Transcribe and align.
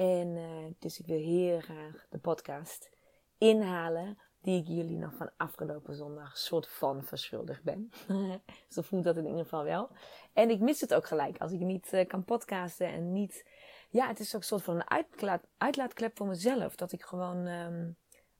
En 0.00 0.36
uh, 0.36 0.66
dus 0.78 0.98
ik 0.98 1.06
wil 1.06 1.18
heel 1.18 1.60
graag 1.60 2.06
de 2.10 2.18
podcast 2.18 2.90
inhalen 3.38 4.18
die 4.40 4.60
ik 4.60 4.66
jullie 4.66 4.98
nog 4.98 5.14
van 5.14 5.30
afgelopen 5.36 5.94
zondag 5.94 6.38
soort 6.38 6.68
van 6.68 7.02
verschuldigd 7.04 7.62
ben. 7.62 7.90
Zo 8.68 8.82
voelt 8.82 9.04
dat 9.04 9.16
in 9.16 9.26
ieder 9.26 9.42
geval 9.42 9.64
wel. 9.64 9.90
En 10.32 10.50
ik 10.50 10.60
mis 10.60 10.80
het 10.80 10.94
ook 10.94 11.06
gelijk 11.06 11.38
als 11.38 11.52
ik 11.52 11.60
niet 11.60 11.92
uh, 11.92 12.06
kan 12.06 12.24
podcasten 12.24 12.86
en 12.86 13.12
niet... 13.12 13.46
Ja, 13.90 14.06
het 14.06 14.20
is 14.20 14.34
ook 14.34 14.40
een 14.40 14.46
soort 14.46 14.62
van 14.62 14.74
een 14.74 14.90
uitlaat, 14.90 15.46
uitlaatklep 15.56 16.16
voor 16.16 16.26
mezelf. 16.26 16.76
Dat 16.76 16.92
ik 16.92 17.02
gewoon 17.02 17.46
um, 17.46 17.96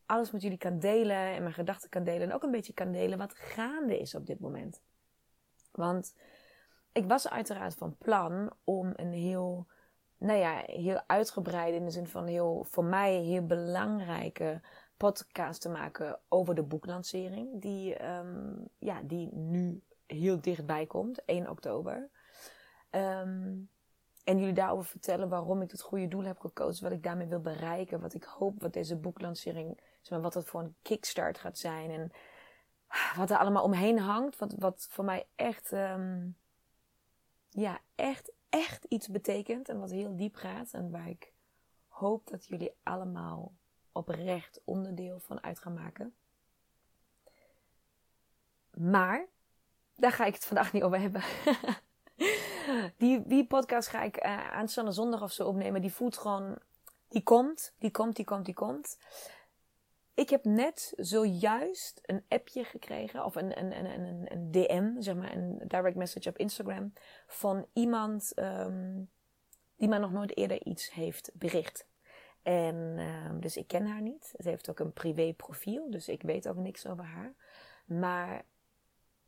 alles 0.07 0.31
met 0.31 0.43
jullie 0.43 0.59
kan 0.59 0.79
delen 0.79 1.17
en 1.35 1.43
mijn 1.43 1.55
gedachten 1.55 1.91
kan 1.91 2.05
delen. 2.05 2.29
En 2.29 2.35
ook 2.35 2.43
een 2.43 2.51
beetje 2.51 2.75
kan 2.75 2.93
delen 2.93 3.19
wat 3.19 3.35
gaande 3.35 3.99
is 3.99 4.15
op 4.15 4.27
dit 4.27 4.41
moment. 4.41 4.81
Want 5.71 6.15
ik 6.93 7.05
was 7.05 7.29
uiteraard 7.29 7.75
van 7.75 7.97
plan 7.97 8.53
om 8.65 8.93
een 8.97 9.13
heel 9.13 9.67
nou 10.21 10.39
ja, 10.39 10.63
heel 10.67 11.03
uitgebreid 11.07 11.75
in 11.75 11.85
de 11.85 11.91
zin 11.91 12.07
van 12.07 12.27
heel, 12.27 12.67
voor 12.71 12.85
mij 12.85 13.15
heel 13.15 13.47
belangrijke 13.47 14.61
podcast 14.97 15.61
te 15.61 15.69
maken 15.69 16.21
over 16.29 16.55
de 16.55 16.63
boeklancering. 16.63 17.61
Die, 17.61 18.05
um, 18.05 18.69
ja, 18.79 19.01
die 19.03 19.35
nu 19.35 19.83
heel 20.07 20.41
dichtbij 20.41 20.87
komt, 20.87 21.25
1 21.25 21.51
oktober. 21.51 22.11
Um, 22.91 23.71
en 24.25 24.39
jullie 24.39 24.55
daarover 24.55 24.85
vertellen 24.85 25.29
waarom 25.29 25.63
ik 25.63 25.71
het 25.71 25.81
goede 25.81 26.09
doel 26.09 26.25
heb 26.25 26.39
gekozen, 26.39 26.85
wat 26.85 26.93
ik 26.93 27.03
daarmee 27.03 27.27
wil 27.27 27.41
bereiken, 27.41 28.01
wat 28.01 28.15
ik 28.15 28.25
hoop 28.25 28.61
wat 28.61 28.73
deze 28.73 28.97
boeklancering, 28.97 29.81
wat 30.09 30.35
het 30.35 30.47
voor 30.47 30.61
een 30.61 30.75
kickstart 30.83 31.39
gaat 31.39 31.59
zijn 31.59 31.91
en 31.91 32.11
wat 33.17 33.31
er 33.31 33.37
allemaal 33.37 33.65
omheen 33.65 33.99
hangt, 33.99 34.39
wat, 34.39 34.55
wat 34.59 34.87
voor 34.91 35.05
mij 35.05 35.27
echt, 35.35 35.73
um, 35.73 36.37
ja, 37.49 37.81
echt, 37.95 38.33
echt 38.51 38.85
iets 38.85 39.09
betekent 39.09 39.69
en 39.69 39.81
wat 39.81 39.91
heel 39.91 40.17
diep 40.17 40.35
gaat 40.35 40.73
en 40.73 40.91
waar 40.91 41.09
ik 41.09 41.33
hoop 41.89 42.27
dat 42.27 42.47
jullie 42.47 42.73
allemaal 42.83 43.53
oprecht 43.93 44.61
onderdeel 44.65 45.21
van 45.21 45.43
uit 45.43 45.59
gaan 45.59 45.75
maken. 45.75 46.15
Maar 48.71 49.27
daar 49.97 50.13
ga 50.13 50.25
ik 50.25 50.35
het 50.35 50.45
vandaag 50.45 50.73
niet 50.73 50.83
over 50.83 51.01
hebben. 51.01 51.23
die, 53.03 53.27
die 53.27 53.47
podcast 53.47 53.89
ga 53.89 54.03
ik 54.03 54.25
uh, 54.25 54.51
aanstaande 54.51 54.93
zondag 54.93 55.23
of 55.23 55.33
zo 55.33 55.47
opnemen. 55.47 55.81
Die 55.81 55.93
voelt 55.93 56.19
gewoon, 56.19 56.59
die 57.09 57.23
komt, 57.23 57.75
die 57.79 57.91
komt, 57.91 58.17
die 58.17 58.25
komt, 58.25 58.45
die 58.45 58.55
komt. 58.55 58.99
Ik 60.15 60.31
heb 60.31 60.45
net 60.45 60.93
zojuist 60.97 62.01
een 62.03 62.25
appje 62.29 62.65
gekregen, 62.65 63.25
of 63.25 63.35
een, 63.35 63.59
een, 63.59 63.85
een, 63.85 64.33
een, 64.33 64.51
DM, 64.51 65.01
zeg 65.01 65.15
maar, 65.15 65.37
een 65.37 65.63
direct 65.67 65.97
message 65.97 66.29
op 66.29 66.39
Instagram, 66.39 66.93
van 67.27 67.67
iemand 67.73 68.33
um, 68.37 69.11
die 69.77 69.89
mij 69.89 69.99
nog 69.99 70.13
nooit 70.13 70.37
eerder 70.37 70.63
iets 70.65 70.93
heeft 70.93 71.31
bericht. 71.35 71.87
En 72.43 72.77
um, 72.99 73.41
dus 73.41 73.57
ik 73.57 73.67
ken 73.67 73.87
haar 73.87 74.03
niet. 74.03 74.35
Ze 74.39 74.49
heeft 74.49 74.71
ook 74.71 74.79
een 74.79 74.93
privé 74.93 75.33
profiel, 75.37 75.91
dus 75.91 76.09
ik 76.09 76.23
weet 76.23 76.49
ook 76.49 76.57
niks 76.57 76.87
over 76.87 77.05
haar. 77.05 77.35
Maar 77.85 78.45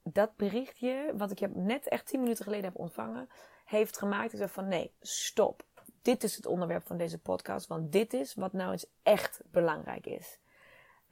dat 0.02 0.36
berichtje, 0.36 1.12
wat 1.16 1.30
ik 1.30 1.54
net 1.54 1.88
echt 1.88 2.06
10 2.06 2.20
minuten 2.20 2.44
geleden 2.44 2.64
heb 2.64 2.78
ontvangen, 2.78 3.28
heeft 3.64 3.98
gemaakt. 3.98 4.32
Ik 4.32 4.38
zei 4.38 4.50
van 4.50 4.68
nee, 4.68 4.92
stop. 5.00 5.64
Dit 6.02 6.22
is 6.22 6.36
het 6.36 6.46
onderwerp 6.46 6.86
van 6.86 6.96
deze 6.96 7.18
podcast, 7.18 7.66
want 7.66 7.92
dit 7.92 8.12
is 8.12 8.34
wat 8.34 8.52
nou 8.52 8.72
eens 8.72 8.86
echt 9.02 9.40
belangrijk 9.50 10.06
is. 10.06 10.38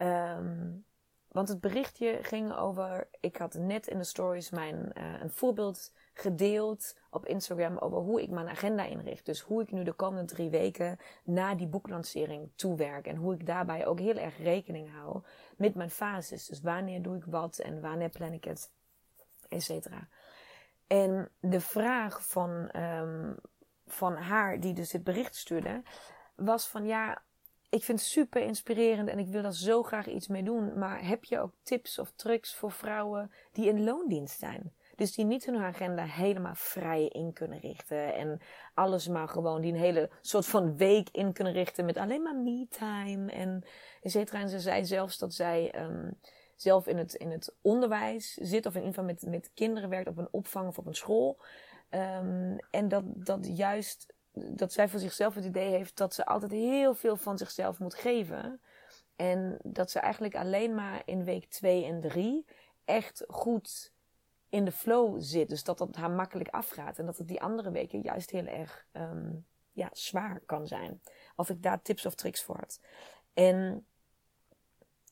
Um, 0.02 0.84
want 1.28 1.48
het 1.48 1.60
berichtje 1.60 2.18
ging 2.22 2.52
over. 2.52 3.08
Ik 3.20 3.36
had 3.36 3.54
net 3.54 3.86
in 3.86 3.98
de 3.98 4.04
stories 4.04 4.50
mijn, 4.50 4.92
uh, 4.94 5.20
een 5.20 5.30
voorbeeld 5.30 5.92
gedeeld 6.14 6.98
op 7.10 7.26
Instagram 7.26 7.78
over 7.78 7.98
hoe 7.98 8.22
ik 8.22 8.30
mijn 8.30 8.48
agenda 8.48 8.84
inricht. 8.84 9.26
Dus 9.26 9.40
hoe 9.40 9.62
ik 9.62 9.72
nu 9.72 9.84
de 9.84 9.92
komende 9.92 10.32
drie 10.32 10.50
weken 10.50 10.98
na 11.24 11.54
die 11.54 11.68
boeklancering 11.68 12.50
toewerk. 12.54 13.06
En 13.06 13.16
hoe 13.16 13.34
ik 13.34 13.46
daarbij 13.46 13.86
ook 13.86 13.98
heel 13.98 14.16
erg 14.16 14.38
rekening 14.38 14.92
hou 14.92 15.22
met 15.56 15.74
mijn 15.74 15.90
fases. 15.90 16.46
Dus 16.46 16.60
wanneer 16.60 17.02
doe 17.02 17.16
ik 17.16 17.24
wat 17.24 17.58
en 17.58 17.80
wanneer 17.80 18.08
plan 18.08 18.32
ik 18.32 18.44
het, 18.44 18.70
et 19.48 19.62
cetera. 19.62 20.08
En 20.86 21.30
de 21.40 21.60
vraag 21.60 22.26
van, 22.26 22.76
um, 22.76 23.36
van 23.86 24.16
haar, 24.16 24.60
die 24.60 24.74
dus 24.74 24.90
dit 24.90 25.04
bericht 25.04 25.36
stuurde, 25.36 25.82
was 26.34 26.68
van 26.68 26.86
ja 26.86 27.22
ik 27.70 27.84
vind 27.84 27.98
het 27.98 28.08
super 28.08 28.42
inspirerend 28.42 29.08
en 29.08 29.18
ik 29.18 29.28
wil 29.28 29.42
daar 29.42 29.54
zo 29.54 29.82
graag 29.82 30.06
iets 30.06 30.28
mee 30.28 30.42
doen. 30.42 30.78
Maar 30.78 31.06
heb 31.06 31.24
je 31.24 31.40
ook 31.40 31.52
tips 31.62 31.98
of 31.98 32.12
trucs 32.16 32.54
voor 32.54 32.72
vrouwen 32.72 33.30
die 33.52 33.68
in 33.68 33.84
loondienst 33.84 34.38
zijn? 34.38 34.72
Dus 34.96 35.14
die 35.14 35.24
niet 35.24 35.44
hun 35.44 35.56
agenda 35.56 36.04
helemaal 36.04 36.54
vrij 36.54 37.06
in 37.06 37.32
kunnen 37.32 37.60
richten. 37.60 38.14
En 38.14 38.40
alles 38.74 39.08
maar 39.08 39.28
gewoon 39.28 39.60
die 39.60 39.72
een 39.72 39.78
hele 39.78 40.10
soort 40.20 40.46
van 40.46 40.76
week 40.76 41.08
in 41.12 41.32
kunnen 41.32 41.52
richten 41.52 41.84
met 41.84 41.96
alleen 41.96 42.22
maar 42.22 42.36
me-time 42.36 43.32
en 43.32 43.64
et 44.02 44.10
cetera. 44.10 44.40
En 44.40 44.48
ze 44.48 44.60
zei 44.60 44.84
zelfs 44.84 45.18
dat 45.18 45.34
zij 45.34 45.82
um, 45.82 46.18
zelf 46.56 46.86
in 46.86 46.98
het, 46.98 47.14
in 47.14 47.30
het 47.30 47.54
onderwijs 47.60 48.34
zit 48.34 48.66
of 48.66 48.74
in 48.74 48.80
ieder 48.80 48.94
geval 48.94 49.04
met, 49.04 49.26
met 49.26 49.50
kinderen 49.54 49.88
werkt 49.88 50.08
op 50.08 50.18
een 50.18 50.28
opvang 50.30 50.68
of 50.68 50.78
op 50.78 50.86
een 50.86 50.94
school. 50.94 51.38
Um, 51.90 52.56
en 52.70 52.88
dat, 52.88 53.04
dat 53.06 53.56
juist 53.56 54.14
dat 54.48 54.72
zij 54.72 54.88
voor 54.88 55.00
zichzelf 55.00 55.34
het 55.34 55.44
idee 55.44 55.70
heeft 55.70 55.96
dat 55.96 56.14
ze 56.14 56.26
altijd 56.26 56.50
heel 56.50 56.94
veel 56.94 57.16
van 57.16 57.38
zichzelf 57.38 57.78
moet 57.78 57.94
geven. 57.94 58.60
En 59.16 59.58
dat 59.62 59.90
ze 59.90 59.98
eigenlijk 59.98 60.34
alleen 60.34 60.74
maar 60.74 61.02
in 61.04 61.24
week 61.24 61.46
2 61.48 61.84
en 61.84 62.00
3 62.00 62.46
echt 62.84 63.24
goed 63.28 63.92
in 64.48 64.64
de 64.64 64.72
flow 64.72 65.16
zit. 65.18 65.48
Dus 65.48 65.64
dat 65.64 65.78
dat 65.78 65.96
haar 65.96 66.10
makkelijk 66.10 66.48
afgaat. 66.48 66.98
En 66.98 67.06
dat 67.06 67.18
het 67.18 67.28
die 67.28 67.42
andere 67.42 67.70
weken 67.70 68.00
juist 68.00 68.30
heel 68.30 68.46
erg 68.46 68.86
um, 68.92 69.46
ja, 69.72 69.88
zwaar 69.92 70.40
kan 70.40 70.66
zijn. 70.66 71.02
Of 71.36 71.50
ik 71.50 71.62
daar 71.62 71.82
tips 71.82 72.06
of 72.06 72.14
tricks 72.14 72.42
voor 72.42 72.56
had. 72.56 72.80
En 73.34 73.86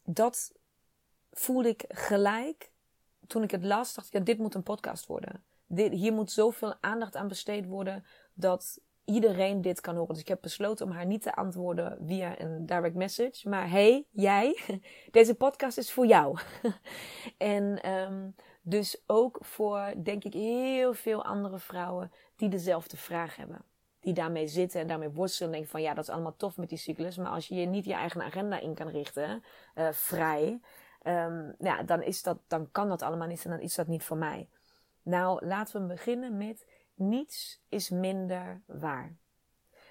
dat 0.03 0.53
voelde 1.31 1.69
ik 1.69 1.85
gelijk 1.89 2.73
toen 3.27 3.43
ik 3.43 3.51
het 3.51 3.65
las. 3.65 3.95
Dacht 3.95 4.07
ik, 4.07 4.13
ja, 4.13 4.21
dit 4.21 4.39
moet 4.39 4.55
een 4.55 4.63
podcast 4.63 5.07
worden. 5.07 5.45
Dit, 5.67 5.93
hier 5.93 6.13
moet 6.13 6.33
zoveel 6.33 6.75
aandacht 6.81 7.17
aan 7.17 7.29
besteed 7.29 7.67
worden 7.67 8.05
dat 8.35 8.81
iedereen 9.09 9.61
dit 9.61 9.81
kan 9.81 9.95
horen. 9.95 10.09
Dus 10.09 10.23
ik 10.23 10.29
heb 10.29 10.41
besloten 10.41 10.87
om 10.87 10.93
haar 10.93 11.07
niet 11.07 11.23
te 11.23 11.35
antwoorden 11.35 11.99
via 12.07 12.41
een 12.41 12.67
direct 12.67 12.95
message. 12.95 13.49
Maar 13.49 13.71
hey, 13.71 14.05
jij, 14.11 14.59
deze 15.11 15.35
podcast 15.35 15.79
is 15.79 15.93
voor 15.93 16.07
jou. 16.07 16.39
en 17.39 17.91
um, 17.91 18.35
dus 18.63 19.03
ook 19.07 19.39
voor, 19.41 19.95
denk 20.03 20.25
ik, 20.25 20.33
heel 20.33 20.95
veel 20.95 21.25
andere 21.25 21.59
vrouwen 21.59 22.13
die 22.37 22.49
dezelfde 22.49 22.97
vraag 22.97 23.37
hebben. 23.37 23.65
Die 24.01 24.15
daarmee 24.15 24.47
zitten 24.47 24.81
en 24.81 24.87
daarmee 24.87 25.11
worstelen 25.11 25.55
en 25.55 25.67
van 25.67 25.83
ja, 25.83 25.95
dat 25.95 26.05
is 26.05 26.11
allemaal 26.11 26.37
tof 26.37 26.57
met 26.57 26.69
die 26.69 26.79
cyclus. 26.79 27.17
Maar 27.17 27.31
als 27.31 27.49
je 27.49 27.55
je 27.55 27.67
niet 27.67 27.85
je 27.85 27.93
eigen 27.93 28.23
agenda 28.23 28.61
in 28.61 28.75
kan 28.75 28.89
richten, 28.89 29.43
uh, 29.75 29.89
vrij, 29.91 30.61
um, 31.03 31.55
ja, 31.59 31.83
dan, 31.83 32.03
is 32.03 32.23
dat, 32.23 32.39
dan 32.47 32.71
kan 32.71 32.89
dat 32.89 33.03
allemaal 33.03 33.29
niet 33.29 33.45
en 33.45 33.51
dan 33.51 33.61
is 33.61 33.75
dat 33.75 33.87
niet 33.87 34.03
voor 34.03 34.17
mij. 34.17 34.49
Nou, 35.03 35.47
laten 35.47 35.81
we 35.81 35.87
beginnen 35.87 36.37
met 36.37 36.67
niets 36.99 37.61
is 37.69 37.91
minder 37.91 38.63
waar. 38.67 39.17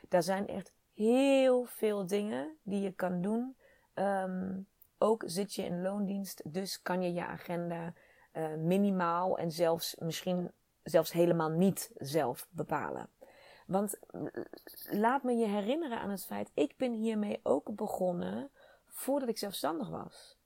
Daar 0.09 0.23
zijn 0.23 0.47
echt 0.47 0.73
heel 0.93 1.65
veel 1.65 2.07
dingen 2.07 2.57
die 2.63 2.81
je 2.81 2.91
kan 2.91 3.21
doen. 3.21 3.57
Um, 3.95 4.67
ook 4.97 5.23
zit 5.25 5.53
je 5.53 5.63
in 5.63 5.81
loondienst, 5.81 6.41
dus 6.53 6.81
kan 6.81 7.01
je 7.01 7.13
je 7.13 7.25
agenda 7.25 7.93
uh, 8.33 8.55
minimaal 8.55 9.37
en 9.37 9.51
zelfs 9.51 9.95
misschien 9.95 10.51
zelfs 10.83 11.11
helemaal 11.11 11.49
niet 11.49 11.91
zelf 11.95 12.47
bepalen. 12.49 13.09
Want 13.67 13.99
laat 14.89 15.23
me 15.23 15.33
je 15.33 15.47
herinneren 15.47 15.99
aan 15.99 16.09
het 16.09 16.25
feit, 16.25 16.51
ik 16.53 16.77
ben 16.77 16.93
hiermee 16.93 17.39
ook 17.43 17.75
begonnen 17.75 18.49
voordat 18.85 19.29
ik 19.29 19.37
zelfstandig 19.37 19.89
was. 19.89 20.37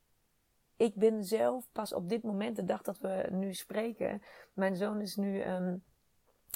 Ik 0.76 0.96
ben 0.96 1.24
zelf 1.24 1.68
pas 1.72 1.94
op 1.94 2.10
dit 2.10 2.24
moment, 2.24 2.56
de 2.56 2.64
dag 2.64 2.82
dat 2.82 3.00
we 3.00 3.28
nu 3.32 3.54
spreken, 3.54 4.22
mijn 4.54 4.76
zoon 4.76 5.02
is 5.02 5.16
nu 5.16 5.44
um, 5.44 5.84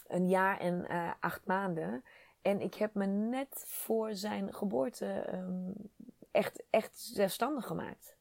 een 0.08 0.30
jaar 0.30 0.60
en 0.60 0.86
uh, 0.90 1.12
acht 1.20 1.46
maanden. 1.46 2.04
En 2.42 2.62
ik 2.62 2.74
heb 2.74 2.94
me 2.94 3.06
net 3.06 3.64
voor 3.68 4.16
zijn 4.16 4.54
geboorte 4.54 5.34
um, 5.34 5.74
echt, 6.32 6.64
echt 6.70 7.00
zelfstandig 7.00 7.66
gemaakt. 7.66 8.16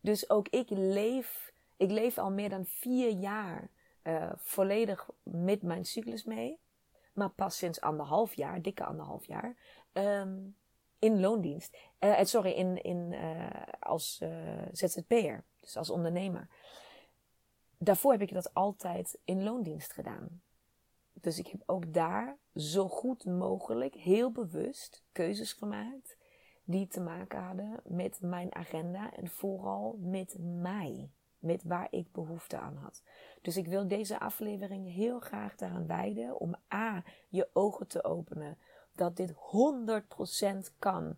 Dus 0.00 0.30
ook 0.30 0.48
ik 0.48 0.70
leef, 0.70 1.52
ik 1.76 1.90
leef 1.90 2.18
al 2.18 2.30
meer 2.30 2.48
dan 2.48 2.66
vier 2.66 3.10
jaar 3.10 3.70
uh, 4.02 4.32
volledig 4.36 5.10
met 5.22 5.62
mijn 5.62 5.84
cyclus 5.84 6.24
mee. 6.24 6.58
Maar 7.12 7.30
pas 7.30 7.56
sinds 7.56 7.80
anderhalf 7.80 8.34
jaar, 8.34 8.62
dikke 8.62 8.84
anderhalf 8.84 9.26
jaar, 9.26 9.56
um, 9.92 10.56
in 10.98 11.20
loondienst. 11.20 11.76
Uh, 12.00 12.22
sorry, 12.22 12.50
in, 12.50 12.82
in, 12.82 13.12
uh, 13.12 13.62
als 13.80 14.22
ZZP'er, 14.72 15.44
dus 15.60 15.76
als 15.76 15.90
ondernemer. 15.90 16.48
Daarvoor 17.78 18.12
heb 18.12 18.22
ik 18.22 18.32
dat 18.32 18.54
altijd 18.54 19.18
in 19.24 19.42
loondienst 19.42 19.92
gedaan. 19.92 20.42
Dus 21.20 21.38
ik 21.38 21.46
heb 21.46 21.62
ook 21.66 21.92
daar 21.92 22.36
zo 22.54 22.88
goed 22.88 23.24
mogelijk, 23.24 23.94
heel 23.94 24.32
bewust 24.32 25.04
keuzes 25.12 25.52
gemaakt 25.52 26.16
die 26.64 26.86
te 26.86 27.00
maken 27.00 27.42
hadden 27.42 27.80
met 27.84 28.20
mijn 28.20 28.54
agenda 28.54 29.14
en 29.14 29.28
vooral 29.28 29.98
met 30.00 30.36
mij. 30.38 31.10
Met 31.38 31.62
waar 31.64 31.88
ik 31.90 32.12
behoefte 32.12 32.58
aan 32.58 32.76
had. 32.76 33.02
Dus 33.42 33.56
ik 33.56 33.66
wil 33.66 33.88
deze 33.88 34.18
aflevering 34.18 34.94
heel 34.94 35.20
graag 35.20 35.56
daaraan 35.56 35.86
wijden 35.86 36.40
om 36.40 36.54
A. 36.74 37.04
je 37.28 37.48
ogen 37.52 37.86
te 37.86 38.04
openen 38.04 38.58
dat 38.92 39.16
dit 39.16 39.32
100% 39.32 39.34
kan 40.78 41.16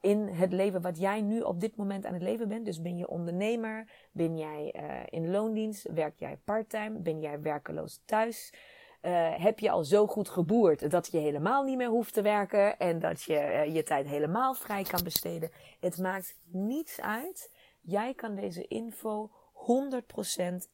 in 0.00 0.28
het 0.28 0.52
leven 0.52 0.80
wat 0.80 0.98
jij 0.98 1.20
nu 1.20 1.40
op 1.40 1.60
dit 1.60 1.76
moment 1.76 2.06
aan 2.06 2.12
het 2.12 2.22
leven 2.22 2.48
bent. 2.48 2.64
Dus 2.64 2.80
ben 2.80 2.96
je 2.96 3.08
ondernemer, 3.08 3.90
ben 4.12 4.38
jij 4.38 4.74
uh, 4.76 5.20
in 5.20 5.30
loondienst, 5.30 5.90
werk 5.92 6.18
jij 6.18 6.36
parttime, 6.44 6.98
ben 6.98 7.20
jij 7.20 7.40
werkeloos 7.40 8.02
thuis. 8.04 8.52
Uh, 9.02 9.34
heb 9.36 9.58
je 9.58 9.70
al 9.70 9.84
zo 9.84 10.06
goed 10.06 10.28
geboerd 10.28 10.90
dat 10.90 11.08
je 11.10 11.18
helemaal 11.18 11.62
niet 11.62 11.76
meer 11.76 11.88
hoeft 11.88 12.14
te 12.14 12.22
werken 12.22 12.78
en 12.78 12.98
dat 12.98 13.22
je 13.22 13.34
uh, 13.34 13.74
je 13.74 13.82
tijd 13.82 14.06
helemaal 14.06 14.54
vrij 14.54 14.82
kan 14.82 15.04
besteden. 15.04 15.50
Het 15.80 15.98
maakt 15.98 16.38
niets 16.44 17.00
uit. 17.00 17.54
Jij 17.80 18.14
kan 18.14 18.34
deze 18.34 18.66
info 18.66 19.30
100% 19.60 19.62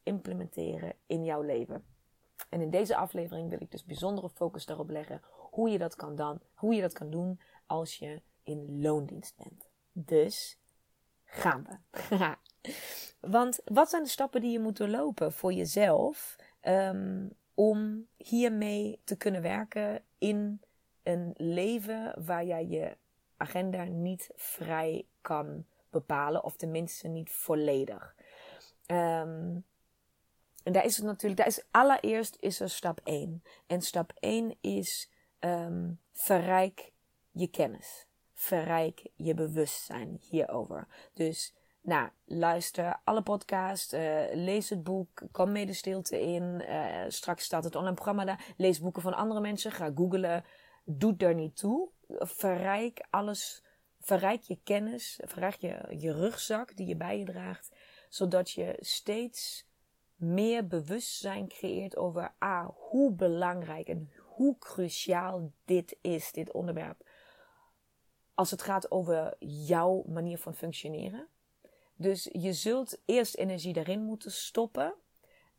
implementeren 0.03 0.93
in 1.05 1.23
jouw 1.23 1.41
leven. 1.41 1.85
En 2.49 2.61
in 2.61 2.69
deze 2.69 2.95
aflevering 2.95 3.49
wil 3.49 3.61
ik 3.61 3.71
dus 3.71 3.85
bijzondere 3.85 4.29
focus 4.29 4.65
daarop 4.65 4.89
leggen 4.89 5.21
hoe 5.49 5.69
je 5.69 5.77
dat 5.77 5.95
kan, 5.95 6.15
dan, 6.15 6.39
hoe 6.53 6.75
je 6.75 6.81
dat 6.81 6.93
kan 6.93 7.09
doen 7.09 7.39
als 7.65 7.95
je 7.95 8.21
in 8.43 8.81
loondienst 8.81 9.35
bent. 9.35 9.69
Dus 9.91 10.59
gaan 11.23 11.67
we. 11.69 12.35
Want 13.19 13.59
wat 13.65 13.89
zijn 13.89 14.03
de 14.03 14.09
stappen 14.09 14.41
die 14.41 14.51
je 14.51 14.59
moet 14.59 14.77
doorlopen 14.77 15.33
voor 15.33 15.53
jezelf 15.53 16.35
um, 16.61 17.31
om 17.57 18.07
hiermee 18.17 18.99
te 19.03 19.17
kunnen 19.17 19.41
werken 19.41 20.03
in 20.17 20.61
een 21.03 21.33
leven 21.37 22.13
waar 22.25 22.45
jij 22.45 22.65
je 22.65 22.97
agenda 23.37 23.83
niet 23.83 24.29
vrij 24.35 25.05
kan 25.21 25.65
bepalen, 25.89 26.43
of 26.43 26.55
tenminste 26.55 27.07
niet 27.07 27.31
volledig. 27.31 28.15
Um, 28.87 29.65
en 30.63 30.73
daar 30.73 30.85
is 30.85 30.97
het 30.97 31.05
natuurlijk, 31.05 31.37
daar 31.37 31.47
is, 31.47 31.65
allereerst 31.71 32.37
is 32.39 32.59
er 32.59 32.69
stap 32.69 32.99
1. 33.03 33.43
En 33.67 33.81
stap 33.81 34.11
1 34.19 34.57
is 34.61 35.11
um, 35.39 35.99
verrijk 36.13 36.91
je 37.31 37.47
kennis. 37.47 38.07
Verrijk 38.33 39.07
je 39.15 39.33
bewustzijn 39.33 40.17
hierover. 40.29 40.87
Dus 41.13 41.53
nou, 41.87 42.09
luister 42.25 42.99
alle 43.03 43.21
podcasts, 43.21 43.93
uh, 43.93 44.23
lees 44.33 44.69
het 44.69 44.83
boek, 44.83 45.21
kom 45.31 45.51
mee 45.51 45.65
de 45.65 45.73
stilte 45.73 46.21
in. 46.21 46.63
Uh, 46.69 47.05
straks 47.07 47.43
staat 47.43 47.63
het 47.63 47.75
online 47.75 47.95
programma 47.95 48.25
daar. 48.25 48.53
Lees 48.57 48.79
boeken 48.79 49.01
van 49.01 49.13
andere 49.13 49.41
mensen, 49.41 49.71
ga 49.71 49.91
googlen. 49.95 50.43
Doe 50.83 51.15
er 51.17 51.35
niet 51.35 51.57
toe. 51.57 51.89
Verrijk 52.07 53.05
alles, 53.09 53.63
verrijk 53.99 54.41
je 54.41 54.59
kennis, 54.63 55.19
verrijk 55.23 55.55
je, 55.55 55.95
je 55.97 56.13
rugzak 56.13 56.75
die 56.75 56.87
je 56.87 56.95
bij 56.95 57.19
je 57.19 57.25
draagt 57.25 57.69
zodat 58.09 58.51
je 58.51 58.75
steeds 58.79 59.65
meer 60.15 60.67
bewustzijn 60.67 61.47
creëert 61.47 61.97
over 61.97 62.33
A, 62.43 62.73
hoe 62.75 63.13
belangrijk 63.13 63.87
en 63.87 64.11
hoe 64.25 64.57
cruciaal 64.57 65.51
dit 65.65 65.97
is, 66.01 66.31
dit 66.31 66.51
onderwerp. 66.51 67.09
Als 68.33 68.51
het 68.51 68.61
gaat 68.61 68.91
over 68.91 69.35
jouw 69.39 70.03
manier 70.07 70.37
van 70.37 70.55
functioneren. 70.55 71.27
Dus 71.97 72.29
je 72.31 72.53
zult 72.53 73.01
eerst 73.05 73.35
energie 73.35 73.73
daarin 73.73 74.01
moeten 74.01 74.31
stoppen. 74.31 74.93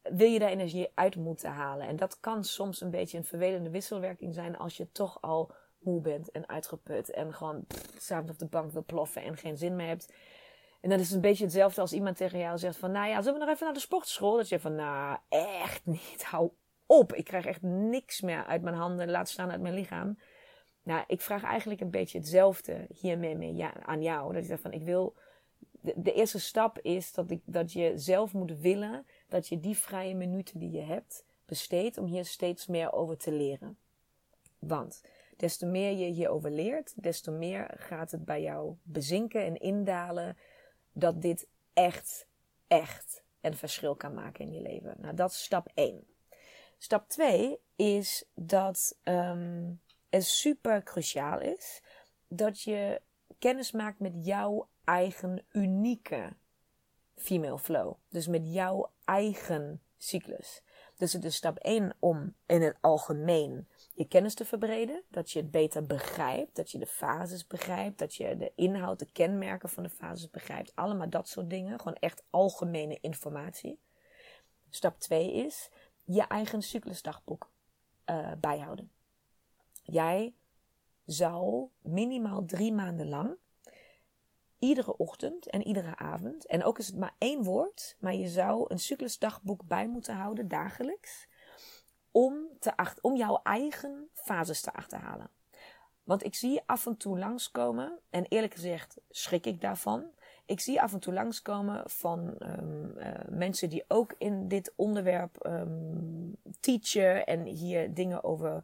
Wil 0.03 0.31
je 0.31 0.39
daar 0.39 0.51
energie 0.51 0.89
uit 0.95 1.17
moeten 1.17 1.51
halen? 1.51 1.87
En 1.87 1.97
dat 1.97 2.21
kan 2.21 2.45
soms 2.45 2.81
een 2.81 2.91
beetje 2.91 3.19
een 3.19 3.25
vervelende 3.25 3.71
wisselwerking 3.71 4.35
zijn 4.35 4.57
als 4.57 4.77
je 4.77 4.93
toch 4.93 5.23
al 5.23 5.53
moe 5.79 6.01
bent 6.01 6.31
en 6.31 6.49
uitgeput 6.49 7.11
en 7.11 7.35
gewoon 7.35 7.65
s'avonds 7.97 8.33
op 8.33 8.39
de 8.39 8.47
bank 8.47 8.73
wil 8.73 8.85
ploffen 8.85 9.23
en 9.23 9.37
geen 9.37 9.57
zin 9.57 9.77
meer 9.77 9.87
hebt. 9.87 10.13
En 10.81 10.91
dat 10.91 11.01
is 11.01 11.11
een 11.11 11.21
beetje 11.21 11.45
hetzelfde 11.45 11.81
als 11.81 11.93
iemand 11.93 12.17
tegen 12.17 12.39
jou 12.39 12.59
zegt 12.59 12.77
van, 12.77 12.91
nou 12.91 13.09
ja, 13.09 13.23
zullen 13.23 13.39
we 13.39 13.45
nog 13.45 13.55
even 13.55 13.65
naar 13.65 13.75
de 13.75 13.81
sportschool? 13.81 14.37
Dat 14.37 14.49
je 14.49 14.61
van, 14.61 14.75
nou, 14.75 15.19
echt 15.29 15.87
niet, 15.87 16.25
hou 16.25 16.51
op. 16.87 17.13
Ik 17.13 17.25
krijg 17.25 17.45
echt 17.45 17.63
niks 17.63 18.21
meer 18.21 18.45
uit 18.45 18.63
mijn 18.63 18.77
handen, 18.77 19.11
laat 19.11 19.29
staan 19.29 19.51
uit 19.51 19.61
mijn 19.61 19.75
lichaam. 19.75 20.19
Nou, 20.83 21.05
ik 21.07 21.21
vraag 21.21 21.43
eigenlijk 21.43 21.81
een 21.81 21.91
beetje 21.91 22.19
hetzelfde 22.19 22.87
hiermee 22.89 23.37
mee, 23.37 23.65
aan 23.65 24.03
jou. 24.03 24.33
Dat 24.33 24.43
je 24.43 24.49
zegt 24.49 24.63
van, 24.63 24.73
ik 24.73 24.83
wil, 24.83 25.17
de, 25.97 26.13
eerste 26.13 26.41
stap 26.41 26.79
is 26.79 27.13
dat, 27.13 27.31
ik, 27.31 27.41
dat 27.45 27.73
je 27.73 27.93
zelf 27.95 28.33
moet 28.33 28.59
willen 28.59 29.07
dat 29.29 29.49
je 29.49 29.61
die 29.61 29.77
vrije 29.77 30.15
minuten 30.15 30.59
die 30.59 30.71
je 30.71 30.83
hebt 30.83 31.25
besteedt 31.47 31.99
om 31.99 32.07
hier 32.07 32.25
steeds 32.25 32.67
meer 32.67 32.93
over 32.93 33.17
te 33.17 33.33
leren. 33.33 33.79
Want 34.59 35.03
des 35.37 35.57
te 35.57 35.67
meer 35.67 35.91
je 35.91 36.07
hierover 36.07 36.51
leert, 36.51 37.03
des 37.03 37.21
te 37.21 37.31
meer 37.31 37.75
gaat 37.77 38.11
het 38.11 38.25
bij 38.25 38.43
jou 38.43 38.75
bezinken 38.83 39.45
en 39.45 39.57
indalen 39.57 40.37
dat 40.93 41.23
dit 41.23 41.47
echt, 41.73 42.27
echt 42.67 43.23
een 43.41 43.57
verschil 43.57 43.95
kan 43.95 44.15
maken 44.15 44.45
in 44.45 44.53
je 44.53 44.61
leven. 44.61 44.97
Nou, 44.99 45.15
dat 45.15 45.31
is 45.31 45.43
stap 45.43 45.71
1. 45.75 46.07
Stap 46.79 47.09
2 47.09 47.59
is 47.77 48.25
dat 48.35 48.99
um, 49.05 49.81
het 50.09 50.25
super 50.25 50.83
cruciaal 50.83 51.41
is 51.41 51.83
dat 52.29 52.63
je 52.63 53.01
kennis 53.39 53.73
maakt 53.73 53.99
met 53.99 54.13
jouw 54.25 54.69
eigen 54.89 55.45
unieke 55.53 56.37
female 57.15 57.59
flow. 57.59 57.95
Dus 58.09 58.27
met 58.27 58.53
jouw 58.53 58.93
eigen 59.05 59.83
cyclus. 59.97 60.63
Dus 60.97 61.13
het 61.13 61.25
is 61.25 61.37
stap 61.37 61.59
1 61.59 61.97
om 61.99 62.35
in 62.47 62.63
het 62.63 62.77
algemeen 62.81 63.69
je 63.95 64.09
kennis 64.09 64.35
te 64.35 64.45
verbreden. 64.45 65.03
Dat 65.09 65.31
je 65.31 65.41
het 65.41 65.51
beter 65.51 65.87
begrijpt. 65.87 66.57
Dat 66.57 66.71
je 66.71 66.79
de 66.79 66.87
fases 66.87 67.47
begrijpt. 67.47 67.99
Dat 67.99 68.15
je 68.15 68.37
de 68.37 68.53
inhoud, 68.55 68.99
de 68.99 69.11
kenmerken 69.13 69.69
van 69.69 69.83
de 69.83 69.91
fases 69.91 70.31
begrijpt. 70.31 70.73
Allemaal 70.75 71.11
dat 71.11 71.29
soort 71.29 71.51
dingen. 71.51 71.79
Gewoon 71.79 71.99
echt 72.01 72.25
algemene 72.31 72.99
informatie. 73.01 73.81
Stap 74.71 75.01
2 75.01 75.33
is 75.33 75.71
je 76.05 76.23
eigen 76.23 76.63
cyclusdagboek 76.63 77.51
uh, 78.07 78.33
bijhouden. 78.41 78.93
Jij 79.83 80.35
zou 81.05 81.69
minimaal 81.83 82.45
drie 82.45 82.73
maanden 82.73 83.09
lang 83.09 83.37
iedere 84.59 84.97
ochtend 84.97 85.51
en 85.51 85.67
iedere 85.67 85.97
avond, 85.97 86.47
en 86.47 86.65
ook 86.65 86.79
is 86.79 86.87
het 86.87 86.97
maar 86.97 87.15
één 87.19 87.43
woord, 87.43 87.97
maar 87.99 88.15
je 88.15 88.29
zou 88.29 88.65
een 88.69 88.79
cyclusdagboek 88.79 89.63
bij 89.67 89.89
moeten 89.89 90.15
houden 90.15 90.49
dagelijks 90.49 91.29
om, 92.11 92.49
te 92.59 92.77
acht, 92.77 93.01
om 93.01 93.17
jouw 93.17 93.41
eigen 93.43 94.09
fases 94.15 94.61
te 94.61 94.73
achterhalen. 94.73 95.31
Want 96.05 96.25
ik 96.25 96.35
zie 96.35 96.63
af 96.67 96.87
en 96.87 96.97
toe 96.97 97.19
langskomen, 97.19 97.99
en 98.11 98.25
eerlijk 98.25 98.55
gezegd 98.55 98.97
schrik 99.11 99.47
ik 99.47 99.61
daarvan. 99.61 100.05
Ik 100.47 100.61
zie 100.61 100.83
af 100.83 100.93
en 100.93 100.99
toe 100.99 101.13
langskomen 101.13 101.91
van 101.91 102.35
um, 102.39 102.93
uh, 102.97 103.11
mensen 103.29 103.69
die 103.69 103.85
ook 103.89 104.15
in 104.19 104.49
dit 104.49 104.73
onderwerp 104.77 105.47
um, 105.47 106.37
teachen 106.61 107.27
en 107.27 107.45
hier 107.45 107.95
dingen 107.95 108.25
over, 108.25 108.63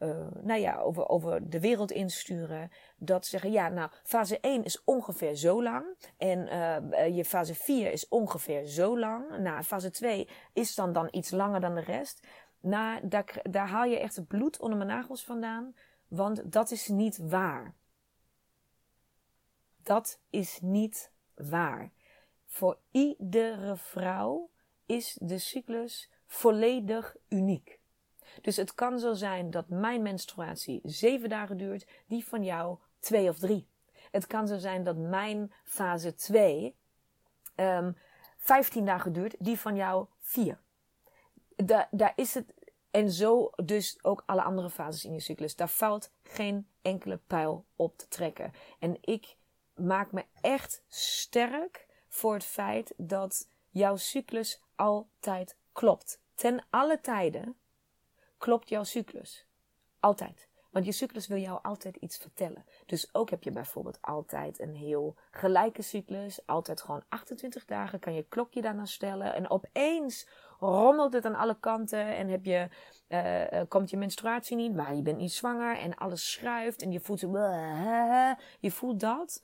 uh, 0.00 0.26
nou 0.42 0.60
ja, 0.60 0.78
over, 0.78 1.08
over 1.08 1.50
de 1.50 1.60
wereld 1.60 1.90
insturen. 1.90 2.70
Dat 2.96 3.26
zeggen, 3.26 3.52
ja, 3.52 3.68
nou, 3.68 3.90
fase 4.02 4.40
1 4.40 4.64
is 4.64 4.84
ongeveer 4.84 5.34
zo 5.34 5.62
lang. 5.62 5.84
En 6.16 6.38
uh, 6.38 7.16
je 7.16 7.24
fase 7.24 7.54
4 7.54 7.92
is 7.92 8.08
ongeveer 8.08 8.64
zo 8.64 8.98
lang. 8.98 9.38
Nou, 9.38 9.62
fase 9.62 9.90
2 9.90 10.28
is 10.52 10.74
dan, 10.74 10.92
dan 10.92 11.08
iets 11.10 11.30
langer 11.30 11.60
dan 11.60 11.74
de 11.74 11.80
rest. 11.80 12.26
Nou, 12.60 13.08
daar 13.42 13.68
haal 13.68 13.84
je 13.84 13.98
echt 13.98 14.16
het 14.16 14.28
bloed 14.28 14.60
onder 14.60 14.78
mijn 14.78 14.90
nagels 14.90 15.24
vandaan. 15.24 15.74
Want 16.08 16.52
dat 16.52 16.70
is 16.70 16.88
niet 16.88 17.18
waar. 17.18 17.74
Dat 19.82 20.20
is 20.30 20.58
niet 20.60 21.12
waar. 21.34 21.92
Voor 22.46 22.78
iedere 22.90 23.76
vrouw 23.76 24.50
is 24.86 25.18
de 25.20 25.38
cyclus 25.38 26.10
volledig 26.26 27.16
uniek. 27.28 27.79
Dus 28.40 28.56
het 28.56 28.74
kan 28.74 28.98
zo 28.98 29.12
zijn 29.12 29.50
dat 29.50 29.68
mijn 29.68 30.02
menstruatie 30.02 30.80
zeven 30.84 31.28
dagen 31.28 31.56
duurt, 31.56 31.86
die 32.06 32.24
van 32.24 32.44
jou 32.44 32.78
twee 32.98 33.28
of 33.28 33.38
drie. 33.38 33.66
Het 34.10 34.26
kan 34.26 34.48
zo 34.48 34.58
zijn 34.58 34.84
dat 34.84 34.96
mijn 34.96 35.52
fase 35.64 36.14
2 36.14 36.76
um, 37.56 37.96
15 38.38 38.84
dagen 38.84 39.12
duurt, 39.12 39.34
die 39.38 39.58
van 39.58 39.76
jou 39.76 40.06
vier. 40.18 40.58
Da 41.56 41.88
daar 41.90 42.12
is 42.16 42.34
het, 42.34 42.54
en 42.90 43.10
zo 43.10 43.50
dus 43.64 43.98
ook 44.02 44.22
alle 44.26 44.42
andere 44.42 44.70
fases 44.70 45.04
in 45.04 45.12
je 45.12 45.20
cyclus. 45.20 45.56
Daar 45.56 45.68
valt 45.68 46.10
geen 46.22 46.68
enkele 46.82 47.20
pijl 47.26 47.64
op 47.76 47.98
te 47.98 48.08
trekken. 48.08 48.52
En 48.78 48.96
ik 49.00 49.36
maak 49.74 50.12
me 50.12 50.24
echt 50.40 50.82
sterk 50.88 51.86
voor 52.08 52.34
het 52.34 52.44
feit 52.44 52.94
dat 52.96 53.48
jouw 53.70 53.96
cyclus 53.96 54.62
altijd 54.74 55.56
klopt. 55.72 56.20
Ten 56.34 56.64
alle 56.70 57.00
tijden 57.00 57.56
klopt 58.40 58.68
jouw 58.68 58.84
cyclus. 58.84 59.46
Altijd. 59.98 60.48
Want 60.70 60.84
je 60.84 60.92
cyclus 60.92 61.26
wil 61.26 61.38
jou 61.38 61.58
altijd 61.62 61.96
iets 61.96 62.16
vertellen. 62.16 62.64
Dus 62.86 63.14
ook 63.14 63.30
heb 63.30 63.42
je 63.42 63.50
bijvoorbeeld 63.50 63.98
altijd 64.00 64.60
een 64.60 64.74
heel 64.74 65.14
gelijke 65.30 65.82
cyclus. 65.82 66.46
Altijd 66.46 66.80
gewoon 66.80 67.02
28 67.08 67.64
dagen 67.64 67.98
kan 67.98 68.14
je 68.14 68.26
klokje 68.28 68.60
daarna 68.60 68.84
stellen. 68.84 69.34
En 69.34 69.50
opeens 69.50 70.28
rommelt 70.58 71.12
het 71.12 71.24
aan 71.24 71.34
alle 71.34 71.56
kanten. 71.60 72.16
En 72.16 72.28
heb 72.28 72.44
je, 72.44 72.68
uh, 73.08 73.60
komt 73.68 73.90
je 73.90 73.96
menstruatie 73.96 74.56
niet, 74.56 74.74
maar 74.74 74.94
je 74.94 75.02
bent 75.02 75.18
niet 75.18 75.32
zwanger. 75.32 75.78
En 75.78 75.94
alles 75.94 76.30
schuift 76.30 76.82
en 76.82 76.92
je 76.92 77.00
voelt, 77.00 77.20
je 78.60 78.70
voelt 78.70 79.00
dat 79.00 79.42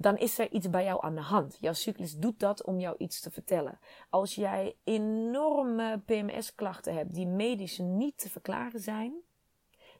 dan 0.00 0.18
is 0.18 0.38
er 0.38 0.50
iets 0.50 0.70
bij 0.70 0.84
jou 0.84 1.04
aan 1.04 1.14
de 1.14 1.20
hand. 1.20 1.56
Jouw 1.60 1.72
cyclus 1.72 2.16
doet 2.16 2.40
dat 2.40 2.64
om 2.64 2.78
jou 2.78 2.94
iets 2.98 3.20
te 3.20 3.30
vertellen. 3.30 3.78
Als 4.08 4.34
jij 4.34 4.76
enorme 4.84 6.00
PMS-klachten 6.04 6.94
hebt 6.94 7.14
die 7.14 7.26
medisch 7.26 7.78
niet 7.78 8.18
te 8.18 8.30
verklaren 8.30 8.80
zijn, 8.80 9.14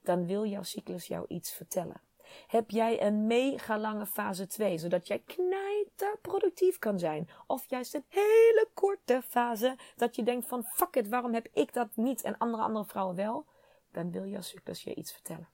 dan 0.03 0.27
wil 0.27 0.47
jouw 0.47 0.63
cyclus 0.63 1.07
jou 1.07 1.25
iets 1.29 1.53
vertellen. 1.53 2.01
Heb 2.47 2.71
jij 2.71 3.03
een 3.03 3.27
mega 3.27 3.79
lange 3.79 4.07
fase 4.07 4.47
2, 4.47 4.79
zodat 4.79 5.07
jij 5.07 5.19
knijter 5.19 6.19
productief 6.23 6.79
kan 6.79 6.99
zijn? 6.99 7.29
Of 7.47 7.71
juist 7.71 7.95
een 7.95 8.05
hele 8.09 8.69
korte 8.75 9.23
fase, 9.23 9.77
dat 9.97 10.17
je 10.17 10.23
denkt 10.23 10.47
van 10.47 10.65
fuck 10.65 10.97
it, 10.97 11.09
waarom 11.09 11.35
heb 11.35 11.49
ik 11.53 11.73
dat 11.73 11.89
niet 11.95 12.23
en 12.23 12.39
andere 12.39 12.63
andere 12.63 12.85
vrouwen 12.85 13.17
wel? 13.17 13.45
Dan 13.93 14.11
wil 14.11 14.27
jouw 14.27 14.41
cyclus 14.41 14.83
je 14.83 14.95
iets 14.95 15.13
vertellen. 15.13 15.49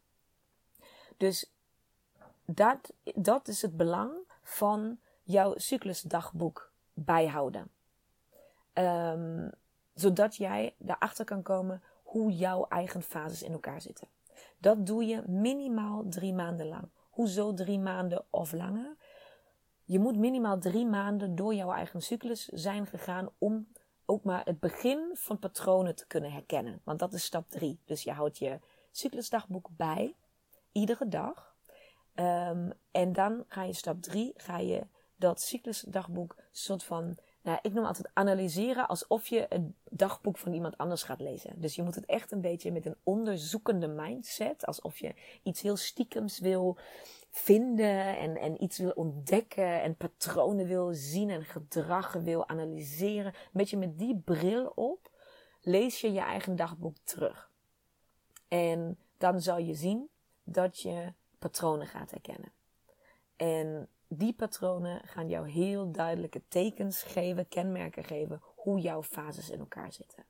Dus 1.17 1.51
dat, 2.45 2.93
dat 3.15 3.49
is 3.49 3.63
het 3.63 3.77
belang 3.77 4.26
van 4.47 4.99
jouw 5.23 5.55
cyclusdagboek 5.57 6.73
bijhouden. 6.93 7.71
Um, 8.75 9.51
zodat 9.95 10.37
jij 10.37 10.75
erachter 10.87 11.25
kan 11.25 11.43
komen 11.43 11.83
hoe 12.03 12.33
jouw 12.33 12.67
eigen 12.69 13.03
fases 13.03 13.43
in 13.43 13.53
elkaar 13.53 13.81
zitten. 13.81 14.09
Dat 14.59 14.87
doe 14.87 15.07
je 15.07 15.23
minimaal 15.27 16.05
drie 16.09 16.35
maanden 16.35 16.67
lang. 16.67 16.89
Hoezo 17.11 17.55
drie 17.55 17.79
maanden 17.79 18.25
of 18.31 18.53
langer? 18.53 18.97
Je 19.85 19.99
moet 19.99 20.17
minimaal 20.17 20.59
drie 20.59 20.87
maanden 20.87 21.35
door 21.35 21.55
jouw 21.55 21.73
eigen 21.73 22.03
cyclus 22.03 22.45
zijn 22.45 22.87
gegaan 22.87 23.29
om 23.39 23.69
ook 24.05 24.25
maar 24.25 24.45
het 24.45 24.61
begin 24.61 25.11
van 25.13 25.39
patronen 25.39 25.95
te 25.95 26.07
kunnen 26.07 26.33
herkennen. 26.33 26.81
Want 26.85 26.99
dat 26.99 27.13
is 27.13 27.25
stap 27.25 27.51
drie. 27.51 27.81
Dus 27.85 28.03
je 28.03 28.13
houdt 28.13 28.39
je 28.39 28.61
cyclusdagboek 28.91 29.69
bij, 29.71 30.15
iedere 30.73 31.09
dag. 31.09 31.56
Um, 32.21 32.73
en 32.91 33.13
dan 33.13 33.45
ga 33.49 33.63
je 33.63 33.73
stap 33.73 34.03
drie, 34.03 34.33
ga 34.37 34.59
je 34.59 34.87
dat 35.17 35.41
cyclusdagboek 35.41 36.37
soort 36.51 36.85
van, 36.85 37.17
nou, 37.43 37.59
ik 37.63 37.73
noem 37.73 37.85
altijd 37.85 38.11
analyseren 38.13 38.89
alsof 38.89 39.27
je 39.27 39.47
een 39.49 39.75
dagboek 39.91 40.39
van 40.39 40.53
iemand 40.53 40.79
anders 40.79 41.03
gaat 41.03 41.21
lezen. 41.21 41.61
Dus 41.61 41.75
je 41.75 41.83
moet 41.83 41.95
het 41.95 42.07
echt 42.07 42.33
een 42.33 42.41
beetje 42.41 42.73
met 42.73 42.87
een 42.87 42.97
onderzoekende 43.03 43.89
mindset, 43.89 44.67
alsof 44.67 44.99
je 44.99 45.15
iets 45.43 45.63
heel 45.63 45.77
stiekems 45.77 46.39
wil 46.39 46.79
vinden 47.31 48.19
en, 48.19 48.37
en 48.37 48.63
iets 48.63 48.79
wil 48.79 48.91
ontdekken 48.91 49.83
en 49.83 49.97
patronen 49.97 50.67
wil 50.67 50.95
zien 50.95 51.31
en 51.31 51.45
gedragen 51.45 52.23
wil 52.23 52.49
analyseren. 52.49 53.35
Een 53.35 53.51
beetje 53.53 53.77
met 53.77 53.99
die 53.99 54.17
bril 54.25 54.73
op 54.75 55.11
lees 55.61 56.01
je 56.01 56.13
je 56.13 56.21
eigen 56.21 56.57
dagboek 56.57 56.97
terug. 57.05 57.51
En 58.49 58.99
dan 59.19 59.41
zal 59.41 59.59
je 59.59 59.75
zien 59.75 60.09
dat 60.45 60.81
je 60.81 61.13
patronen 61.39 61.87
gaat 61.87 62.11
herkennen. 62.11 62.53
En 63.37 63.89
die 64.09 64.33
patronen 64.33 65.01
gaan 65.05 65.29
jou 65.29 65.51
heel 65.51 65.91
duidelijke 65.91 66.43
tekens 66.49 67.03
geven, 67.03 67.49
kenmerken 67.49 68.05
geven 68.05 68.43
hoe 68.55 68.81
jouw 68.81 69.03
fases 69.03 69.51
in 69.51 69.59
elkaar 69.59 69.93
zitten. 69.93 70.25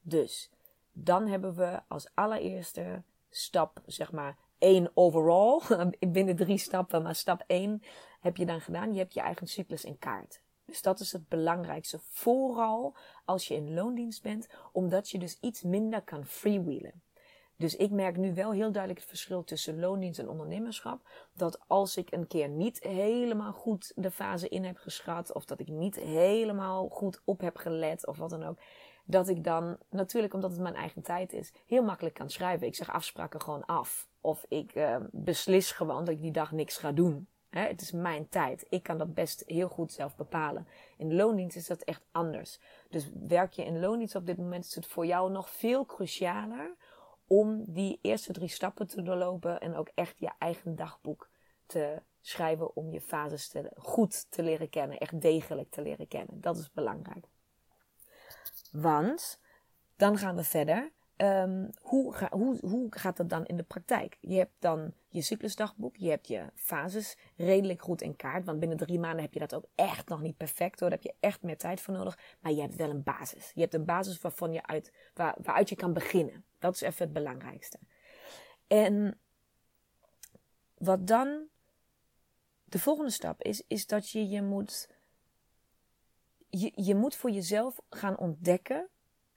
Dus 0.00 0.50
dan 0.92 1.26
hebben 1.26 1.54
we 1.54 1.80
als 1.88 2.08
allereerste 2.14 3.02
stap, 3.30 3.82
zeg 3.86 4.12
maar, 4.12 4.36
één 4.58 4.90
overall. 4.94 5.60
Binnen 6.08 6.36
drie 6.36 6.58
stappen, 6.58 7.02
maar 7.02 7.14
stap 7.14 7.44
één 7.46 7.82
heb 8.20 8.36
je 8.36 8.46
dan 8.46 8.60
gedaan. 8.60 8.92
Je 8.92 8.98
hebt 8.98 9.14
je 9.14 9.20
eigen 9.20 9.46
cyclus 9.46 9.84
in 9.84 9.98
kaart. 9.98 10.40
Dus 10.64 10.82
dat 10.82 11.00
is 11.00 11.12
het 11.12 11.28
belangrijkste. 11.28 11.98
Vooral 11.98 12.96
als 13.24 13.48
je 13.48 13.54
in 13.54 13.74
loondienst 13.74 14.22
bent, 14.22 14.48
omdat 14.72 15.10
je 15.10 15.18
dus 15.18 15.38
iets 15.40 15.62
minder 15.62 16.02
kan 16.02 16.26
freewheelen. 16.26 17.02
Dus 17.56 17.76
ik 17.76 17.90
merk 17.90 18.16
nu 18.16 18.34
wel 18.34 18.52
heel 18.52 18.72
duidelijk 18.72 19.00
het 19.00 19.08
verschil 19.08 19.44
tussen 19.44 19.80
loondienst 19.80 20.18
en 20.18 20.28
ondernemerschap. 20.28 21.00
Dat 21.32 21.60
als 21.66 21.96
ik 21.96 22.12
een 22.12 22.26
keer 22.26 22.48
niet 22.48 22.82
helemaal 22.82 23.52
goed 23.52 23.92
de 23.96 24.10
fase 24.10 24.48
in 24.48 24.64
heb 24.64 24.76
geschat, 24.76 25.32
of 25.32 25.44
dat 25.44 25.60
ik 25.60 25.68
niet 25.68 25.96
helemaal 25.96 26.88
goed 26.88 27.20
op 27.24 27.40
heb 27.40 27.56
gelet, 27.56 28.06
of 28.06 28.16
wat 28.16 28.30
dan 28.30 28.44
ook, 28.44 28.58
dat 29.04 29.28
ik 29.28 29.44
dan 29.44 29.76
natuurlijk, 29.90 30.34
omdat 30.34 30.50
het 30.50 30.60
mijn 30.60 30.74
eigen 30.74 31.02
tijd 31.02 31.32
is, 31.32 31.52
heel 31.66 31.82
makkelijk 31.82 32.14
kan 32.14 32.30
schrijven. 32.30 32.66
Ik 32.66 32.74
zeg 32.74 32.92
afspraken 32.92 33.40
gewoon 33.40 33.64
af. 33.64 34.08
Of 34.20 34.44
ik 34.48 34.74
uh, 34.74 34.96
beslis 35.10 35.72
gewoon 35.72 36.04
dat 36.04 36.14
ik 36.14 36.20
die 36.20 36.30
dag 36.30 36.52
niks 36.52 36.76
ga 36.76 36.92
doen. 36.92 37.26
Hè, 37.50 37.66
het 37.66 37.80
is 37.80 37.92
mijn 37.92 38.28
tijd. 38.28 38.66
Ik 38.68 38.82
kan 38.82 38.98
dat 38.98 39.14
best 39.14 39.42
heel 39.46 39.68
goed 39.68 39.92
zelf 39.92 40.16
bepalen. 40.16 40.66
In 40.96 41.14
loondienst 41.14 41.56
is 41.56 41.66
dat 41.66 41.82
echt 41.82 42.02
anders. 42.10 42.58
Dus 42.90 43.10
werk 43.28 43.52
je 43.52 43.64
in 43.64 43.80
loondienst 43.80 44.14
op 44.14 44.26
dit 44.26 44.36
moment, 44.38 44.64
is 44.64 44.74
het 44.74 44.86
voor 44.86 45.06
jou 45.06 45.30
nog 45.30 45.50
veel 45.50 45.86
crucialer 45.86 46.74
om 47.32 47.64
die 47.66 47.98
eerste 48.02 48.32
drie 48.32 48.48
stappen 48.48 48.86
te 48.86 49.02
doorlopen 49.02 49.60
en 49.60 49.74
ook 49.74 49.90
echt 49.94 50.18
je 50.18 50.30
eigen 50.38 50.76
dagboek 50.76 51.30
te 51.66 52.02
schrijven 52.20 52.76
om 52.76 52.90
je 52.90 53.00
fases 53.00 53.48
te, 53.48 53.70
goed 53.76 54.26
te 54.30 54.42
leren 54.42 54.68
kennen, 54.68 54.98
echt 54.98 55.20
degelijk 55.20 55.70
te 55.70 55.82
leren 55.82 56.08
kennen. 56.08 56.40
Dat 56.40 56.56
is 56.56 56.72
belangrijk. 56.72 57.26
Want 58.72 59.40
dan 59.96 60.18
gaan 60.18 60.36
we 60.36 60.44
verder. 60.44 60.92
Um, 61.16 61.70
hoe, 61.80 62.14
ga, 62.14 62.28
hoe, 62.30 62.58
hoe 62.60 62.86
gaat 62.90 63.16
dat 63.16 63.28
dan 63.28 63.46
in 63.46 63.56
de 63.56 63.62
praktijk? 63.62 64.16
Je 64.20 64.36
hebt 64.36 64.56
dan 64.58 64.92
je 65.08 65.22
cyclusdagboek, 65.22 65.96
je 65.96 66.08
hebt 66.08 66.28
je 66.28 66.44
fases 66.54 67.16
redelijk 67.36 67.82
goed 67.82 68.02
in 68.02 68.16
kaart. 68.16 68.44
Want 68.44 68.58
binnen 68.58 68.78
drie 68.78 68.98
maanden 68.98 69.22
heb 69.22 69.32
je 69.32 69.40
dat 69.40 69.54
ook 69.54 69.66
echt 69.74 70.08
nog 70.08 70.20
niet 70.20 70.36
perfect 70.36 70.80
hoor. 70.80 70.90
Daar 70.90 70.98
heb 71.02 71.12
je 71.12 71.16
echt 71.20 71.42
meer 71.42 71.58
tijd 71.58 71.80
voor 71.80 71.94
nodig. 71.94 72.18
Maar 72.40 72.52
je 72.52 72.60
hebt 72.60 72.76
wel 72.76 72.90
een 72.90 73.02
basis. 73.02 73.50
Je 73.54 73.60
hebt 73.60 73.74
een 73.74 73.84
basis 73.84 74.20
waarvan 74.20 74.52
je 74.52 74.66
uit, 74.66 74.92
waar, 75.14 75.36
waaruit 75.42 75.68
je 75.68 75.76
kan 75.76 75.92
beginnen. 75.92 76.44
Dat 76.62 76.74
is 76.74 76.80
even 76.80 77.04
het 77.04 77.12
belangrijkste. 77.12 77.78
En 78.66 79.20
wat 80.74 81.06
dan 81.06 81.46
de 82.64 82.78
volgende 82.78 83.10
stap 83.10 83.42
is, 83.42 83.62
is 83.66 83.86
dat 83.86 84.10
je 84.10 84.28
je 84.28 84.42
moet, 84.42 84.88
je, 86.50 86.72
je 86.74 86.94
moet 86.94 87.16
voor 87.16 87.30
jezelf 87.30 87.80
gaan 87.90 88.18
ontdekken. 88.18 88.88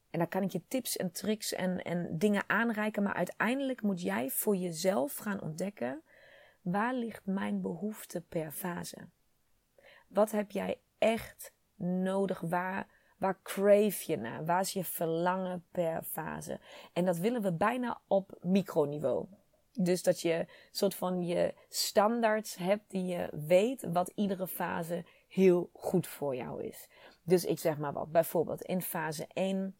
En 0.09 0.19
daar 0.19 0.27
kan 0.27 0.43
ik 0.43 0.51
je 0.51 0.67
tips 0.67 0.97
en 0.97 1.11
tricks 1.11 1.53
en, 1.53 1.81
en 1.81 2.17
dingen 2.17 2.43
aanreiken. 2.47 3.03
Maar 3.03 3.13
uiteindelijk 3.13 3.81
moet 3.81 4.01
jij 4.01 4.29
voor 4.29 4.55
jezelf 4.55 5.15
gaan 5.15 5.41
ontdekken. 5.41 6.01
Waar 6.61 6.93
ligt 6.93 7.25
mijn 7.25 7.61
behoefte 7.61 8.21
per 8.21 8.51
fase? 8.51 9.07
Wat 10.07 10.31
heb 10.31 10.51
jij 10.51 10.79
echt 10.97 11.53
nodig? 11.75 12.39
Waar, 12.39 12.87
Waar 13.17 13.39
crave 13.43 14.03
je 14.11 14.17
naar? 14.17 14.45
Waar 14.45 14.61
is 14.61 14.73
je 14.73 14.83
verlangen 14.83 15.65
per 15.71 16.03
fase? 16.03 16.59
En 16.93 17.05
dat 17.05 17.17
willen 17.17 17.41
we 17.41 17.53
bijna 17.53 18.01
op 18.07 18.37
microniveau. 18.41 19.25
Dus 19.73 20.03
dat 20.03 20.21
je 20.21 20.45
soort 20.71 20.95
van 20.95 21.25
je 21.25 21.53
standaards 21.69 22.55
hebt 22.55 22.83
die 22.91 23.05
je 23.05 23.29
weet 23.31 23.87
wat 23.91 24.11
iedere 24.15 24.47
fase 24.47 25.05
heel 25.27 25.69
goed 25.73 26.07
voor 26.07 26.35
jou 26.35 26.63
is. 26.63 26.87
Dus 27.23 27.45
ik 27.45 27.59
zeg 27.59 27.77
maar 27.77 27.93
wat, 27.93 28.11
bijvoorbeeld 28.11 28.61
in 28.61 28.81
fase 28.81 29.27
1 29.33 29.75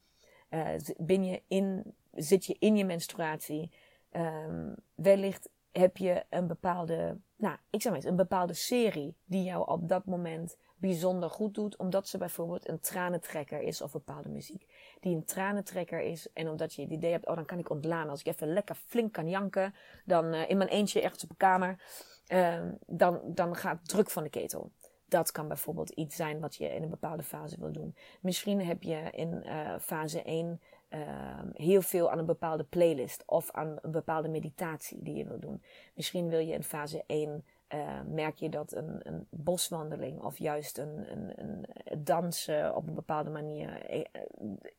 uh, 0.50 0.74
eh, 0.74 0.82
ben 0.98 1.24
je 1.24 1.42
in, 1.48 1.96
zit 2.12 2.46
je 2.46 2.56
in 2.60 2.78
je 2.78 2.86
menstruatie. 2.86 3.72
Um, 4.12 4.76
wellicht 4.96 5.50
heb 5.72 5.98
je 5.98 6.26
een 6.30 6.48
bepaalde, 6.48 7.20
nou, 7.36 7.58
ik 7.70 7.82
zeg 7.82 7.92
maar 7.92 8.02
eens, 8.02 8.10
een 8.10 8.16
bepaalde 8.16 8.54
serie 8.54 9.16
die 9.26 9.44
jou 9.44 9.68
op 9.68 9.90
dat 9.90 10.06
moment 10.06 10.58
bijzonder 10.78 11.30
goed 11.30 11.54
doet, 11.54 11.78
omdat 11.78 12.08
ze 12.08 12.18
bijvoorbeeld 12.18 12.70
een 12.70 12.80
tranentrekker 12.80 13.62
is 13.62 13.82
of 13.82 13.92
bepaalde 13.92 14.30
muziek 14.30 14.66
die 15.00 15.16
een 15.16 15.26
tranentrekker 15.26 16.02
is. 16.02 16.28
En 16.34 16.50
omdat 16.50 16.74
je 16.74 16.82
het 16.82 16.92
idee 16.92 17.12
hebt, 17.12 17.28
oh 17.28 17.36
dan 17.36 17.46
kan 17.46 17.60
ik 17.60 17.70
ontlaan. 17.70 18.10
Als 18.10 18.20
ik 18.20 18.26
even 18.26 18.54
lekker 18.54 18.76
flink 18.76 19.14
kan 19.14 19.30
janken, 19.30 19.74
dan 20.06 20.34
uh, 20.34 20.50
in 20.50 20.58
mijn 20.58 20.70
eentje 20.70 21.02
ergens 21.02 21.24
op 21.24 21.30
een 21.30 21.38
kamer, 21.38 21.84
uh, 22.28 22.62
dan, 22.86 23.22
dan 23.26 23.56
gaat 23.56 23.90
druk 23.90 24.10
van 24.10 24.24
de 24.24 24.30
ketel. 24.30 24.72
Dat 25.08 25.32
kan 25.32 25.48
bijvoorbeeld 25.48 25.90
iets 25.90 26.16
zijn 26.16 26.40
wat 26.40 26.56
je 26.56 26.68
in 26.68 26.84
een 26.84 26.90
bepaalde 26.90 27.24
fase 27.24 27.60
wil 27.60 27.72
doen. 27.72 27.96
Misschien 28.22 28.66
heb 28.66 28.84
je 28.84 29.10
in 29.12 29.44
uh, 29.46 29.76
fase 29.80 30.22
1 30.22 30.62
ehm, 31.02 31.48
heel 31.54 31.82
veel 31.82 32.12
aan 32.12 32.18
een 32.18 32.26
bepaalde 32.26 32.64
playlist 32.64 33.24
of 33.26 33.52
aan 33.52 33.78
een 33.82 33.92
bepaalde 33.92 34.28
meditatie 34.28 35.04
die 35.04 35.16
je 35.16 35.26
wil 35.26 35.40
doen. 35.40 35.64
Misschien 35.94 36.30
wil 36.30 36.40
je 36.40 36.54
in 36.54 36.64
fase 36.64 37.04
1 37.08 37.44
uh, 37.74 38.00
merk 38.08 38.38
je 38.38 38.50
dat 38.50 38.72
een, 38.74 39.00
een, 39.04 39.28
boswandeling 39.30 40.22
of 40.22 40.38
juist 40.38 40.78
een, 40.78 41.12
een, 41.12 41.34
een 41.36 41.66
dansen 42.04 42.76
op 42.76 42.88
een 42.88 42.94
bepaalde 42.94 43.30
manier 43.30 43.86
eh, 43.86 44.02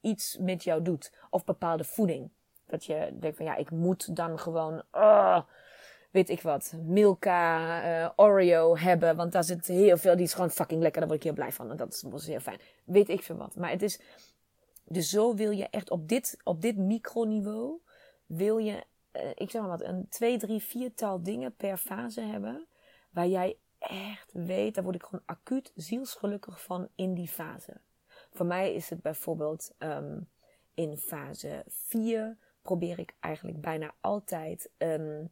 iets 0.00 0.38
met 0.40 0.64
jou 0.64 0.82
doet. 0.82 1.12
Of 1.30 1.44
bepaalde 1.44 1.84
voeding. 1.84 2.30
Dat 2.66 2.84
je 2.84 3.12
denkt 3.20 3.36
van 3.36 3.46
ja, 3.46 3.56
ik 3.56 3.70
moet 3.70 4.16
dan 4.16 4.38
gewoon, 4.38 4.82
uh, 4.94 5.40
weet 6.10 6.28
ik 6.28 6.42
wat, 6.42 6.74
Milka, 6.82 8.12
Oreo 8.16 8.76
hebben. 8.76 9.16
Want 9.16 9.32
daar 9.32 9.44
zit 9.44 9.66
heel 9.66 9.96
veel, 9.96 10.16
die 10.16 10.24
is 10.24 10.34
gewoon 10.34 10.50
fucking 10.50 10.82
lekker. 10.82 11.00
Daar 11.00 11.08
word 11.08 11.20
ik 11.20 11.26
heel 11.26 11.36
blij 11.36 11.52
van. 11.52 11.70
En 11.70 11.76
dat 11.76 12.04
is, 12.12 12.26
heel 12.26 12.40
fijn. 12.40 12.60
Weet 12.84 13.08
ik 13.08 13.22
veel 13.22 13.36
wat. 13.36 13.56
Maar 13.56 13.70
het 13.70 13.82
is, 13.82 14.00
dus 14.88 15.10
zo 15.10 15.34
wil 15.34 15.50
je 15.50 15.68
echt 15.68 15.90
op 15.90 16.08
dit, 16.08 16.36
op 16.44 16.62
dit 16.62 16.76
microniveau, 16.76 17.80
wil 18.26 18.58
je, 18.58 18.84
uh, 19.12 19.30
ik 19.34 19.50
zeg 19.50 19.60
maar 19.62 19.70
wat, 19.70 19.82
een 19.82 20.08
twee, 20.08 20.38
drie, 20.38 20.62
viertal 20.62 21.22
dingen 21.22 21.56
per 21.56 21.76
fase 21.76 22.20
hebben. 22.20 22.66
Waar 23.10 23.26
jij 23.26 23.56
echt 23.78 24.32
weet, 24.32 24.74
daar 24.74 24.84
word 24.84 24.96
ik 24.96 25.02
gewoon 25.02 25.24
acuut 25.26 25.72
zielsgelukkig 25.74 26.62
van 26.62 26.88
in 26.94 27.14
die 27.14 27.28
fase. 27.28 27.80
Voor 28.30 28.46
mij 28.46 28.74
is 28.74 28.90
het 28.90 29.02
bijvoorbeeld 29.02 29.74
um, 29.78 30.28
in 30.74 30.98
fase 30.98 31.64
4 31.68 32.36
probeer 32.62 32.98
ik 32.98 33.14
eigenlijk 33.20 33.60
bijna 33.60 33.94
altijd 34.00 34.70
een 34.78 35.30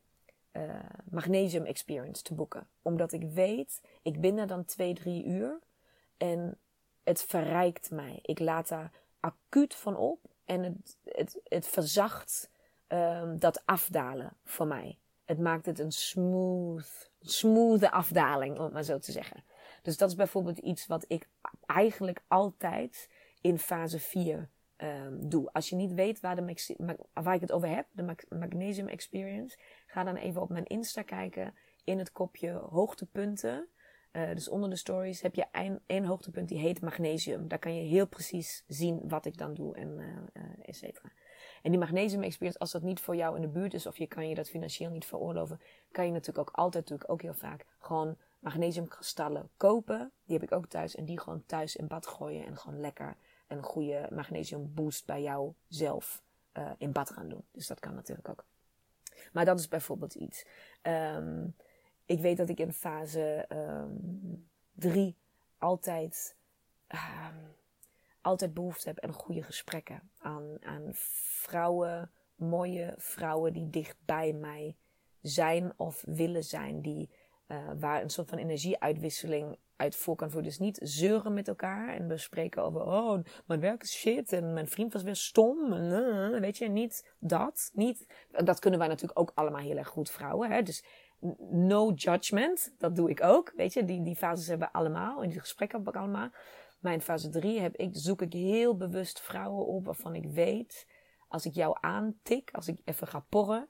uh, 0.53 0.75
magnesium 1.11 1.65
experience 1.65 2.23
te 2.23 2.35
boeken. 2.35 2.67
Omdat 2.83 3.13
ik 3.13 3.23
weet, 3.23 3.81
ik 4.03 4.21
ben 4.21 4.39
er 4.39 4.47
dan 4.47 4.65
2, 4.65 4.95
3 4.95 5.25
uur 5.25 5.59
en 6.17 6.59
het 7.03 7.23
verrijkt 7.23 7.91
mij. 7.91 8.19
Ik 8.23 8.39
laat 8.39 8.69
daar 8.69 8.91
acuut 9.25 9.75
van 9.75 9.97
op 9.97 10.21
en 10.45 10.63
het, 10.63 10.99
het, 11.05 11.41
het 11.45 11.67
verzacht 11.67 12.51
um, 12.89 13.39
dat 13.39 13.63
afdalen 13.65 14.37
voor 14.45 14.67
mij. 14.67 14.99
Het 15.25 15.39
maakt 15.39 15.67
het 15.67 15.79
een 15.79 15.93
smooth, 15.93 17.11
smooth 17.21 17.91
afdaling, 17.91 18.57
om 18.59 18.65
het 18.65 18.73
maar 18.73 18.83
zo 18.83 18.99
te 18.99 19.13
zeggen. 19.13 19.45
Dus 19.83 19.97
dat 19.97 20.09
is 20.09 20.15
bijvoorbeeld 20.15 20.59
iets 20.59 20.87
wat 20.87 21.05
ik 21.09 21.29
eigenlijk 21.67 22.23
altijd 22.29 23.09
in 23.41 23.59
fase 23.59 23.99
4 23.99 24.49
um, 24.77 25.29
doe. 25.29 25.53
Als 25.53 25.69
je 25.69 25.77
niet 25.77 25.93
weet 25.93 26.21
waar, 26.21 26.37
de, 26.37 26.55
waar 27.13 27.35
ik 27.35 27.41
het 27.41 27.53
over 27.53 27.69
heb, 27.69 27.87
de 27.91 28.17
Magnesium 28.29 28.89
Experience, 28.89 29.59
ga 29.87 30.05
dan 30.05 30.17
even 30.17 30.43
op 30.43 30.49
mijn 30.49 30.65
Insta 30.65 31.03
kijken 31.03 31.55
in 31.85 31.99
het 31.99 32.13
kopje 32.13 32.51
hoogtepunten. 32.51 33.69
Uh, 34.17 34.29
dus 34.35 34.49
onder 34.49 34.71
de 34.71 34.77
stories 34.77 35.21
heb 35.21 35.35
je 35.35 35.47
één 35.87 36.05
hoogtepunt 36.05 36.49
die 36.49 36.59
heet 36.59 36.81
magnesium. 36.81 37.49
Daar 37.49 37.59
kan 37.59 37.77
je 37.77 37.83
heel 37.83 38.07
precies 38.07 38.65
zien 38.67 39.09
wat 39.09 39.27
ik 39.27 39.37
dan 39.37 39.55
doe 39.55 39.77
en 39.77 39.99
uh, 39.99 40.43
et 40.63 40.77
cetera. 40.77 41.13
En 41.63 41.71
die 41.71 41.81
magnesium 41.81 42.23
experience, 42.23 42.59
als 42.59 42.73
dat 42.73 42.83
niet 42.83 43.01
voor 43.01 43.17
jou 43.17 43.37
in 43.37 43.43
de 43.43 43.49
buurt 43.49 43.75
is 43.75 43.87
of 43.87 43.99
je 43.99 44.07
kan 44.07 44.29
je 44.29 44.35
dat 44.35 44.49
financieel 44.49 44.91
niet 44.91 45.05
veroorloven, 45.05 45.61
kan 45.91 46.07
je 46.07 46.13
natuurlijk 46.13 46.49
ook 46.49 46.57
altijd, 46.57 46.85
natuurlijk 46.85 47.11
ook 47.11 47.23
heel 47.23 47.35
vaak, 47.35 47.67
gewoon 47.79 48.17
magnesiumkristallen 48.39 49.51
kopen. 49.57 50.13
Die 50.25 50.39
heb 50.39 50.51
ik 50.51 50.57
ook 50.57 50.67
thuis 50.67 50.95
en 50.95 51.05
die 51.05 51.21
gewoon 51.21 51.47
thuis 51.47 51.77
in 51.77 51.87
bad 51.87 52.07
gooien 52.07 52.47
en 52.47 52.57
gewoon 52.57 52.81
lekker 52.81 53.17
een 53.49 53.63
goede 53.63 54.09
magnesium 54.11 54.75
boost 54.75 55.07
bij 55.07 55.23
jou 55.23 55.53
zelf 55.69 56.23
in 56.79 56.93
bad 56.93 57.11
gaan 57.11 57.29
doen. 57.29 57.45
Dus 57.51 57.67
dat 57.67 57.81
kan 57.81 57.95
natuurlijk 57.95 58.29
ook. 58.29 58.45
Maar 59.33 59.45
dat 59.45 59.59
is 59.59 59.69
bijvoorbeeld 59.69 60.15
iets. 60.15 60.47
Um, 60.83 61.57
ik 62.07 62.21
weet 62.21 62.37
dat 62.37 62.49
ik 62.49 62.59
in 62.59 62.73
fase 62.73 63.47
3 64.73 65.07
um, 65.07 65.15
altijd, 65.59 66.37
um, 66.89 67.55
altijd 68.21 68.55
behoefte 68.55 68.89
heb 68.89 69.01
aan 69.01 69.13
goede 69.13 69.43
gesprekken. 69.43 70.11
Aan, 70.19 70.57
aan 70.61 70.89
vrouwen, 70.93 72.11
mooie 72.35 72.95
vrouwen 72.97 73.53
die 73.53 73.71
dicht 73.71 73.97
bij 74.05 74.33
mij 74.33 74.77
zijn 75.21 75.73
of 75.77 76.03
willen 76.07 76.45
zijn. 76.45 76.83
Die, 76.83 77.11
uh, 77.49 77.71
waar 77.79 78.03
een 78.03 78.11
soort 78.11 78.29
van 78.29 78.39
energieuitwisseling 78.39 79.59
uit 79.77 79.97
voor 79.97 80.17
kan 80.17 80.31
voeren. 80.31 80.49
Dus 80.49 80.59
niet 80.59 80.79
zeuren 80.83 81.35
met 81.35 81.49
elkaar 81.49 81.95
en 81.95 82.09
bespreken 82.09 82.63
over, 82.63 82.83
oh, 82.83 83.19
mijn 83.47 83.61
werk 83.61 83.83
is 83.83 83.93
shit 83.93 84.33
en 84.33 84.53
mijn 84.53 84.69
vriend 84.69 84.93
was 84.93 85.03
weer 85.03 85.17
stom. 85.17 85.73
En, 85.73 85.85
uh, 85.85 86.41
weet 86.41 86.59
je, 86.59 86.69
niet 86.69 87.15
dat. 87.19 87.71
Niet, 87.73 88.07
dat 88.45 88.59
kunnen 88.59 88.79
wij 88.79 88.89
natuurlijk 88.89 89.19
ook 89.19 89.33
allemaal 89.35 89.61
heel 89.61 89.77
erg 89.77 89.89
goed, 89.89 90.11
vrouwen. 90.11 90.51
Hè? 90.51 90.63
Dus 90.63 90.85
no 91.51 91.93
judgment, 91.93 92.75
dat 92.79 92.97
doe 92.97 93.11
ik 93.11 93.23
ook. 93.23 93.53
Weet 93.57 93.73
je, 93.73 93.85
die, 93.85 94.03
die 94.03 94.17
fases 94.17 94.47
hebben 94.47 94.69
we 94.69 94.79
allemaal 94.79 95.23
en 95.23 95.29
die 95.29 95.41
gesprekken 95.41 95.77
hebben 95.77 95.95
we 95.95 95.99
allemaal. 95.99 96.31
Maar 96.81 96.93
in 96.93 97.01
fase 97.01 97.29
3 97.29 97.61
heb 97.61 97.77
ik, 97.77 97.91
zoek 97.93 98.23
ik 98.23 98.33
heel 98.33 98.77
bewust 98.77 99.21
vrouwen 99.21 99.67
op 99.67 99.85
waarvan 99.85 100.15
ik 100.15 100.27
weet, 100.27 100.87
als 101.29 101.47
ik 101.47 101.55
jou 101.55 101.77
aantik, 101.81 102.51
als 102.53 102.69
ik 102.69 102.81
even 102.85 103.07
ga 103.07 103.25
porren, 103.29 103.69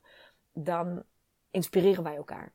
dan 0.52 1.02
inspireren 1.50 2.04
wij 2.04 2.16
elkaar. 2.16 2.52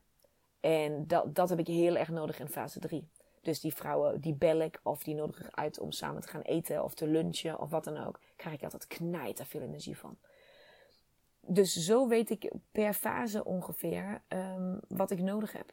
En 0.60 1.08
dat, 1.08 1.36
dat 1.36 1.50
heb 1.50 1.60
ik 1.60 1.68
heel 1.68 1.98
erg 1.98 2.10
nodig 2.10 2.40
in 2.40 2.48
fase 2.48 2.80
3. 2.80 3.10
Dus 3.42 3.60
die 3.60 3.74
vrouwen, 3.74 4.22
die 4.22 4.36
bel 4.36 4.60
ik 4.60 4.80
of 4.84 5.04
die 5.04 5.16
nodig 5.16 5.40
ik 5.40 5.56
uit 5.56 5.80
om 5.80 5.92
samen 5.92 6.22
te 6.22 6.28
gaan 6.28 6.42
eten 6.42 6.84
of 6.84 6.94
te 6.94 7.08
lunchen 7.08 7.60
of 7.60 7.70
wat 7.70 7.84
dan 7.84 7.98
ook. 7.98 8.20
Krijg 8.36 8.56
ik 8.56 8.64
altijd 8.64 8.88
knijt 8.88 9.42
veel 9.46 9.62
energie 9.62 9.98
van. 9.98 10.18
Dus 11.52 11.74
zo 11.74 12.08
weet 12.08 12.30
ik 12.30 12.52
per 12.72 12.94
fase 12.94 13.44
ongeveer 13.44 14.22
um, 14.28 14.80
wat 14.88 15.12
ik 15.12 15.20
nodig 15.20 15.52
heb. 15.52 15.72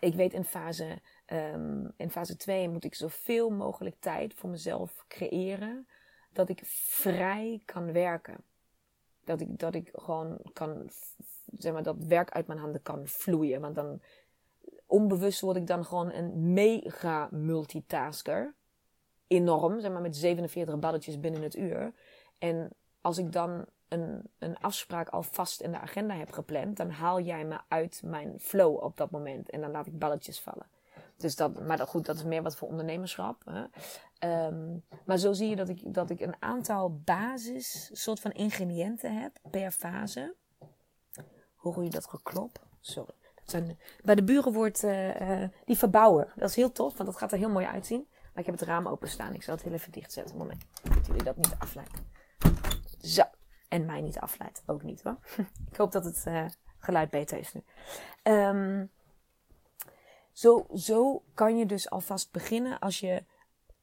Ik 0.00 0.14
weet 0.14 0.32
in 0.32 0.44
fase, 0.44 0.98
um, 1.26 1.92
in 1.96 2.10
fase 2.10 2.36
2 2.36 2.68
moet 2.68 2.84
ik 2.84 2.94
zoveel 2.94 3.50
mogelijk 3.50 3.96
tijd 4.00 4.34
voor 4.34 4.50
mezelf 4.50 5.04
creëren. 5.08 5.88
Dat 6.32 6.48
ik 6.48 6.60
vrij 6.64 7.62
kan 7.64 7.92
werken. 7.92 8.36
Dat 9.24 9.40
ik, 9.40 9.58
dat 9.58 9.74
ik 9.74 9.88
gewoon 9.92 10.38
kan, 10.52 10.90
zeg 11.58 11.72
maar, 11.72 11.82
dat 11.82 12.04
werk 12.04 12.30
uit 12.30 12.46
mijn 12.46 12.58
handen 12.58 12.82
kan 12.82 13.06
vloeien. 13.06 13.60
Want 13.60 13.74
dan 13.74 14.00
onbewust 14.86 15.40
word 15.40 15.56
ik 15.56 15.66
dan 15.66 15.84
gewoon 15.84 16.12
een 16.12 16.52
mega 16.52 17.28
multitasker. 17.30 18.54
Enorm, 19.26 19.80
zeg 19.80 19.92
maar 19.92 20.00
met 20.00 20.16
47 20.16 20.78
balletjes 20.78 21.20
binnen 21.20 21.42
het 21.42 21.56
uur. 21.56 21.92
En 22.38 22.72
als 23.00 23.18
ik 23.18 23.32
dan 23.32 23.66
een, 23.90 24.30
een 24.38 24.58
afspraak 24.58 25.08
al 25.08 25.22
vast 25.22 25.60
in 25.60 25.72
de 25.72 25.78
agenda 25.78 26.14
heb 26.14 26.32
gepland, 26.32 26.76
dan 26.76 26.90
haal 26.90 27.20
jij 27.20 27.44
me 27.44 27.58
uit 27.68 28.02
mijn 28.04 28.40
flow 28.40 28.82
op 28.82 28.96
dat 28.96 29.10
moment. 29.10 29.50
En 29.50 29.60
dan 29.60 29.70
laat 29.70 29.86
ik 29.86 29.98
balletjes 29.98 30.40
vallen. 30.40 30.66
Dus 31.16 31.36
dat, 31.36 31.66
maar 31.66 31.76
dat, 31.76 31.88
goed, 31.88 32.06
dat 32.06 32.16
is 32.16 32.24
meer 32.24 32.42
wat 32.42 32.56
voor 32.56 32.68
ondernemerschap. 32.68 33.42
Hè? 33.44 33.64
Um, 34.46 34.84
maar 35.04 35.18
zo 35.18 35.32
zie 35.32 35.48
je 35.48 35.56
dat 35.56 35.68
ik, 35.68 35.94
dat 35.94 36.10
ik 36.10 36.20
een 36.20 36.36
aantal 36.38 37.00
basis, 37.04 37.90
soort 37.92 38.20
van 38.20 38.32
ingrediënten 38.32 39.20
heb 39.20 39.38
per 39.50 39.70
fase. 39.70 40.34
Hoor 41.54 41.84
je 41.84 41.90
dat 41.90 42.06
geklop? 42.06 42.58
Sorry 42.80 43.14
bij 44.04 44.14
de 44.14 44.24
buren 44.24 44.52
wordt 44.52 44.84
uh, 44.84 45.44
die 45.64 45.76
verbouwen. 45.76 46.28
Dat 46.36 46.48
is 46.48 46.56
heel 46.56 46.72
tof, 46.72 46.96
want 46.96 47.08
dat 47.08 47.18
gaat 47.18 47.32
er 47.32 47.38
heel 47.38 47.50
mooi 47.50 47.66
uitzien. 47.66 48.06
Maar 48.10 48.44
ik 48.44 48.46
heb 48.46 48.58
het 48.58 48.68
raam 48.68 48.88
openstaan. 48.88 49.34
Ik 49.34 49.42
zal 49.42 49.54
het 49.54 49.64
heel 49.64 49.72
even 49.72 49.92
dichtzetten. 49.92 50.36
Moment. 50.36 50.64
Dat 50.82 51.06
jullie 51.06 51.22
dat 51.22 51.36
niet 51.36 51.54
afleidt. 51.58 52.02
Zo. 53.00 53.22
En 53.70 53.86
mij 53.86 54.00
niet 54.00 54.18
afleidt. 54.18 54.62
Ook 54.66 54.82
niet 54.82 55.02
hoor. 55.02 55.18
ik 55.70 55.76
hoop 55.76 55.92
dat 55.92 56.04
het 56.04 56.24
uh, 56.28 56.46
geluid 56.78 57.10
beter 57.10 57.38
is 57.38 57.52
nu. 57.52 57.62
Um, 58.22 58.90
zo, 60.32 60.66
zo 60.74 61.22
kan 61.34 61.58
je 61.58 61.66
dus 61.66 61.90
alvast 61.90 62.32
beginnen 62.32 62.78
als 62.78 63.00
je 63.00 63.24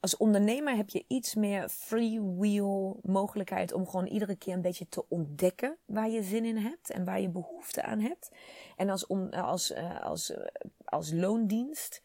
als 0.00 0.16
ondernemer 0.16 0.76
heb 0.76 0.88
je 0.88 1.04
iets 1.08 1.34
meer 1.34 1.68
freewheel 1.68 3.00
mogelijkheid 3.02 3.72
om 3.72 3.86
gewoon 3.88 4.06
iedere 4.06 4.36
keer 4.36 4.54
een 4.54 4.60
beetje 4.60 4.88
te 4.88 5.08
ontdekken 5.08 5.76
waar 5.84 6.08
je 6.08 6.22
zin 6.22 6.44
in 6.44 6.56
hebt 6.56 6.90
en 6.90 7.04
waar 7.04 7.20
je 7.20 7.28
behoefte 7.28 7.82
aan 7.82 8.00
hebt. 8.00 8.30
En 8.76 8.88
als, 8.90 9.06
om, 9.06 9.28
als, 9.28 9.70
uh, 9.70 10.00
als, 10.00 10.32
als 10.84 11.12
loondienst, 11.12 12.02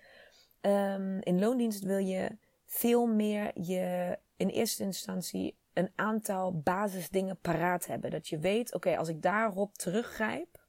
um, 0.62 1.22
in 1.22 1.40
loondienst 1.40 1.84
wil 1.84 1.98
je 1.98 2.38
veel 2.66 3.06
meer 3.06 3.62
je 3.62 4.18
in 4.36 4.48
eerste 4.48 4.84
instantie 4.84 5.56
een 5.74 5.92
aantal 5.96 6.60
basisdingen 6.60 7.38
paraat 7.38 7.86
hebben. 7.86 8.12
Dat 8.12 8.28
je 8.28 8.40
weet, 8.40 8.74
oké, 8.74 8.98
als 8.98 9.08
ik 9.08 9.22
daarop 9.22 9.78
teruggrijp, 9.78 10.62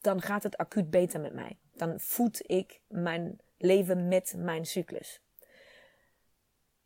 dan 0.00 0.20
gaat 0.20 0.42
het 0.42 0.56
acuut 0.56 0.90
beter 0.90 1.20
met 1.20 1.34
mij. 1.34 1.58
Dan 1.72 2.00
voed 2.00 2.50
ik 2.50 2.80
mijn 2.88 3.40
leven 3.56 4.08
met 4.08 4.34
mijn 4.36 4.66
cyclus. 4.66 5.22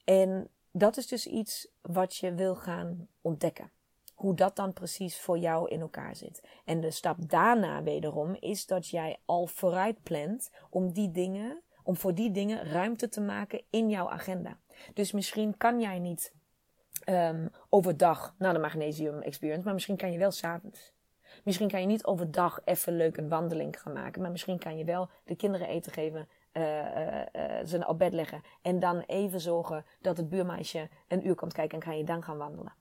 En 0.04 0.48
dat 0.70 0.96
is 0.96 1.06
dus 1.06 1.26
iets 1.26 1.68
wat 1.80 2.16
je 2.16 2.34
wil 2.34 2.54
gaan 2.54 3.08
ontdekken. 3.20 3.70
Hoe 4.14 4.34
dat 4.34 4.56
dan 4.56 4.72
precies 4.72 5.20
voor 5.20 5.38
jou 5.38 5.68
in 5.68 5.80
elkaar 5.80 6.16
zit. 6.16 6.42
En 6.64 6.80
de 6.80 6.90
stap 6.90 7.16
daarna 7.28 7.82
wederom 7.82 8.36
is 8.40 8.66
dat 8.66 8.88
jij 8.88 9.20
al 9.24 9.46
vooruit 9.46 10.02
plant 10.02 10.50
om 10.70 10.92
die 10.92 11.10
dingen, 11.10 11.62
om 11.82 11.96
voor 11.96 12.14
die 12.14 12.30
dingen 12.30 12.64
ruimte 12.64 13.08
te 13.08 13.20
maken 13.20 13.62
in 13.70 13.90
jouw 13.90 14.10
agenda. 14.10 14.58
Dus 14.94 15.12
misschien 15.12 15.56
kan 15.56 15.80
jij 15.80 15.98
niet 15.98 16.32
um, 17.08 17.50
overdag 17.68 18.34
naar 18.38 18.52
de 18.52 18.58
Magnesium 18.58 19.20
Experience, 19.20 19.64
maar 19.64 19.74
misschien 19.74 19.96
kan 19.96 20.12
je 20.12 20.18
wel 20.18 20.30
s'avonds. 20.30 20.92
Misschien 21.44 21.68
kan 21.68 21.80
je 21.80 21.86
niet 21.86 22.04
overdag 22.04 22.60
even 22.64 22.96
leuk 22.96 23.16
een 23.16 23.28
wandeling 23.28 23.80
gaan 23.80 23.92
maken, 23.92 24.22
maar 24.22 24.30
misschien 24.30 24.58
kan 24.58 24.76
je 24.76 24.84
wel 24.84 25.08
de 25.24 25.36
kinderen 25.36 25.68
eten 25.68 25.92
geven 25.92 26.28
uh, 26.52 26.64
ze 27.64 27.84
op 27.86 27.98
bed 27.98 28.12
leggen. 28.12 28.42
En 28.62 28.78
dan 28.78 29.00
even 29.00 29.40
zorgen 29.40 29.84
dat 30.00 30.16
het 30.16 30.28
buurmeisje 30.28 30.88
een 31.08 31.26
uur 31.26 31.34
komt 31.34 31.52
kijken 31.52 31.78
en 31.78 31.84
kan 31.84 31.98
je 31.98 32.04
dan 32.04 32.22
gaan 32.22 32.36
wandelen. 32.36 32.72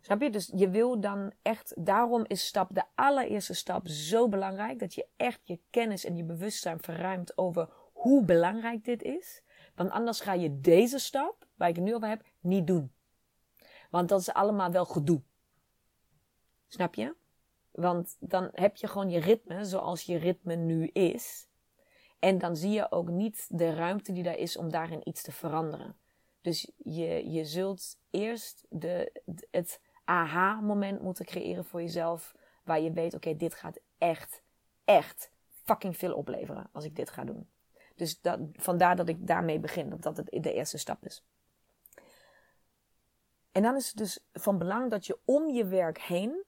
Snap 0.00 0.20
je? 0.20 0.30
Dus 0.30 0.52
je 0.54 0.70
wil 0.70 1.00
dan 1.00 1.32
echt, 1.42 1.74
daarom 1.78 2.24
is 2.26 2.46
stap, 2.46 2.68
de 2.72 2.82
allereerste 2.94 3.54
stap 3.54 3.88
zo 3.88 4.28
belangrijk. 4.28 4.78
Dat 4.78 4.94
je 4.94 5.06
echt 5.16 5.40
je 5.44 5.60
kennis 5.70 6.04
en 6.04 6.16
je 6.16 6.24
bewustzijn 6.24 6.80
verruimt 6.80 7.38
over 7.38 7.68
hoe 7.92 8.24
belangrijk 8.24 8.84
dit 8.84 9.02
is. 9.02 9.42
Want 9.74 9.90
anders 9.90 10.20
ga 10.20 10.32
je 10.32 10.60
deze 10.60 10.98
stap, 10.98 11.46
waar 11.54 11.68
ik 11.68 11.76
het 11.76 11.84
nu 11.84 11.94
over 11.94 12.08
heb, 12.08 12.22
niet 12.40 12.66
doen. 12.66 12.92
Want 13.92 14.08
dat 14.08 14.20
is 14.20 14.32
allemaal 14.32 14.70
wel 14.70 14.84
gedoe. 14.84 15.22
Snap 16.68 16.94
je? 16.94 17.14
Want 17.70 18.16
dan 18.20 18.48
heb 18.52 18.76
je 18.76 18.86
gewoon 18.86 19.10
je 19.10 19.20
ritme 19.20 19.64
zoals 19.64 20.02
je 20.02 20.16
ritme 20.16 20.54
nu 20.54 20.86
is. 20.86 21.48
En 22.18 22.38
dan 22.38 22.56
zie 22.56 22.70
je 22.70 22.90
ook 22.90 23.08
niet 23.08 23.46
de 23.48 23.74
ruimte 23.74 24.12
die 24.12 24.22
daar 24.22 24.36
is 24.36 24.56
om 24.56 24.70
daarin 24.70 25.08
iets 25.08 25.22
te 25.22 25.32
veranderen. 25.32 25.96
Dus 26.40 26.70
je, 26.76 27.30
je 27.30 27.44
zult 27.44 27.98
eerst 28.10 28.66
de, 28.68 29.22
het 29.50 29.80
aha-moment 30.04 31.02
moeten 31.02 31.24
creëren 31.24 31.64
voor 31.64 31.80
jezelf. 31.80 32.34
Waar 32.64 32.80
je 32.80 32.92
weet, 32.92 33.14
oké, 33.14 33.36
dit 33.36 33.54
gaat 33.54 33.80
echt, 33.98 34.42
echt 34.84 35.30
fucking 35.48 35.96
veel 35.96 36.14
opleveren 36.14 36.68
als 36.72 36.84
ik 36.84 36.96
dit 36.96 37.10
ga 37.10 37.24
doen. 37.24 37.48
Dus 37.96 38.20
dat, 38.20 38.40
vandaar 38.52 38.96
dat 38.96 39.08
ik 39.08 39.26
daarmee 39.26 39.58
begin, 39.58 39.88
dat 39.88 40.02
dat 40.02 40.26
de 40.26 40.52
eerste 40.52 40.78
stap 40.78 41.04
is. 41.04 41.24
En 43.52 43.62
dan 43.62 43.76
is 43.76 43.88
het 43.88 43.96
dus 43.96 44.24
van 44.32 44.58
belang 44.58 44.90
dat 44.90 45.06
je 45.06 45.18
om 45.24 45.48
je 45.48 45.66
werk 45.66 46.00
heen, 46.00 46.44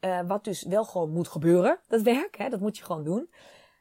uh, 0.00 0.20
wat 0.26 0.44
dus 0.44 0.62
wel 0.62 0.84
gewoon 0.84 1.10
moet 1.10 1.28
gebeuren, 1.28 1.80
dat 1.86 2.02
werk, 2.02 2.36
hè, 2.36 2.48
dat 2.48 2.60
moet 2.60 2.78
je 2.78 2.84
gewoon 2.84 3.04
doen, 3.04 3.30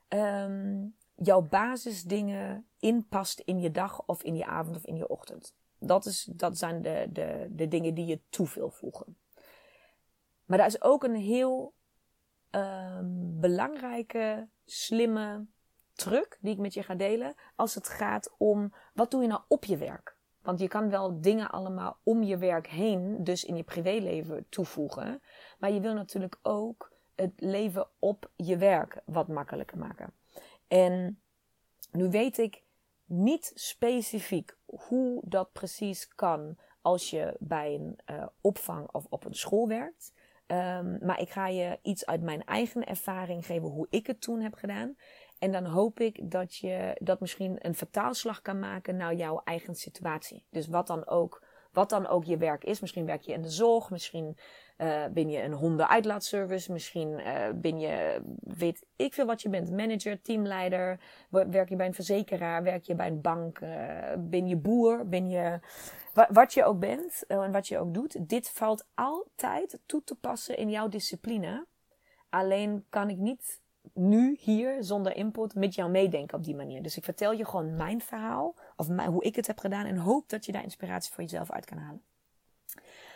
um, 0.10 0.95
jouw 1.15 1.41
basisdingen 1.41 2.67
inpast 2.79 3.39
in 3.39 3.60
je 3.60 3.71
dag 3.71 4.05
of 4.05 4.23
in 4.23 4.36
je 4.36 4.45
avond 4.45 4.75
of 4.75 4.86
in 4.86 4.95
je 4.95 5.08
ochtend. 5.08 5.55
Dat, 5.79 6.05
is, 6.05 6.29
dat 6.32 6.58
zijn 6.58 6.82
de, 6.82 7.08
de, 7.10 7.47
de 7.49 7.67
dingen 7.67 7.93
die 7.93 8.05
je 8.05 8.21
toe 8.29 8.47
voegen. 8.47 9.17
Maar 10.45 10.58
daar 10.58 10.67
is 10.67 10.82
ook 10.82 11.03
een 11.03 11.15
heel 11.15 11.73
um, 12.51 13.39
belangrijke, 13.39 14.47
slimme 14.65 15.45
truc 15.93 16.38
die 16.41 16.53
ik 16.53 16.60
met 16.60 16.73
je 16.73 16.84
ga 16.84 16.95
delen. 16.95 17.36
Als 17.55 17.75
het 17.75 17.88
gaat 17.88 18.36
om 18.38 18.73
wat 18.93 19.12
doe 19.12 19.21
je 19.21 19.27
nou 19.27 19.41
op 19.47 19.65
je 19.65 19.77
werk? 19.77 20.17
Want 20.41 20.60
je 20.60 20.67
kan 20.67 20.89
wel 20.89 21.21
dingen 21.21 21.52
allemaal 21.52 21.97
om 22.04 22.23
je 22.23 22.38
werk 22.38 22.67
heen, 22.67 23.23
dus 23.23 23.43
in 23.43 23.56
je 23.56 23.63
privéleven 23.63 24.45
toevoegen. 24.49 25.21
Maar 25.60 25.71
je 25.71 25.80
wil 25.80 25.93
natuurlijk 25.93 26.39
ook 26.41 26.91
het 27.15 27.34
leven 27.36 27.88
op 27.99 28.32
je 28.36 28.58
werk 28.58 29.02
wat 29.06 29.28
makkelijker 29.28 29.78
maken. 29.78 30.13
En 30.67 31.21
nu 31.91 32.10
weet 32.10 32.38
ik 32.38 32.63
niet 33.06 33.52
specifiek 33.56 34.58
hoe 34.65 35.21
dat 35.25 35.52
precies 35.52 36.08
kan 36.08 36.58
als 36.82 37.10
je 37.10 37.36
bij 37.39 37.73
een 37.73 37.99
uh, 38.12 38.25
opvang 38.41 38.91
of 38.91 39.06
op 39.10 39.25
een 39.25 39.34
school 39.34 39.67
werkt. 39.67 40.13
Um, 40.47 40.97
maar 41.02 41.19
ik 41.19 41.30
ga 41.30 41.47
je 41.47 41.80
iets 41.82 42.06
uit 42.06 42.21
mijn 42.21 42.43
eigen 42.43 42.86
ervaring 42.86 43.45
geven 43.45 43.67
hoe 43.67 43.88
ik 43.89 44.08
het 44.08 44.21
toen 44.21 44.41
heb 44.41 44.54
gedaan. 44.54 44.97
En 45.39 45.52
dan 45.52 45.65
hoop 45.65 45.99
ik 45.99 46.32
dat 46.32 46.56
je 46.56 46.95
dat 46.99 47.19
misschien 47.19 47.56
een 47.60 47.75
vertaalslag 47.75 48.41
kan 48.41 48.60
maken 48.60 48.95
naar 48.95 49.13
jouw 49.13 49.41
eigen 49.43 49.75
situatie. 49.75 50.45
Dus 50.49 50.67
wat 50.67 50.88
dan 50.88 51.08
ook, 51.08 51.43
wat 51.71 51.89
dan 51.89 52.08
ook 52.08 52.23
je 52.23 52.38
werk 52.38 52.63
is. 52.63 52.80
Misschien 52.80 53.06
werk 53.06 53.21
je 53.21 53.34
in 53.34 53.41
de 53.41 53.49
zorg, 53.49 53.89
misschien 53.89 54.38
uh, 54.78 55.06
ben 55.06 55.30
je 55.30 55.41
een 55.41 55.54
hondenuitlaatservice, 55.54 56.71
misschien 56.71 57.10
uh, 57.10 57.49
ben 57.56 57.80
je, 57.80 58.21
weet 58.39 58.86
ik 58.95 59.13
veel 59.13 59.25
wat 59.25 59.41
je 59.41 59.49
bent, 59.49 59.71
manager, 59.71 60.21
teamleider. 60.21 60.99
Werk 61.30 61.69
je 61.69 61.75
bij 61.75 61.86
een 61.86 61.93
verzekeraar, 61.93 62.63
werk 62.63 62.84
je 62.84 62.95
bij 62.95 63.08
een 63.08 63.21
bank, 63.21 63.60
uh, 63.60 63.69
ben 64.17 64.47
je 64.47 64.58
boer, 64.58 65.08
ben 65.08 65.30
je 65.30 65.60
wat 66.30 66.54
je 66.54 66.63
ook 66.63 66.80
bent 66.80 67.23
en 67.28 67.52
wat 67.52 67.67
je 67.67 67.78
ook 67.78 67.93
doet. 67.93 68.30
Dit 68.30 68.49
valt 68.49 68.88
altijd 68.93 69.80
toe 69.86 70.04
te 70.04 70.15
passen 70.15 70.58
in 70.58 70.69
jouw 70.69 70.88
discipline. 70.88 71.65
Alleen 72.30 72.86
kan 72.89 73.10
ik 73.10 73.17
niet 73.17 73.62
nu 73.93 74.38
hier 74.39 74.84
zonder 74.84 75.15
input 75.15 75.56
met 75.56 75.75
jou 75.75 75.89
meedenken 75.89 76.38
op 76.38 76.43
die 76.43 76.56
manier. 76.56 76.82
Dus 76.82 76.97
ik 76.97 77.04
vertel 77.04 77.32
je 77.32 77.45
gewoon 77.45 77.75
mijn 77.75 78.02
verhaal 78.02 78.56
of 78.75 78.88
hoe 78.88 79.23
ik 79.23 79.36
het 79.36 79.47
heb 79.47 79.60
gedaan 79.60 79.86
en 79.86 79.97
hoop 79.97 80.30
dat 80.30 80.45
je 80.45 80.52
daar 80.52 80.63
inspiratie 80.63 81.13
voor 81.13 81.23
jezelf 81.23 81.52
uit 81.52 81.65
kan 81.65 81.78
halen. 81.78 82.02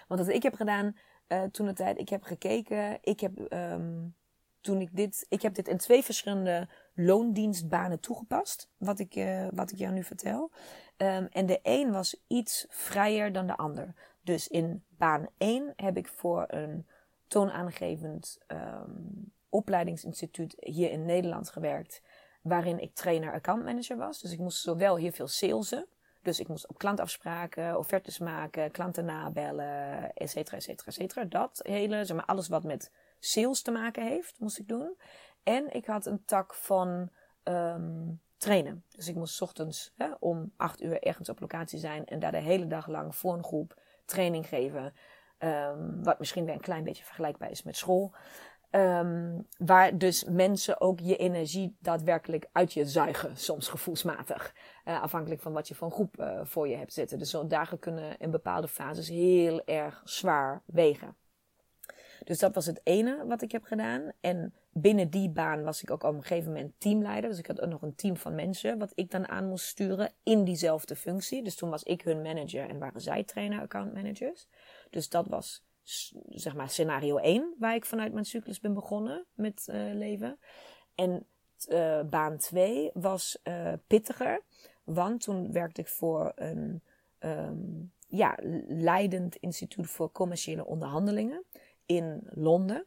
Want 0.07 0.19
wat 0.19 0.29
ik 0.29 0.43
heb 0.43 0.53
gedaan 0.53 0.95
uh, 1.27 1.43
toen 1.43 1.65
de 1.65 1.73
tijd, 1.73 1.99
ik 1.99 2.09
heb 2.09 2.23
gekeken, 2.23 2.97
ik 3.01 3.19
heb 3.19 3.53
um, 3.53 4.15
toen 4.62 4.81
ik 4.81 4.95
dit, 4.95 5.25
ik 5.29 5.41
heb 5.41 5.53
dit 5.53 5.67
in 5.67 5.77
twee 5.77 6.03
verschillende 6.03 6.67
loondienstbanen 6.93 7.99
toegepast, 7.99 8.69
wat 8.77 8.99
ik, 8.99 9.15
uh, 9.15 9.47
wat 9.53 9.71
ik 9.71 9.77
jou 9.77 9.93
nu 9.93 10.03
vertel. 10.03 10.51
Um, 10.97 11.27
en 11.31 11.45
de 11.45 11.59
een 11.63 11.91
was 11.91 12.23
iets 12.27 12.65
vrijer 12.69 13.31
dan 13.31 13.47
de 13.47 13.57
ander. 13.57 13.93
Dus 14.21 14.47
in 14.47 14.83
baan 14.88 15.27
1 15.38 15.73
heb 15.75 15.97
ik 15.97 16.07
voor 16.07 16.45
een 16.47 16.88
toonaangevend 17.27 18.39
um, 18.47 19.31
opleidingsinstituut 19.53 20.55
hier 20.59 20.91
in 20.91 21.05
Nederland 21.05 21.49
gewerkt. 21.49 22.01
Waarin 22.41 22.79
ik 22.79 22.93
trainer 22.93 23.33
accountmanager 23.33 23.97
was. 23.97 24.21
Dus 24.21 24.31
ik 24.31 24.39
moest 24.39 24.61
zowel 24.61 24.95
heel 24.95 25.11
veel 25.11 25.27
salesen. 25.27 25.87
Dus 26.21 26.39
ik 26.39 26.47
moest 26.47 26.67
op 26.67 26.77
klantafspraken, 26.77 27.77
offertes 27.77 28.19
maken, 28.19 28.71
klanten 28.71 29.05
nabellen, 29.05 30.13
et 30.13 30.29
cetera, 30.29 30.57
et 30.57 30.63
cetera, 30.63 30.87
et 30.87 30.93
cetera. 30.93 31.23
Dat 31.23 31.59
hele, 31.63 32.05
zeg 32.05 32.15
maar, 32.15 32.25
alles 32.25 32.47
wat 32.47 32.63
met 32.63 32.91
sales 33.19 33.61
te 33.61 33.71
maken 33.71 34.07
heeft, 34.07 34.39
moest 34.39 34.59
ik 34.59 34.67
doen. 34.67 34.97
En 35.43 35.73
ik 35.73 35.85
had 35.85 36.05
een 36.05 36.25
tak 36.25 36.53
van 36.53 37.09
um, 37.43 38.21
trainen. 38.37 38.83
Dus 38.89 39.07
ik 39.07 39.15
moest 39.15 39.41
ochtends 39.41 39.93
hè, 39.95 40.11
om 40.19 40.53
acht 40.57 40.81
uur 40.81 41.01
ergens 41.01 41.29
op 41.29 41.39
locatie 41.39 41.79
zijn 41.79 42.05
en 42.05 42.19
daar 42.19 42.31
de 42.31 42.37
hele 42.37 42.67
dag 42.67 42.87
lang 42.87 43.15
voor 43.15 43.33
een 43.33 43.43
groep 43.43 43.81
training 44.05 44.47
geven. 44.47 44.93
Um, 45.39 46.03
wat 46.03 46.19
misschien 46.19 46.45
weer 46.45 46.53
een 46.53 46.61
klein 46.61 46.83
beetje 46.83 47.03
vergelijkbaar 47.03 47.51
is 47.51 47.63
met 47.63 47.77
school. 47.77 48.15
Um, 48.75 49.47
waar 49.57 49.97
dus 49.97 50.23
mensen 50.23 50.81
ook 50.81 50.99
je 50.99 51.17
energie 51.17 51.75
daadwerkelijk 51.79 52.49
uit 52.51 52.73
je 52.73 52.86
zuigen, 52.86 53.38
soms 53.38 53.67
gevoelsmatig. 53.67 54.55
Uh, 54.86 55.01
afhankelijk 55.01 55.41
van 55.41 55.53
wat 55.53 55.67
je 55.67 55.75
een 55.79 55.91
groep 55.91 56.19
uh, 56.19 56.39
voor 56.43 56.67
je 56.67 56.75
hebt 56.75 56.93
zitten. 56.93 57.17
Dus 57.17 57.29
zo'n 57.29 57.47
dagen 57.47 57.79
kunnen 57.79 58.17
in 58.17 58.31
bepaalde 58.31 58.67
fases 58.67 59.07
heel 59.07 59.65
erg 59.65 60.01
zwaar 60.05 60.62
wegen. 60.65 61.15
Dus 62.23 62.39
dat 62.39 62.55
was 62.55 62.65
het 62.65 62.81
ene 62.83 63.25
wat 63.27 63.41
ik 63.41 63.51
heb 63.51 63.63
gedaan. 63.63 64.12
En 64.19 64.53
binnen 64.71 65.09
die 65.09 65.29
baan 65.29 65.63
was 65.63 65.81
ik 65.81 65.91
ook 65.91 66.03
op 66.03 66.13
een 66.13 66.23
gegeven 66.23 66.51
moment 66.51 66.73
teamleider. 66.77 67.29
Dus 67.29 67.39
ik 67.39 67.47
had 67.47 67.62
ook 67.62 67.69
nog 67.69 67.81
een 67.81 67.95
team 67.95 68.17
van 68.17 68.36
mensen 68.36 68.77
wat 68.77 68.91
ik 68.95 69.12
dan 69.12 69.27
aan 69.27 69.47
moest 69.47 69.65
sturen 69.65 70.12
in 70.23 70.43
diezelfde 70.43 70.95
functie. 70.95 71.43
Dus 71.43 71.55
toen 71.55 71.69
was 71.69 71.83
ik 71.83 72.01
hun 72.01 72.21
manager 72.21 72.69
en 72.69 72.79
waren 72.79 73.01
zij 73.01 73.23
trainer 73.23 73.62
account 73.62 73.93
managers. 73.93 74.47
Dus 74.89 75.09
dat 75.09 75.27
was 75.27 75.63
zeg 76.29 76.55
maar 76.55 76.69
scenario 76.69 77.17
1 77.17 77.55
waar 77.59 77.75
ik 77.75 77.85
vanuit 77.85 78.13
mijn 78.13 78.25
cyclus 78.25 78.59
ben 78.59 78.73
begonnen 78.73 79.25
met 79.33 79.67
uh, 79.69 79.93
leven. 79.93 80.39
En 80.95 81.25
uh, 81.69 82.01
baan 82.01 82.37
2 82.37 82.89
was 82.93 83.39
uh, 83.43 83.73
pittiger. 83.87 84.41
Want 84.83 85.21
toen 85.21 85.51
werkte 85.51 85.81
ik 85.81 85.87
voor 85.87 86.31
een 86.35 86.81
um, 87.19 87.91
ja, 88.07 88.37
leidend 88.67 89.35
instituut 89.35 89.89
voor 89.89 90.11
commerciële 90.11 90.65
onderhandelingen 90.65 91.43
in 91.85 92.27
Londen. 92.29 92.85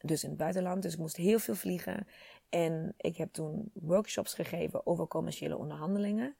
Dus 0.00 0.22
in 0.22 0.28
het 0.28 0.38
buitenland. 0.38 0.82
Dus 0.82 0.92
ik 0.92 0.98
moest 0.98 1.16
heel 1.16 1.38
veel 1.38 1.54
vliegen. 1.54 2.06
En 2.48 2.94
ik 2.96 3.16
heb 3.16 3.32
toen 3.32 3.70
workshops 3.72 4.34
gegeven 4.34 4.86
over 4.86 5.06
commerciële 5.06 5.56
onderhandelingen. 5.56 6.36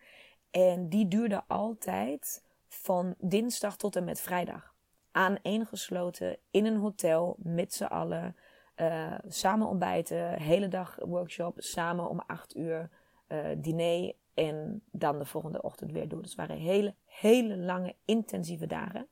En 0.50 0.88
die 0.88 1.08
duurden 1.08 1.46
altijd 1.46 2.44
van 2.68 3.14
dinsdag 3.18 3.76
tot 3.76 3.96
en 3.96 4.04
met 4.04 4.20
vrijdag. 4.20 4.73
Aaneengesloten 5.14 6.36
in 6.50 6.66
een 6.66 6.76
hotel 6.76 7.36
met 7.38 7.74
z'n 7.74 7.84
allen. 7.84 8.36
Uh, 8.76 9.14
samen 9.28 9.68
ontbijten, 9.68 10.40
hele 10.40 10.68
dag 10.68 10.96
workshop, 11.00 11.54
samen 11.56 12.08
om 12.08 12.22
acht 12.26 12.56
uur 12.56 12.90
uh, 13.28 13.38
diner 13.56 14.12
en 14.34 14.82
dan 14.90 15.18
de 15.18 15.24
volgende 15.24 15.62
ochtend 15.62 15.92
weer 15.92 16.08
door. 16.08 16.22
Dus 16.22 16.30
het 16.30 16.38
waren 16.38 16.58
hele, 16.58 16.94
hele 17.04 17.56
lange, 17.56 17.94
intensieve 18.04 18.66
dagen 18.66 19.08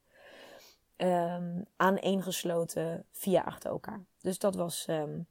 um, 0.96 1.64
aaneengesloten 1.76 3.04
via 3.10 3.42
achter 3.42 3.70
elkaar. 3.70 4.00
Dus 4.20 4.38
dat 4.38 4.54
was 4.54 4.86
um, 4.88 5.26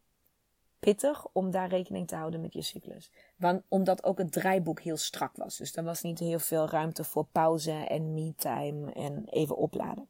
pittig 0.79 1.27
om 1.31 1.51
daar 1.51 1.69
rekening 1.69 2.07
te 2.07 2.15
houden 2.15 2.41
met 2.41 2.53
je 2.53 2.61
cyclus. 2.61 3.11
Want, 3.35 3.63
omdat 3.67 4.03
ook 4.03 4.17
het 4.17 4.31
draaiboek 4.31 4.79
heel 4.79 4.97
strak 4.97 5.35
was. 5.35 5.57
Dus 5.57 5.75
er 5.75 5.83
was 5.83 6.01
niet 6.01 6.19
heel 6.19 6.39
veel 6.39 6.69
ruimte 6.69 7.03
voor 7.03 7.25
pauze 7.31 7.71
en 7.71 8.13
me-time 8.13 8.91
en 8.91 9.23
even 9.29 9.57
opladen. 9.57 10.07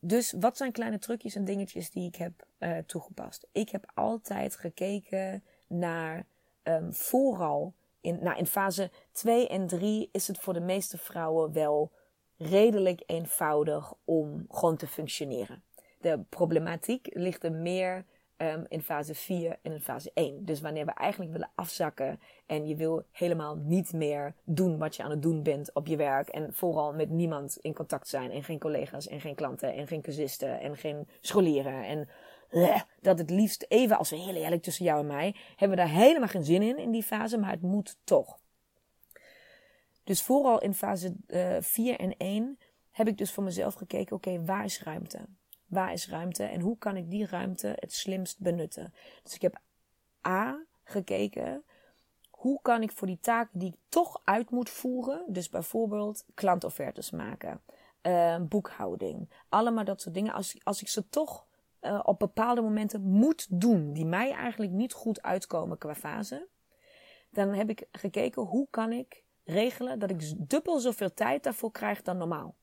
Dus 0.00 0.34
wat 0.40 0.56
zijn 0.56 0.72
kleine 0.72 0.98
trucjes 0.98 1.34
en 1.34 1.44
dingetjes 1.44 1.90
die 1.90 2.08
ik 2.08 2.16
heb 2.16 2.46
uh, 2.58 2.78
toegepast? 2.78 3.46
Ik 3.52 3.68
heb 3.68 3.90
altijd 3.94 4.56
gekeken 4.56 5.44
naar 5.66 6.26
um, 6.62 6.94
vooral 6.94 7.74
in, 8.06 8.18
nou, 8.22 8.38
in 8.38 8.46
fase 8.46 8.90
2 9.12 9.48
en 9.48 9.66
3 9.66 10.08
is 10.12 10.28
het 10.28 10.38
voor 10.38 10.52
de 10.52 10.60
meeste 10.60 10.98
vrouwen 10.98 11.52
wel 11.52 11.92
redelijk 12.36 13.02
eenvoudig 13.06 13.94
om 14.04 14.46
gewoon 14.48 14.76
te 14.76 14.86
functioneren. 14.86 15.62
De 16.00 16.20
problematiek 16.28 17.08
ligt 17.12 17.44
er 17.44 17.52
meer 17.52 18.04
um, 18.36 18.64
in 18.68 18.82
fase 18.82 19.14
4 19.14 19.58
en 19.62 19.72
in 19.72 19.80
fase 19.80 20.10
1. 20.14 20.44
Dus 20.44 20.60
wanneer 20.60 20.84
we 20.84 20.92
eigenlijk 20.92 21.32
willen 21.32 21.50
afzakken 21.54 22.20
en 22.46 22.66
je 22.66 22.76
wil 22.76 23.04
helemaal 23.10 23.56
niet 23.56 23.92
meer 23.92 24.34
doen 24.44 24.78
wat 24.78 24.96
je 24.96 25.02
aan 25.02 25.10
het 25.10 25.22
doen 25.22 25.42
bent 25.42 25.72
op 25.72 25.86
je 25.86 25.96
werk 25.96 26.28
en 26.28 26.52
vooral 26.54 26.92
met 26.92 27.10
niemand 27.10 27.58
in 27.60 27.74
contact 27.74 28.08
zijn 28.08 28.30
en 28.30 28.44
geen 28.44 28.58
collega's 28.58 29.08
en 29.08 29.20
geen 29.20 29.34
klanten 29.34 29.74
en 29.74 29.86
geen 29.86 30.02
cursisten 30.02 30.60
en 30.60 30.76
geen 30.76 31.08
scholieren 31.20 31.84
en 31.84 32.08
bleh, 32.48 32.82
dat 33.00 33.18
het 33.18 33.30
liefst 33.30 33.64
even, 33.68 33.98
als 33.98 34.10
we 34.10 34.16
heel 34.16 34.34
eerlijk 34.34 34.62
tussen 34.62 34.84
jou 34.84 35.00
en 35.00 35.06
mij, 35.06 35.34
hebben 35.56 35.78
we 35.78 35.84
daar 35.84 35.94
helemaal 35.94 36.28
geen 36.28 36.44
zin 36.44 36.62
in 36.62 36.78
in 36.78 36.90
die 36.90 37.02
fase, 37.02 37.38
maar 37.38 37.50
het 37.50 37.62
moet 37.62 37.96
toch. 38.04 38.38
Dus 40.04 40.22
vooral 40.22 40.60
in 40.60 40.74
fase 40.74 41.14
uh, 41.26 41.56
4 41.60 41.98
en 41.98 42.16
1 42.16 42.58
heb 42.90 43.08
ik 43.08 43.18
dus 43.18 43.32
voor 43.32 43.44
mezelf 43.44 43.74
gekeken, 43.74 44.16
oké, 44.16 44.44
waar 44.44 44.64
is 44.64 44.82
ruimte? 44.82 45.18
Waar 45.66 45.92
is 45.92 46.08
ruimte 46.08 46.44
en 46.44 46.60
hoe 46.60 46.78
kan 46.78 46.96
ik 46.96 47.10
die 47.10 47.26
ruimte 47.26 47.72
het 47.74 47.92
slimst 47.92 48.40
benutten? 48.40 48.94
Dus 49.22 49.34
ik 49.34 49.42
heb 49.42 49.60
A 50.26 50.64
gekeken, 50.84 51.64
hoe 52.30 52.58
kan 52.62 52.82
ik 52.82 52.92
voor 52.92 53.06
die 53.06 53.20
taken 53.20 53.58
die 53.58 53.68
ik 53.68 53.78
toch 53.88 54.20
uit 54.24 54.50
moet 54.50 54.70
voeren, 54.70 55.24
dus 55.28 55.48
bijvoorbeeld 55.48 56.24
klantoffertes 56.34 57.10
maken, 57.10 57.60
uh, 58.02 58.36
boekhouding, 58.40 59.30
allemaal 59.48 59.84
dat 59.84 60.00
soort 60.00 60.14
dingen, 60.14 60.32
als, 60.32 60.56
als 60.62 60.80
ik 60.80 60.88
ze 60.88 61.08
toch 61.08 61.46
uh, 61.80 62.00
op 62.02 62.18
bepaalde 62.18 62.60
momenten 62.60 63.02
moet 63.02 63.46
doen, 63.50 63.92
die 63.92 64.06
mij 64.06 64.32
eigenlijk 64.32 64.72
niet 64.72 64.92
goed 64.92 65.22
uitkomen 65.22 65.78
qua 65.78 65.94
fase, 65.94 66.48
dan 67.30 67.54
heb 67.54 67.70
ik 67.70 67.86
gekeken 67.92 68.42
hoe 68.42 68.66
kan 68.70 68.92
ik 68.92 69.24
regelen 69.44 69.98
dat 69.98 70.10
ik 70.10 70.48
dubbel 70.48 70.78
zoveel 70.78 71.14
tijd 71.14 71.42
daarvoor 71.42 71.70
krijg 71.70 72.02
dan 72.02 72.16
normaal. 72.16 72.54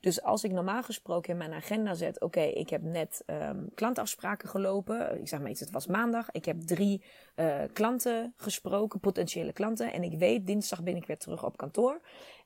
Dus 0.00 0.22
als 0.22 0.44
ik 0.44 0.52
normaal 0.52 0.82
gesproken 0.82 1.30
in 1.30 1.38
mijn 1.38 1.52
agenda 1.52 1.94
zet, 1.94 2.20
oké, 2.20 2.40
ik 2.40 2.70
heb 2.70 2.82
net 2.82 3.22
um, 3.26 3.70
klantafspraken 3.74 4.48
gelopen. 4.48 5.20
Ik 5.20 5.28
zeg 5.28 5.40
maar 5.40 5.50
iets, 5.50 5.60
het 5.60 5.70
was 5.70 5.86
maandag. 5.86 6.30
Ik 6.30 6.44
heb 6.44 6.60
drie 6.60 7.04
uh, 7.36 7.54
klanten 7.72 8.34
gesproken, 8.36 9.00
potentiële 9.00 9.52
klanten. 9.52 9.92
En 9.92 10.02
ik 10.02 10.18
weet, 10.18 10.46
dinsdag 10.46 10.82
ben 10.82 10.96
ik 10.96 11.06
weer 11.06 11.18
terug 11.18 11.44
op 11.44 11.56
kantoor. 11.56 12.00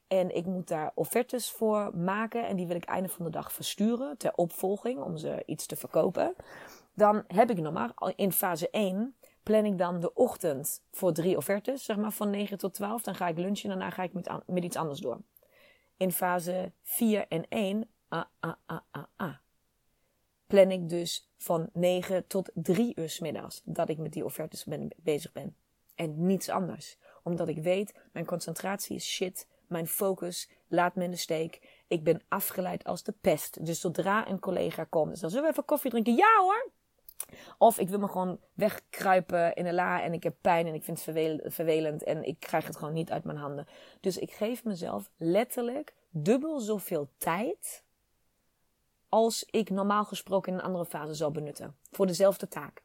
En 0.06 0.36
ik 0.36 0.46
moet 0.46 0.68
daar 0.68 0.92
offertes 0.94 1.50
voor 1.50 1.96
maken. 1.96 2.46
En 2.46 2.56
die 2.56 2.66
wil 2.66 2.76
ik 2.76 2.84
einde 2.84 3.08
van 3.08 3.24
de 3.24 3.30
dag 3.30 3.52
versturen 3.52 4.18
ter 4.18 4.32
opvolging 4.34 5.02
om 5.02 5.16
ze 5.16 5.42
iets 5.46 5.66
te 5.66 5.76
verkopen. 5.76 6.34
Dan 6.94 7.24
heb 7.26 7.50
ik 7.50 7.58
normaal 7.58 8.12
in 8.16 8.32
fase 8.32 8.70
1 8.70 9.14
plan 9.42 9.64
ik 9.64 9.78
dan 9.78 10.00
de 10.00 10.14
ochtend 10.14 10.82
voor 10.90 11.12
drie 11.12 11.36
offertes, 11.36 11.84
zeg 11.84 11.96
maar 11.96 12.12
van 12.12 12.30
9 12.30 12.58
tot 12.58 12.74
12. 12.74 13.02
Dan 13.02 13.14
ga 13.14 13.28
ik 13.28 13.38
lunchen 13.38 13.70
en 13.70 13.78
daarna 13.78 13.94
ga 13.94 14.02
ik 14.02 14.12
met 14.46 14.64
iets 14.64 14.76
anders 14.76 15.00
door 15.00 15.20
in 15.96 16.12
fase 16.12 16.72
4 16.82 17.28
en 17.28 17.48
1, 17.48 17.88
ah, 18.08 18.24
ah, 18.40 18.54
ah, 18.66 18.80
ah, 18.90 19.04
ah, 19.16 19.34
plan 20.46 20.70
ik 20.70 20.88
dus 20.88 21.30
van 21.36 21.68
9 21.72 22.26
tot 22.26 22.50
3 22.54 22.92
uur 22.96 23.08
s 23.08 23.20
middags 23.20 23.62
dat 23.64 23.88
ik 23.88 23.98
met 23.98 24.12
die 24.12 24.24
offertes 24.24 24.64
ben, 24.64 24.88
bezig 24.96 25.32
ben. 25.32 25.56
En 25.94 26.26
niets 26.26 26.48
anders. 26.48 26.98
Omdat 27.22 27.48
ik 27.48 27.58
weet, 27.58 27.94
mijn 28.12 28.24
concentratie 28.24 28.96
is 28.96 29.06
shit. 29.06 29.48
Mijn 29.66 29.86
focus 29.86 30.50
laat 30.68 30.94
me 30.94 31.04
in 31.04 31.10
de 31.10 31.16
steek. 31.16 31.82
Ik 31.88 32.04
ben 32.04 32.22
afgeleid 32.28 32.84
als 32.84 33.02
de 33.02 33.12
pest. 33.20 33.66
Dus 33.66 33.80
zodra 33.80 34.28
een 34.28 34.38
collega 34.38 34.84
komt, 34.84 35.10
dus 35.10 35.20
dan 35.20 35.30
zullen 35.30 35.44
we 35.44 35.50
even 35.50 35.64
koffie 35.64 35.90
drinken. 35.90 36.14
Ja 36.14 36.40
hoor! 36.40 36.70
Of 37.58 37.78
ik 37.78 37.88
wil 37.88 37.98
me 37.98 38.08
gewoon 38.08 38.40
wegkruipen 38.54 39.54
in 39.54 39.66
een 39.66 39.74
la 39.74 40.02
en 40.02 40.12
ik 40.12 40.22
heb 40.22 40.34
pijn 40.40 40.66
en 40.66 40.74
ik 40.74 40.84
vind 40.84 41.04
het 41.04 41.52
vervelend 41.54 42.02
en 42.02 42.24
ik 42.24 42.40
krijg 42.40 42.66
het 42.66 42.76
gewoon 42.76 42.94
niet 42.94 43.10
uit 43.10 43.24
mijn 43.24 43.38
handen. 43.38 43.66
Dus 44.00 44.18
ik 44.18 44.32
geef 44.32 44.64
mezelf 44.64 45.10
letterlijk 45.16 45.94
dubbel 46.10 46.60
zoveel 46.60 47.08
tijd 47.18 47.84
als 49.08 49.44
ik 49.50 49.70
normaal 49.70 50.04
gesproken 50.04 50.52
in 50.52 50.58
een 50.58 50.64
andere 50.64 50.86
fase 50.86 51.14
zou 51.14 51.32
benutten. 51.32 51.76
Voor 51.90 52.06
dezelfde 52.06 52.48
taak. 52.48 52.82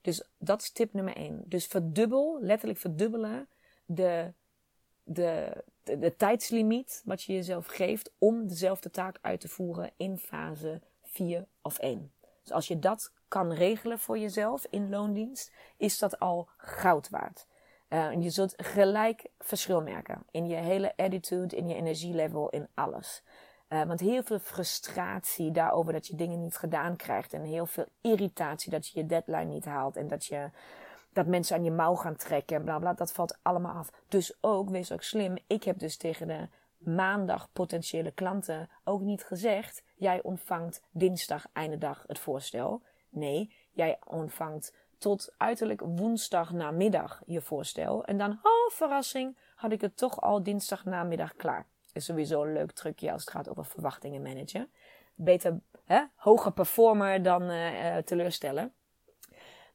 Dus 0.00 0.22
dat 0.38 0.62
is 0.62 0.70
tip 0.70 0.92
nummer 0.92 1.16
1. 1.16 1.42
Dus 1.44 1.66
verdubbel, 1.66 2.38
letterlijk 2.40 2.78
verdubbelen 2.78 3.48
de, 3.84 4.32
de, 5.04 5.62
de, 5.82 5.98
de 5.98 6.16
tijdslimiet 6.16 7.02
wat 7.04 7.22
je 7.22 7.32
jezelf 7.32 7.66
geeft 7.66 8.12
om 8.18 8.48
dezelfde 8.48 8.90
taak 8.90 9.18
uit 9.20 9.40
te 9.40 9.48
voeren 9.48 9.90
in 9.96 10.18
fase 10.18 10.80
4 11.02 11.46
of 11.62 11.78
1. 11.78 12.12
Dus 12.42 12.52
als 12.52 12.68
je 12.68 12.78
dat 12.78 13.12
kan 13.28 13.52
regelen 13.52 13.98
voor 13.98 14.18
jezelf 14.18 14.66
in 14.70 14.90
loondienst, 14.90 15.52
is 15.76 15.98
dat 15.98 16.18
al 16.18 16.48
goud 16.56 17.08
waard. 17.08 17.46
Uh, 17.88 18.22
je 18.22 18.30
zult 18.30 18.54
gelijk 18.56 19.26
verschil 19.38 19.82
merken 19.82 20.22
in 20.30 20.46
je 20.46 20.56
hele 20.56 20.96
attitude, 20.96 21.56
in 21.56 21.68
je 21.68 21.74
energielevel, 21.74 22.48
in 22.48 22.68
alles. 22.74 23.22
Uh, 23.68 23.82
want 23.82 24.00
heel 24.00 24.22
veel 24.22 24.38
frustratie 24.38 25.50
daarover 25.50 25.92
dat 25.92 26.06
je 26.06 26.16
dingen 26.16 26.40
niet 26.40 26.56
gedaan 26.56 26.96
krijgt. 26.96 27.32
En 27.32 27.42
heel 27.42 27.66
veel 27.66 27.86
irritatie 28.00 28.70
dat 28.70 28.88
je 28.88 29.00
je 29.00 29.06
deadline 29.06 29.44
niet 29.44 29.64
haalt. 29.64 29.96
En 29.96 30.08
dat, 30.08 30.24
je, 30.24 30.50
dat 31.12 31.26
mensen 31.26 31.56
aan 31.56 31.64
je 31.64 31.70
mouw 31.70 31.94
gaan 31.94 32.16
trekken 32.16 32.56
en 32.56 32.80
bla. 32.80 32.92
Dat 32.92 33.12
valt 33.12 33.38
allemaal 33.42 33.74
af. 33.74 33.90
Dus 34.08 34.34
ook, 34.40 34.70
wees 34.70 34.92
ook 34.92 35.02
slim. 35.02 35.38
Ik 35.46 35.64
heb 35.64 35.78
dus 35.78 35.96
tegen 35.96 36.26
de 36.26 36.48
maandag 36.84 37.52
potentiële 37.52 38.10
klanten 38.10 38.68
ook 38.84 39.00
niet 39.00 39.24
gezegd. 39.24 39.84
Jij 39.96 40.22
ontvangt 40.22 40.82
dinsdag 40.90 41.46
einde 41.52 41.78
dag 41.78 42.04
het 42.06 42.18
voorstel. 42.18 42.82
Nee, 43.08 43.54
jij 43.72 43.98
ontvangt 44.04 44.74
tot 44.98 45.34
uiterlijk 45.36 45.80
woensdag 45.80 46.52
namiddag 46.52 47.22
je 47.26 47.40
voorstel. 47.40 48.04
En 48.04 48.18
dan, 48.18 48.30
oh 48.30 48.70
verrassing, 48.70 49.36
had 49.54 49.72
ik 49.72 49.80
het 49.80 49.96
toch 49.96 50.20
al 50.20 50.42
dinsdag 50.42 50.84
namiddag 50.84 51.36
klaar. 51.36 51.66
Is 51.92 52.04
sowieso 52.04 52.44
een 52.44 52.52
leuk 52.52 52.72
trucje 52.72 53.12
als 53.12 53.20
het 53.20 53.30
gaat 53.30 53.48
over 53.48 53.64
verwachtingen 53.64 54.22
managen. 54.22 54.70
Beter, 55.14 55.60
hè, 55.84 56.02
hoger 56.16 56.52
performer 56.52 57.22
dan 57.22 57.42
uh, 57.50 57.96
teleurstellen. 57.96 58.74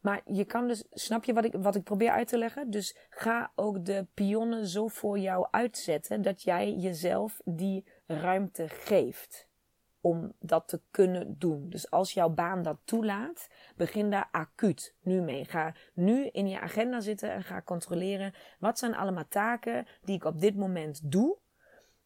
Maar 0.07 0.21
je 0.25 0.45
kan 0.45 0.67
dus, 0.67 0.83
snap 0.91 1.23
je 1.23 1.33
wat 1.33 1.45
ik, 1.45 1.53
wat 1.53 1.75
ik 1.75 1.83
probeer 1.83 2.11
uit 2.11 2.27
te 2.27 2.37
leggen? 2.37 2.69
Dus 2.69 2.95
ga 3.09 3.51
ook 3.55 3.85
de 3.85 4.05
pionnen 4.13 4.67
zo 4.67 4.87
voor 4.87 5.19
jou 5.19 5.47
uitzetten 5.51 6.21
dat 6.21 6.41
jij 6.41 6.73
jezelf 6.73 7.41
die 7.45 7.85
ruimte 8.05 8.67
geeft 8.67 9.47
om 10.01 10.33
dat 10.39 10.67
te 10.67 10.81
kunnen 10.91 11.35
doen. 11.39 11.69
Dus 11.69 11.91
als 11.91 12.13
jouw 12.13 12.29
baan 12.29 12.63
dat 12.63 12.77
toelaat, 12.83 13.47
begin 13.75 14.09
daar 14.09 14.27
acuut 14.31 14.95
nu 15.01 15.21
mee. 15.21 15.45
Ga 15.45 15.73
nu 15.93 16.27
in 16.27 16.47
je 16.47 16.59
agenda 16.59 16.99
zitten 16.99 17.31
en 17.31 17.43
ga 17.43 17.61
controleren 17.61 18.33
wat 18.59 18.79
zijn 18.79 18.95
allemaal 18.95 19.27
taken 19.29 19.87
die 20.01 20.15
ik 20.15 20.25
op 20.25 20.39
dit 20.39 20.55
moment 20.55 21.11
doe. 21.11 21.37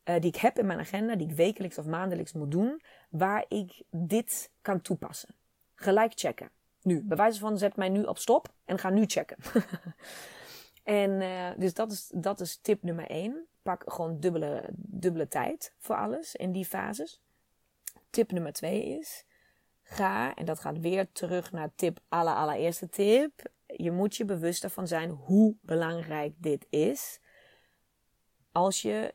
Uh, 0.05 0.19
die 0.19 0.29
ik 0.33 0.35
heb 0.35 0.59
in 0.59 0.65
mijn 0.65 0.79
agenda, 0.79 1.15
die 1.15 1.29
ik 1.29 1.35
wekelijks 1.35 1.77
of 1.77 1.85
maandelijks 1.85 2.33
moet 2.33 2.51
doen, 2.51 2.81
waar 3.09 3.45
ik 3.47 3.83
dit 3.89 4.51
kan 4.61 4.81
toepassen. 4.81 5.35
Gelijk 5.75 6.11
checken. 6.15 6.49
Nu, 6.81 7.01
bij 7.03 7.17
wijze 7.17 7.39
van 7.39 7.57
zet 7.57 7.75
mij 7.75 7.89
nu 7.89 8.03
op 8.03 8.17
stop 8.17 8.53
en 8.65 8.77
ga 8.77 8.89
nu 8.89 9.05
checken. 9.05 9.37
en 10.83 11.21
uh, 11.21 11.49
dus 11.57 11.73
dat 11.73 11.91
is, 11.91 12.11
dat 12.13 12.39
is 12.39 12.57
tip 12.57 12.83
nummer 12.83 13.09
1. 13.09 13.45
Pak 13.61 13.83
gewoon 13.85 14.19
dubbele, 14.19 14.69
dubbele 14.75 15.27
tijd 15.27 15.73
voor 15.77 15.95
alles 15.95 16.35
in 16.35 16.51
die 16.51 16.65
fases. 16.65 17.21
Tip 18.09 18.31
nummer 18.31 18.53
twee 18.53 18.99
is, 18.99 19.25
ga, 19.81 20.35
en 20.35 20.45
dat 20.45 20.59
gaat 20.59 20.79
weer 20.79 21.11
terug 21.11 21.51
naar 21.51 21.71
tip, 21.75 21.99
aller 22.07 22.33
allereerste 22.33 22.89
tip. 22.89 23.49
Je 23.65 23.91
moet 23.91 24.15
je 24.15 24.25
bewust 24.25 24.63
ervan 24.63 24.87
zijn 24.87 25.09
hoe 25.09 25.55
belangrijk 25.61 26.33
dit 26.37 26.65
is. 26.69 27.19
Als 28.51 28.81
je 28.81 29.13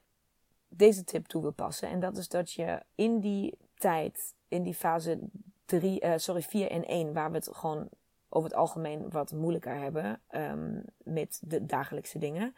deze 0.69 1.05
tip 1.05 1.27
toe 1.27 1.43
wil 1.43 1.53
passen. 1.53 1.89
En 1.89 2.01
dat 2.01 2.17
is 2.17 2.29
dat 2.29 2.53
je 2.53 2.83
in 2.95 3.21
die 3.21 3.59
tijd, 3.75 4.35
in 4.49 4.63
die 4.63 4.75
fase 4.75 5.19
3, 5.67 6.03
uh, 6.03 6.13
eh, 6.13 6.19
sorry, 6.19 6.43
4 6.43 6.71
en 6.71 6.85
1, 6.85 7.13
waar 7.13 7.31
we 7.31 7.37
het 7.37 7.49
gewoon 7.53 7.89
over 8.29 8.49
het 8.49 8.59
algemeen 8.59 9.11
wat 9.11 9.33
moeilijker 9.33 9.77
hebben 9.77 10.21
um, 10.31 10.85
met 10.97 11.41
de 11.45 11.67
dagelijkse 11.67 12.19
dingen. 12.19 12.57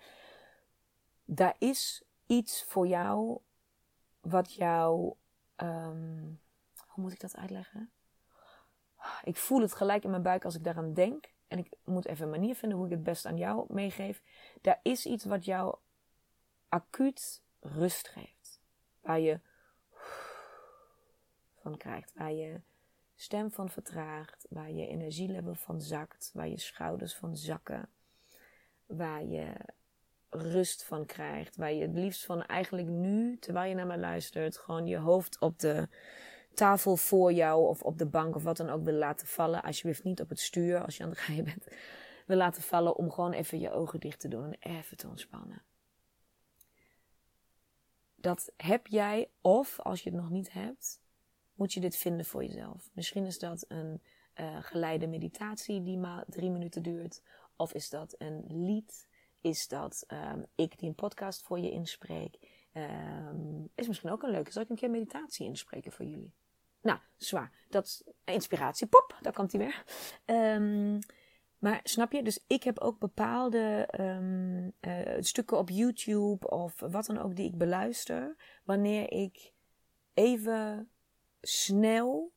Daar 1.25 1.57
is 1.59 2.03
iets 2.27 2.65
voor 2.65 2.87
jou 2.87 3.39
wat 4.21 4.53
jou 4.55 5.17
Um, 5.63 6.41
hoe 6.87 7.05
moet 7.05 7.13
ik 7.13 7.21
dat 7.21 7.37
uitleggen? 7.37 7.91
Ik 9.23 9.37
voel 9.37 9.61
het 9.61 9.75
gelijk 9.75 10.05
in 10.05 10.11
mijn 10.11 10.23
buik 10.23 10.45
als 10.45 10.55
ik 10.55 10.65
daaraan 10.65 10.95
denk. 10.95 11.33
En 11.49 11.59
ik 11.59 11.73
moet 11.85 12.07
even 12.07 12.25
een 12.25 12.31
manier 12.31 12.55
vinden 12.55 12.79
hoe 12.79 12.87
ik 12.87 12.93
het 12.93 13.03
best 13.03 13.27
aan 13.27 13.37
jou 13.37 13.65
meegeef. 13.69 14.23
Daar 14.61 14.81
is 14.83 15.07
iets 15.07 15.25
wat 15.25 15.45
jou 15.45 15.77
acuut 16.69 17.43
rust 17.61 18.09
geeft. 18.09 18.61
Waar 19.01 19.21
je 19.21 19.41
van 21.63 21.77
krijgt. 21.77 22.13
Waar 22.15 22.33
je 22.33 22.61
stem 23.21 23.51
van 23.51 23.71
vertraagt. 23.71 24.47
Waar 24.51 24.71
je 24.71 24.87
energielevel 24.87 25.55
van 25.55 25.81
zakt. 25.81 26.31
Waar 26.35 26.49
je 26.49 26.59
schouders 26.59 27.15
van 27.15 27.37
zakken. 27.37 27.89
Waar 28.87 29.25
je 29.25 29.53
rust 30.29 30.85
van 30.85 31.07
krijgt. 31.07 31.57
Waar 31.57 31.73
je 31.73 31.83
het 31.83 31.95
liefst 31.95 32.25
van 32.25 32.43
eigenlijk 32.43 32.89
nu, 32.89 33.39
terwijl 33.39 33.69
je 33.69 33.75
naar 33.75 33.87
mij 33.87 33.99
luistert, 33.99 34.57
gewoon 34.57 34.87
je 34.87 34.97
hoofd 34.99 35.41
op 35.41 35.59
de 35.59 35.89
tafel 36.55 36.97
voor 36.97 37.33
jou 37.33 37.69
of 37.69 37.83
op 37.83 37.99
de 37.99 38.07
bank 38.07 38.35
of 38.35 38.43
wat 38.43 38.57
dan 38.57 38.71
ook 38.71 38.85
wil 38.85 38.95
laten 38.95 39.27
vallen. 39.27 39.63
Alsjeblieft 39.63 40.05
niet 40.05 40.21
op 40.21 40.29
het 40.29 40.41
stuur 40.41 40.85
als 40.85 40.97
je 40.97 41.03
aan 41.03 41.11
het 41.11 41.19
rijden 41.19 41.45
bent. 41.45 41.67
Wil 42.27 42.37
laten 42.37 42.63
vallen 42.63 42.97
om 42.97 43.11
gewoon 43.11 43.33
even 43.33 43.59
je 43.59 43.71
ogen 43.71 44.01
dicht 44.01 44.21
te 44.21 44.29
doen 44.29 44.45
en 44.45 44.57
even 44.77 44.97
te 44.97 45.09
ontspannen. 45.09 45.63
Dat 48.15 48.53
heb 48.57 48.87
jij, 48.87 49.31
of 49.41 49.81
als 49.81 50.03
je 50.03 50.11
het 50.11 50.19
nog 50.19 50.31
niet 50.31 50.53
hebt, 50.53 51.01
moet 51.59 51.73
je 51.73 51.81
dit 51.81 51.97
vinden 51.97 52.27
voor 52.27 52.45
jezelf. 52.45 52.91
Misschien 52.93 53.27
is 53.27 53.39
dat 53.39 53.65
een 53.69 54.03
uh, 54.41 54.57
geleide 54.61 55.07
meditatie 55.07 55.83
die 55.83 55.99
maar 55.99 56.25
drie 56.27 56.51
minuten 56.51 56.83
duurt? 56.83 57.23
Of 57.57 57.75
is 57.75 57.91
dat 57.91 58.15
een 58.19 58.45
lied? 58.49 59.09
Is 59.41 59.69
dat 59.69 60.05
um, 60.09 60.47
ik 60.55 60.79
die 60.79 60.89
een 60.89 60.95
podcast 60.95 61.43
voor 61.43 61.59
je 61.59 61.71
inspreek? 61.71 62.39
Um, 62.73 63.69
is 63.75 63.89
misschien 63.89 64.11
ook 64.11 64.23
een 64.23 64.31
leuke. 64.31 64.53
Zal 64.53 64.63
ik 64.63 64.69
een 64.69 64.77
keer 64.77 64.91
meditatie 64.91 65.47
inspreken 65.47 65.93
voor 65.93 66.05
jullie? 66.05 66.35
Nou, 66.83 66.99
zwaar. 67.17 67.53
Dat 67.69 67.85
is 67.85 68.03
inspiratie. 68.25 68.87
Pop, 68.87 69.19
daar 69.21 69.33
komt 69.33 69.53
hij 69.53 69.61
weer. 69.61 69.85
Um, 70.55 70.99
maar 71.59 71.81
snap 71.83 72.13
je? 72.13 72.23
Dus 72.23 72.45
ik 72.47 72.63
heb 72.63 72.79
ook 72.79 72.99
bepaalde 72.99 73.89
uh, 74.81 75.17
stukken 75.21 75.59
op 75.59 75.71
YouTube 75.71 76.51
of 76.51 76.81
wat 76.81 77.07
dan 77.07 77.19
ook 77.19 77.37
die 77.37 77.47
ik 77.47 77.59
beluister. 77.59 78.37
Wanneer 78.65 79.13
ik 79.13 79.53
even 80.15 80.91
snel 81.41 82.33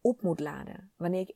op 0.00 0.22
moet 0.22 0.40
laden. 0.40 0.92
Wanneer 0.96 1.20
ik 1.20 1.34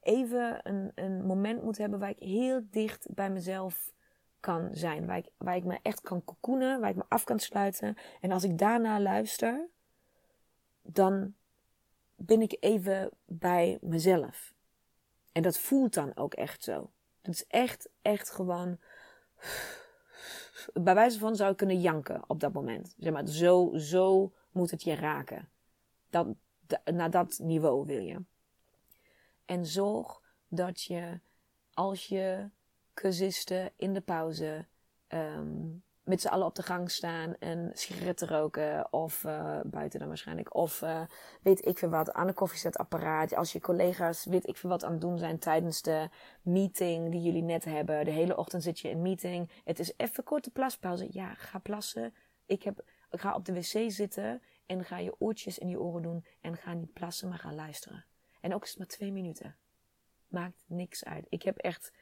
even 0.00 0.60
een, 0.62 0.92
een 0.94 1.26
moment 1.26 1.62
moet 1.62 1.78
hebben 1.78 1.98
waar 1.98 2.10
ik 2.10 2.18
heel 2.18 2.60
dicht 2.70 3.06
bij 3.14 3.30
mezelf 3.30 3.92
kan 4.40 4.68
zijn. 4.72 5.06
Waar 5.06 5.16
ik, 5.16 5.30
waar 5.36 5.56
ik 5.56 5.64
me 5.64 5.78
echt 5.82 6.00
kan 6.00 6.24
kokoenen, 6.24 6.80
waar 6.80 6.90
ik 6.90 6.96
me 6.96 7.04
af 7.08 7.24
kan 7.24 7.38
sluiten. 7.38 7.96
En 8.20 8.30
als 8.30 8.44
ik 8.44 8.58
daarna 8.58 9.00
luister, 9.00 9.68
dan 10.82 11.34
ben 12.16 12.42
ik 12.42 12.56
even 12.60 13.10
bij 13.24 13.78
mezelf. 13.80 14.54
En 15.32 15.42
dat 15.42 15.58
voelt 15.58 15.94
dan 15.94 16.16
ook 16.16 16.34
echt 16.34 16.64
zo. 16.64 16.90
Dat 17.22 17.34
is 17.34 17.46
echt, 17.46 17.88
echt 18.02 18.30
gewoon. 18.30 18.78
Bij 20.72 20.94
wijze 20.94 21.18
van 21.18 21.36
zou 21.36 21.50
ik 21.50 21.56
kunnen 21.56 21.80
janken 21.80 22.22
op 22.26 22.40
dat 22.40 22.52
moment. 22.52 22.94
Zeg 22.98 23.12
maar, 23.12 23.26
zo, 23.26 23.72
zo 23.76 24.32
moet 24.50 24.70
het 24.70 24.82
je 24.82 24.94
raken. 24.94 25.48
Dat, 26.14 26.36
naar 26.84 27.10
dat 27.10 27.38
niveau 27.42 27.86
wil 27.86 28.00
je. 28.00 28.24
En 29.44 29.66
zorg 29.66 30.20
dat 30.48 30.82
je, 30.82 31.20
als 31.72 32.06
je 32.06 32.50
cursisten 32.94 33.72
in 33.76 33.92
de 33.92 34.00
pauze 34.00 34.66
um, 35.08 35.82
met 36.04 36.20
z'n 36.20 36.28
allen 36.28 36.46
op 36.46 36.54
de 36.54 36.62
gang 36.62 36.90
staan 36.90 37.36
en 37.38 37.70
sigaretten 37.72 38.28
roken. 38.28 38.92
Of 38.92 39.24
uh, 39.24 39.60
buiten 39.64 39.98
dan 39.98 40.08
waarschijnlijk. 40.08 40.54
Of 40.54 40.82
uh, 40.82 41.00
weet 41.42 41.66
ik 41.66 41.78
veel 41.78 41.88
wat, 41.88 42.12
aan 42.12 42.28
een 42.28 42.34
koffiezetapparaat. 42.34 43.34
Als 43.34 43.52
je 43.52 43.60
collega's 43.60 44.24
weet 44.24 44.46
ik 44.46 44.56
veel 44.56 44.70
wat 44.70 44.84
aan 44.84 44.92
het 44.92 45.00
doen 45.00 45.18
zijn 45.18 45.38
tijdens 45.38 45.82
de 45.82 46.08
meeting 46.42 47.10
die 47.10 47.20
jullie 47.20 47.42
net 47.42 47.64
hebben. 47.64 48.04
De 48.04 48.10
hele 48.10 48.36
ochtend 48.36 48.62
zit 48.62 48.80
je 48.80 48.88
in 48.88 49.02
meeting. 49.02 49.50
Het 49.64 49.78
is 49.78 49.92
even 49.96 50.24
korte 50.24 50.50
plaspauze. 50.50 51.06
Ja, 51.10 51.34
ga 51.34 51.58
plassen. 51.58 52.14
Ik, 52.46 52.62
heb, 52.62 52.84
ik 53.10 53.20
ga 53.20 53.34
op 53.34 53.44
de 53.44 53.52
wc 53.52 53.90
zitten 53.90 54.42
en 54.66 54.84
ga 54.84 54.98
je 54.98 55.20
oortjes 55.20 55.58
in 55.58 55.68
je 55.68 55.80
oren 55.80 56.02
doen. 56.02 56.24
En 56.40 56.56
ga 56.56 56.72
niet 56.72 56.92
plassen, 56.92 57.28
maar 57.28 57.38
ga 57.38 57.52
luisteren. 57.52 58.04
En 58.40 58.54
ook 58.54 58.64
is 58.64 58.76
maar 58.76 58.86
twee 58.86 59.12
minuten. 59.12 59.56
Maakt 60.28 60.56
niks 60.66 61.04
uit. 61.04 61.26
Ik 61.28 61.42
heb 61.42 61.56
echt 61.56 61.92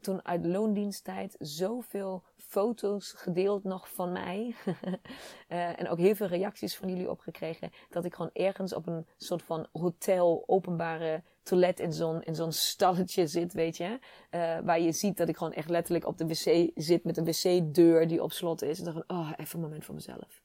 toen 0.00 0.24
uit 0.24 0.46
loondiensttijd 0.46 1.36
zoveel 1.38 2.22
foto's 2.36 3.12
gedeeld 3.12 3.64
nog 3.64 3.92
van 3.92 4.12
mij. 4.12 4.54
uh, 4.66 5.78
en 5.80 5.88
ook 5.88 5.98
heel 5.98 6.14
veel 6.14 6.26
reacties 6.26 6.76
van 6.76 6.88
jullie 6.88 7.10
opgekregen. 7.10 7.70
Dat 7.90 8.04
ik 8.04 8.14
gewoon 8.14 8.30
ergens 8.32 8.74
op 8.74 8.86
een 8.86 9.06
soort 9.16 9.42
van 9.42 9.66
hotel, 9.72 10.44
openbare 10.46 11.22
toilet 11.42 11.80
in 11.80 11.92
zo'n, 11.92 12.22
in 12.22 12.34
zo'n 12.34 12.52
stalletje 12.52 13.26
zit, 13.26 13.52
weet 13.52 13.76
je. 13.76 13.98
Uh, 14.30 14.58
waar 14.58 14.80
je 14.80 14.92
ziet 14.92 15.16
dat 15.16 15.28
ik 15.28 15.36
gewoon 15.36 15.52
echt 15.52 15.68
letterlijk 15.68 16.06
op 16.06 16.18
de 16.18 16.26
wc 16.26 16.70
zit 16.74 17.04
met 17.04 17.16
een 17.16 17.24
wc-deur 17.24 18.08
die 18.08 18.22
op 18.22 18.32
slot 18.32 18.62
is. 18.62 18.78
En 18.78 18.84
dan 18.84 18.92
van, 18.92 19.18
oh, 19.18 19.32
even 19.36 19.54
een 19.54 19.64
moment 19.64 19.84
voor 19.84 19.94
mezelf. 19.94 20.42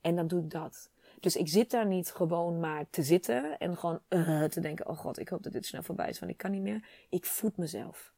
En 0.00 0.16
dan 0.16 0.26
doe 0.26 0.40
ik 0.40 0.50
dat. 0.50 0.90
Dus 1.20 1.36
ik 1.36 1.48
zit 1.48 1.70
daar 1.70 1.86
niet 1.86 2.10
gewoon 2.10 2.60
maar 2.60 2.90
te 2.90 3.02
zitten 3.02 3.58
en 3.58 3.76
gewoon 3.76 4.00
uh, 4.08 4.44
te 4.44 4.60
denken: 4.60 4.88
oh 4.88 4.96
god, 4.96 5.18
ik 5.18 5.28
hoop 5.28 5.42
dat 5.42 5.52
dit 5.52 5.66
snel 5.66 5.82
voorbij 5.82 6.08
is, 6.08 6.18
want 6.18 6.32
ik 6.32 6.38
kan 6.38 6.50
niet 6.50 6.62
meer. 6.62 6.88
Ik 7.08 7.24
voed 7.24 7.56
mezelf. 7.56 8.14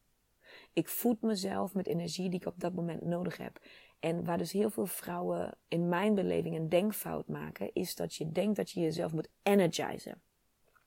Ik 0.73 0.89
voed 0.89 1.23
mezelf 1.23 1.75
met 1.75 1.87
energie 1.87 2.31
die 2.31 2.41
ik 2.41 2.47
op 2.47 2.61
dat 2.61 2.75
moment 2.75 3.03
nodig 3.03 3.37
heb. 3.37 3.61
En 4.01 4.25
waar 4.25 4.39
dus 4.39 4.53
heel 4.53 4.71
veel 4.71 4.87
vrouwen 4.87 5.59
in 5.69 5.89
mijn 5.89 6.15
beleving 6.15 6.57
een 6.57 6.69
denkfout 6.69 7.29
maken, 7.29 7.71
is 7.73 7.95
dat 7.95 8.15
je 8.15 8.33
denkt 8.33 8.57
dat 8.57 8.71
je 8.71 8.81
jezelf 8.81 9.13
moet 9.13 9.29
energizen. 9.43 10.23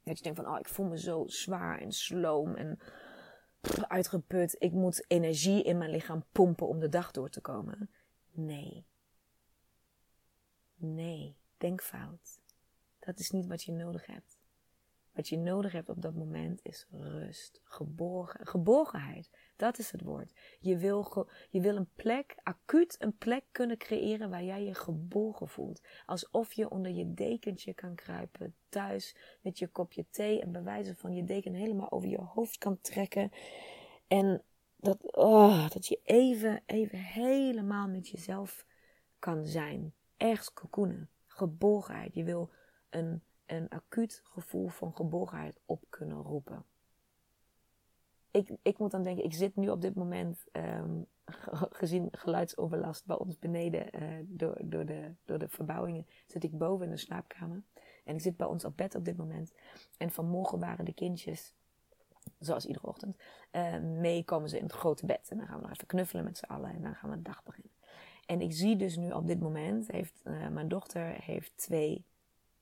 Dat 0.04 0.18
je 0.18 0.24
denkt 0.24 0.40
van, 0.42 0.54
oh, 0.54 0.60
ik 0.60 0.68
voel 0.68 0.86
me 0.86 1.00
zo 1.00 1.24
zwaar 1.28 1.80
en 1.80 1.92
sloom 1.92 2.56
en 2.56 2.80
uitgeput. 3.88 4.56
Ik 4.60 4.72
moet 4.72 5.06
energie 5.08 5.64
in 5.64 5.78
mijn 5.78 5.92
lichaam 5.92 6.24
pompen 6.32 6.68
om 6.68 6.80
de 6.80 6.90
dag 6.90 7.12
door 7.12 7.30
te 7.30 7.42
komen. 7.42 7.90
Nee. 8.32 8.86
Nee, 10.76 11.36
denkfout. 11.58 12.40
Dat 13.00 13.20
is 13.20 13.32
niet 13.32 13.48
wat 13.48 13.64
je 13.64 13.72
nodig 13.72 14.06
hebt. 14.06 14.38
Wat 15.16 15.30
je 15.30 15.38
nodig 15.38 15.72
hebt 15.72 15.90
op 15.90 16.02
dat 16.02 16.16
moment 16.16 16.60
is 16.64 16.88
rust, 16.92 17.62
geborgen, 17.64 18.48
geborgenheid. 18.48 19.30
Dat 19.56 19.78
is 19.78 19.92
het 19.92 20.02
woord. 20.02 20.34
Je 20.60 20.78
wil, 20.78 21.28
je 21.50 21.62
wil 21.62 21.76
een 21.76 21.90
plek, 21.96 22.36
acuut 22.44 22.96
een 23.00 23.18
plek 23.18 23.44
kunnen 23.52 23.78
creëren 23.78 24.30
waar 24.30 24.44
jij 24.44 24.64
je 24.64 24.74
geborgen 24.74 25.48
voelt. 25.48 25.82
Alsof 26.06 26.54
je 26.54 26.70
onder 26.70 26.92
je 26.92 27.14
dekentje 27.14 27.74
kan 27.74 27.96
kruipen, 27.96 28.56
thuis 28.70 29.16
met 29.42 29.60
je 29.60 29.68
kopje 29.68 30.06
thee 30.10 30.42
en 30.42 30.52
bij 30.52 30.64
wijze 30.64 30.96
van 30.96 31.16
je 31.16 31.24
deken 31.24 31.54
helemaal 31.54 31.92
over 31.92 32.10
je 32.10 32.22
hoofd 32.22 32.58
kan 32.58 32.82
trekken. 32.82 33.32
En 34.08 34.44
dat, 34.76 35.16
oh, 35.16 35.70
dat 35.70 35.88
je 35.88 36.00
even, 36.04 36.64
even 36.66 37.00
helemaal 37.00 37.88
met 37.88 38.08
jezelf 38.08 38.66
kan 39.20 39.46
zijn. 39.46 39.94
Echt 40.18 40.54
kokoenen, 40.54 41.10
geborgenheid. 41.36 42.14
Je 42.14 42.24
wil 42.24 42.50
een, 42.90 43.24
een 43.46 43.70
acuut 43.70 44.22
gevoel 44.24 44.68
van 44.68 44.96
geborgenheid 44.96 45.60
op 45.66 45.84
kunnen 45.90 46.22
roepen 46.22 46.66
ik, 48.36 48.50
ik 48.62 48.78
moet 48.78 48.92
dan 48.92 49.04
denken, 49.04 49.24
ik 49.24 49.34
zit 49.34 49.56
nu 49.56 49.70
op 49.70 49.82
dit 49.82 49.96
moment, 49.96 50.46
um, 50.52 51.06
gezien 51.82 52.08
geluidsoverlast 52.12 53.06
bij 53.06 53.18
ons 53.18 53.40
beneden 53.40 54.04
uh, 54.04 54.10
door, 54.24 54.58
door, 54.64 54.86
de, 54.86 55.14
door 55.26 55.38
de 55.38 55.50
verbouwingen, 55.50 56.08
zit 56.26 56.44
ik 56.44 56.58
boven 56.58 56.86
in 56.86 56.92
de 56.92 56.98
slaapkamer. 56.98 57.64
En 58.04 58.16
ik 58.16 58.22
zit 58.22 58.38
bij 58.38 58.48
ons 58.48 58.66
op 58.66 58.78
bed 58.78 58.96
op 58.96 59.06
dit 59.06 59.18
moment. 59.18 59.54
En 59.98 60.12
vanmorgen 60.12 60.60
waren 60.60 60.86
de 60.86 60.94
kindjes, 60.94 61.56
zoals 62.40 62.66
iedere 62.66 62.88
ochtend, 62.88 63.18
uh, 63.52 63.80
mee 63.80 64.24
komen 64.24 64.50
ze 64.50 64.58
in 64.58 64.64
het 64.64 64.74
grote 64.74 65.06
bed. 65.06 65.28
En 65.30 65.38
dan 65.38 65.48
gaan 65.48 65.56
we 65.56 65.62
nog 65.62 65.72
even 65.72 65.88
knuffelen 65.88 66.24
met 66.24 66.38
z'n 66.38 66.46
allen 66.46 66.74
en 66.74 66.82
dan 66.82 66.96
gaan 66.96 67.10
we 67.10 67.16
de 67.16 67.22
dag 67.22 67.44
beginnen. 67.44 67.72
En 68.26 68.42
ik 68.42 68.54
zie 68.54 68.76
dus 68.76 68.96
nu 68.96 69.12
op 69.12 69.28
dit 69.28 69.40
moment, 69.40 69.92
heeft, 69.92 70.22
uh, 70.24 70.48
mijn 70.48 70.68
dochter 70.68 71.24
heeft 71.24 71.52
twee 71.56 72.06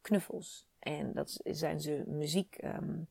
knuffels. 0.02 0.68
En 0.80 1.14
dat 1.14 1.40
zijn 1.44 1.82
ze 1.82 2.04
muziek... 2.08 2.58
Um, 2.64 3.08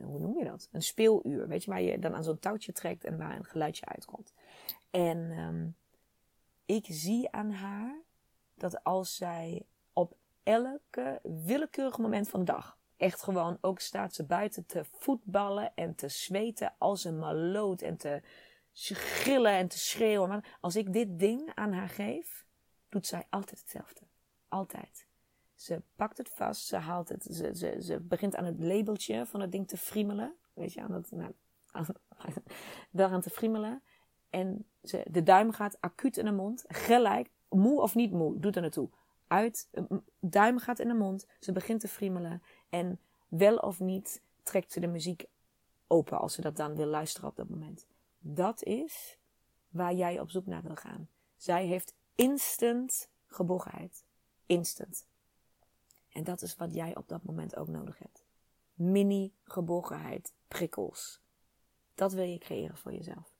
hoe 0.00 0.18
noem 0.18 0.38
je 0.38 0.44
dat? 0.44 0.68
Een 0.72 0.82
speeluur, 0.82 1.48
weet 1.48 1.64
je, 1.64 1.70
waar 1.70 1.82
je 1.82 1.98
dan 1.98 2.14
aan 2.14 2.24
zo'n 2.24 2.38
touwtje 2.38 2.72
trekt 2.72 3.04
en 3.04 3.16
waar 3.16 3.36
een 3.36 3.44
geluidje 3.44 3.86
uitkomt. 3.86 4.32
En 4.90 5.18
um, 5.18 5.76
ik 6.66 6.86
zie 6.88 7.30
aan 7.30 7.50
haar 7.50 8.02
dat 8.54 8.84
als 8.84 9.16
zij 9.16 9.66
op 9.92 10.16
elke 10.42 11.20
willekeurig 11.22 11.98
moment 11.98 12.28
van 12.28 12.40
de 12.40 12.52
dag, 12.52 12.78
echt 12.96 13.22
gewoon, 13.22 13.58
ook 13.60 13.80
staat 13.80 14.14
ze 14.14 14.24
buiten 14.24 14.66
te 14.66 14.84
voetballen 14.84 15.72
en 15.74 15.94
te 15.94 16.08
zweten 16.08 16.74
als 16.78 17.04
een 17.04 17.18
maloot 17.18 17.82
en 17.82 17.96
te 17.96 18.22
gillen 18.94 19.52
en 19.52 19.68
te 19.68 19.78
schreeuwen. 19.78 20.28
Maar 20.28 20.56
als 20.60 20.76
ik 20.76 20.92
dit 20.92 21.18
ding 21.18 21.50
aan 21.54 21.72
haar 21.72 21.88
geef, 21.88 22.46
doet 22.88 23.06
zij 23.06 23.26
altijd 23.30 23.60
hetzelfde. 23.60 24.00
Altijd. 24.48 25.06
Ze 25.54 25.82
pakt 25.96 26.18
het 26.18 26.28
vast, 26.28 26.66
ze 26.66 26.76
haalt 26.76 27.08
het, 27.08 27.22
ze, 27.22 27.50
ze, 27.54 27.76
ze 27.80 28.00
begint 28.00 28.36
aan 28.36 28.44
het 28.44 28.60
labeltje 28.60 29.26
van 29.26 29.40
het 29.40 29.52
ding 29.52 29.68
te 29.68 29.76
friemelen. 29.76 30.34
Weet 30.52 30.72
je, 30.72 30.80
aan 30.80 30.92
het, 30.92 31.10
nou, 31.10 31.34
aan, 33.12 33.20
te 33.20 33.30
friemelen. 33.30 33.82
En 34.30 34.66
ze, 34.82 35.04
de 35.10 35.22
duim 35.22 35.52
gaat 35.52 35.80
acuut 35.80 36.16
in 36.16 36.24
de 36.24 36.32
mond, 36.32 36.64
gelijk, 36.68 37.30
moe 37.48 37.80
of 37.80 37.94
niet 37.94 38.12
moe, 38.12 38.38
doet 38.38 38.56
er 38.56 38.62
naartoe. 38.62 38.88
Uit, 39.26 39.68
duim 40.20 40.58
gaat 40.58 40.78
in 40.78 40.88
de 40.88 40.94
mond, 40.94 41.26
ze 41.40 41.52
begint 41.52 41.80
te 41.80 41.88
friemelen. 41.88 42.42
En 42.68 43.00
wel 43.28 43.56
of 43.56 43.80
niet 43.80 44.22
trekt 44.42 44.72
ze 44.72 44.80
de 44.80 44.86
muziek 44.86 45.24
open 45.86 46.18
als 46.18 46.34
ze 46.34 46.40
dat 46.40 46.56
dan 46.56 46.76
wil 46.76 46.86
luisteren 46.86 47.28
op 47.28 47.36
dat 47.36 47.48
moment. 47.48 47.86
Dat 48.18 48.62
is 48.62 49.18
waar 49.68 49.94
jij 49.94 50.20
op 50.20 50.30
zoek 50.30 50.46
naar 50.46 50.62
wil 50.62 50.76
gaan. 50.76 51.08
Zij 51.36 51.66
heeft 51.66 51.94
instant 52.14 53.08
geborgenheid. 53.26 54.04
Instant. 54.46 55.06
En 56.08 56.24
dat 56.24 56.42
is 56.42 56.56
wat 56.56 56.74
jij 56.74 56.96
op 56.96 57.08
dat 57.08 57.22
moment 57.22 57.56
ook 57.56 57.68
nodig 57.68 57.98
hebt. 57.98 58.24
Mini 58.74 59.32
geborgenheid, 59.44 60.34
prikkels. 60.48 61.20
Dat 61.94 62.12
wil 62.12 62.24
je 62.24 62.38
creëren 62.38 62.76
voor 62.76 62.92
jezelf. 62.92 63.34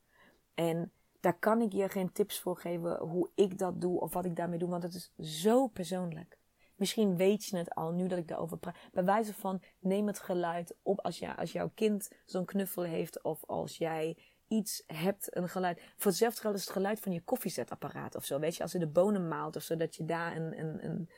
En 0.54 0.92
daar 1.20 1.38
kan 1.38 1.60
ik 1.60 1.72
je 1.72 1.88
geen 1.88 2.12
tips 2.12 2.40
voor 2.40 2.56
geven 2.56 2.98
hoe 2.98 3.30
ik 3.34 3.58
dat 3.58 3.80
doe 3.80 4.00
of 4.00 4.12
wat 4.12 4.24
ik 4.24 4.36
daarmee 4.36 4.58
doe, 4.58 4.68
want 4.68 4.82
het 4.82 4.94
is 4.94 5.12
zo 5.42 5.66
persoonlijk. 5.66 6.38
Misschien 6.74 7.16
weet 7.16 7.44
je 7.44 7.56
het 7.56 7.74
al 7.74 7.92
nu 7.92 8.08
dat 8.08 8.18
ik 8.18 8.28
daarover 8.28 8.58
praat. 8.58 8.76
Bij 8.92 9.04
wijze 9.04 9.34
van 9.34 9.62
neem 9.78 10.06
het 10.06 10.18
geluid 10.18 10.76
op 10.82 11.00
als, 11.00 11.18
je, 11.18 11.36
als 11.36 11.52
jouw 11.52 11.70
kind 11.74 12.10
zo'n 12.24 12.44
knuffel 12.44 12.82
heeft 12.82 13.22
of 13.22 13.44
als 13.44 13.78
jij 13.78 14.16
iets 14.48 14.82
hebt, 14.86 15.36
een 15.36 15.48
geluid. 15.48 15.80
Voor 15.96 16.10
hetzelfde 16.10 16.40
geld 16.40 16.54
is 16.54 16.60
het 16.60 16.72
geluid 16.72 17.00
van 17.00 17.12
je 17.12 17.20
koffiezetapparaat 17.20 18.14
of 18.14 18.24
zo. 18.24 18.38
Weet 18.38 18.56
je, 18.56 18.62
als 18.62 18.72
je 18.72 18.78
de 18.78 18.86
bonen 18.86 19.28
maalt 19.28 19.56
of 19.56 19.62
zo, 19.62 19.76
dat 19.76 19.96
je 19.96 20.04
daar 20.04 20.36
een, 20.36 20.58
een, 20.58 20.84
een 20.84 21.08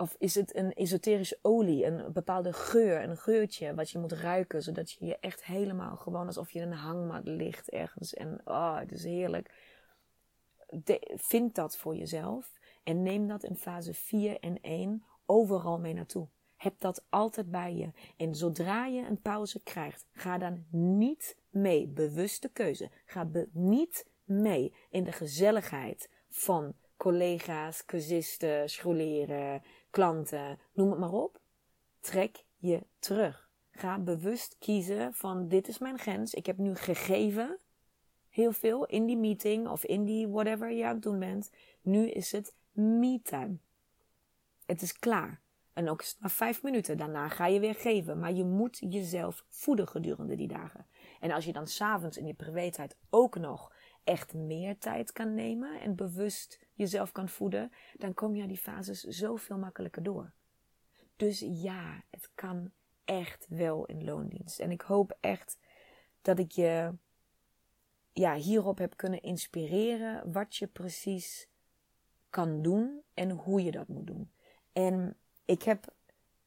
of 0.00 0.14
is 0.18 0.34
het 0.34 0.56
een 0.56 0.72
esoterische 0.72 1.38
olie, 1.42 1.84
een 1.84 2.12
bepaalde 2.12 2.52
geur, 2.52 3.02
een 3.02 3.16
geurtje 3.16 3.74
wat 3.74 3.90
je 3.90 3.98
moet 3.98 4.12
ruiken, 4.12 4.62
zodat 4.62 4.90
je 4.90 5.06
je 5.06 5.18
echt 5.18 5.44
helemaal 5.44 5.96
gewoon 5.96 6.26
alsof 6.26 6.50
je 6.50 6.60
in 6.60 6.70
een 6.70 6.78
hangmat 6.78 7.26
ligt 7.28 7.70
ergens 7.70 8.14
en 8.14 8.40
oh, 8.44 8.78
het 8.78 8.92
is 8.92 9.04
heerlijk. 9.04 9.50
vind 11.14 11.54
dat 11.54 11.76
voor 11.76 11.96
jezelf 11.96 12.52
en 12.82 13.02
neem 13.02 13.28
dat 13.28 13.44
in 13.44 13.56
fase 13.56 13.94
4 13.94 14.40
en 14.40 14.60
1 14.60 15.04
overal 15.26 15.78
mee 15.78 15.94
naartoe. 15.94 16.28
Heb 16.56 16.74
dat 16.78 17.04
altijd 17.08 17.50
bij 17.50 17.74
je. 17.74 17.90
En 18.16 18.34
zodra 18.34 18.86
je 18.86 19.06
een 19.06 19.20
pauze 19.20 19.62
krijgt, 19.62 20.06
ga 20.12 20.38
dan 20.38 20.64
niet 20.70 21.36
mee. 21.50 21.86
Bewuste 21.86 22.48
keuze. 22.48 22.90
Ga 23.04 23.30
niet 23.52 24.06
mee 24.24 24.74
in 24.90 25.04
de 25.04 25.12
gezelligheid 25.12 26.10
van 26.28 26.74
collega's, 26.96 27.84
cursisten, 27.84 28.70
scholeren, 28.70 29.62
klanten, 29.90 30.58
noem 30.72 30.90
het 30.90 30.98
maar 30.98 31.12
op. 31.12 31.40
Trek 32.00 32.44
je 32.56 32.82
terug. 32.98 33.48
Ga 33.70 33.98
bewust 33.98 34.56
kiezen 34.58 35.14
van 35.14 35.48
dit 35.48 35.68
is 35.68 35.78
mijn 35.78 35.98
grens. 35.98 36.34
Ik 36.34 36.46
heb 36.46 36.58
nu 36.58 36.74
gegeven 36.74 37.58
heel 38.28 38.52
veel 38.52 38.86
in 38.86 39.06
die 39.06 39.16
meeting 39.16 39.68
of 39.68 39.84
in 39.84 40.04
die 40.04 40.28
whatever 40.28 40.70
je 40.70 40.84
aan 40.84 40.94
het 40.94 41.02
doen 41.02 41.18
bent. 41.18 41.50
Nu 41.82 42.10
is 42.10 42.32
het 42.32 42.54
me-time. 42.72 43.56
Het 44.66 44.82
is 44.82 44.98
klaar. 44.98 45.40
En 45.72 45.88
ook 45.88 46.04
maar 46.18 46.30
vijf 46.30 46.62
minuten. 46.62 46.96
Daarna 46.96 47.28
ga 47.28 47.46
je 47.46 47.60
weer 47.60 47.74
geven. 47.74 48.18
Maar 48.18 48.32
je 48.32 48.44
moet 48.44 48.78
jezelf 48.90 49.44
voeden 49.48 49.88
gedurende 49.88 50.34
die 50.34 50.48
dagen. 50.48 50.86
En 51.20 51.30
als 51.30 51.44
je 51.44 51.52
dan 51.52 51.66
s'avonds 51.66 52.16
in 52.16 52.26
je 52.26 52.34
privé-tijd 52.34 52.96
ook 53.10 53.38
nog 53.38 53.72
echt 54.04 54.34
meer 54.34 54.78
tijd 54.78 55.12
kan 55.12 55.34
nemen 55.34 55.80
en 55.80 55.94
bewust 55.94 56.58
jezelf 56.74 57.12
kan 57.12 57.28
voeden, 57.28 57.72
dan 57.96 58.14
kom 58.14 58.36
je 58.36 58.42
aan 58.42 58.48
die 58.48 58.56
fases 58.56 59.00
zoveel 59.00 59.58
makkelijker 59.58 60.02
door. 60.02 60.32
Dus 61.16 61.44
ja, 61.46 62.02
het 62.10 62.30
kan 62.34 62.70
echt 63.04 63.46
wel 63.48 63.86
in 63.86 64.04
loondienst. 64.04 64.58
En 64.58 64.70
ik 64.70 64.80
hoop 64.80 65.16
echt 65.20 65.58
dat 66.22 66.38
ik 66.38 66.52
je 66.52 66.94
ja, 68.12 68.34
hierop 68.34 68.78
heb 68.78 68.96
kunnen 68.96 69.22
inspireren 69.22 70.32
wat 70.32 70.56
je 70.56 70.66
precies 70.66 71.48
kan 72.30 72.62
doen 72.62 73.02
en 73.14 73.30
hoe 73.30 73.64
je 73.64 73.70
dat 73.70 73.88
moet 73.88 74.06
doen. 74.06 74.30
En 74.72 75.16
ik 75.44 75.62
heb 75.62 75.94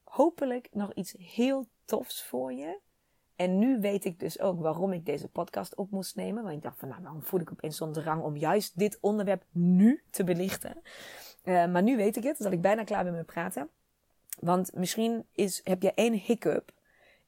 hopelijk 0.04 0.68
nog 0.72 0.94
iets 0.94 1.12
heel 1.18 1.68
tofs 1.86 2.24
voor 2.24 2.54
je. 2.54 2.80
En 3.36 3.60
nu 3.60 3.80
weet 3.80 4.06
ik 4.06 4.20
dus 4.20 4.40
ook 4.40 4.62
waarom 4.62 4.94
ik 4.94 5.06
deze 5.06 5.28
podcast 5.28 5.76
op 5.76 5.92
moest 5.92 6.16
nemen. 6.16 6.44
Want 6.44 6.56
ik 6.56 6.62
dacht 6.62 6.80
van, 6.80 6.88
nou, 6.88 7.02
waarom 7.02 7.24
voel 7.24 7.40
ik 7.40 7.52
opeens 7.52 7.78
zo'n 7.78 7.94
drang 7.94 8.22
om 8.22 8.38
juist 8.38 8.80
dit 8.80 8.98
onderwerp 9.02 9.44
nu 9.52 10.04
te 10.10 10.24
belichten? 10.24 10.82
Uh, 11.44 11.66
maar 11.66 11.84
nu 11.84 11.98
weet 11.98 12.16
ik 12.16 12.24
het, 12.24 12.38
dat 12.38 12.52
ik 12.52 12.62
bijna 12.62 12.84
klaar 12.84 13.04
ben 13.04 13.14
met 13.14 13.26
praten. 13.26 13.70
Want 14.40 14.76
misschien 14.76 15.26
is, 15.32 15.62
heb 15.64 15.82
je 15.82 15.94
één 15.94 16.14
hiccup 16.14 16.72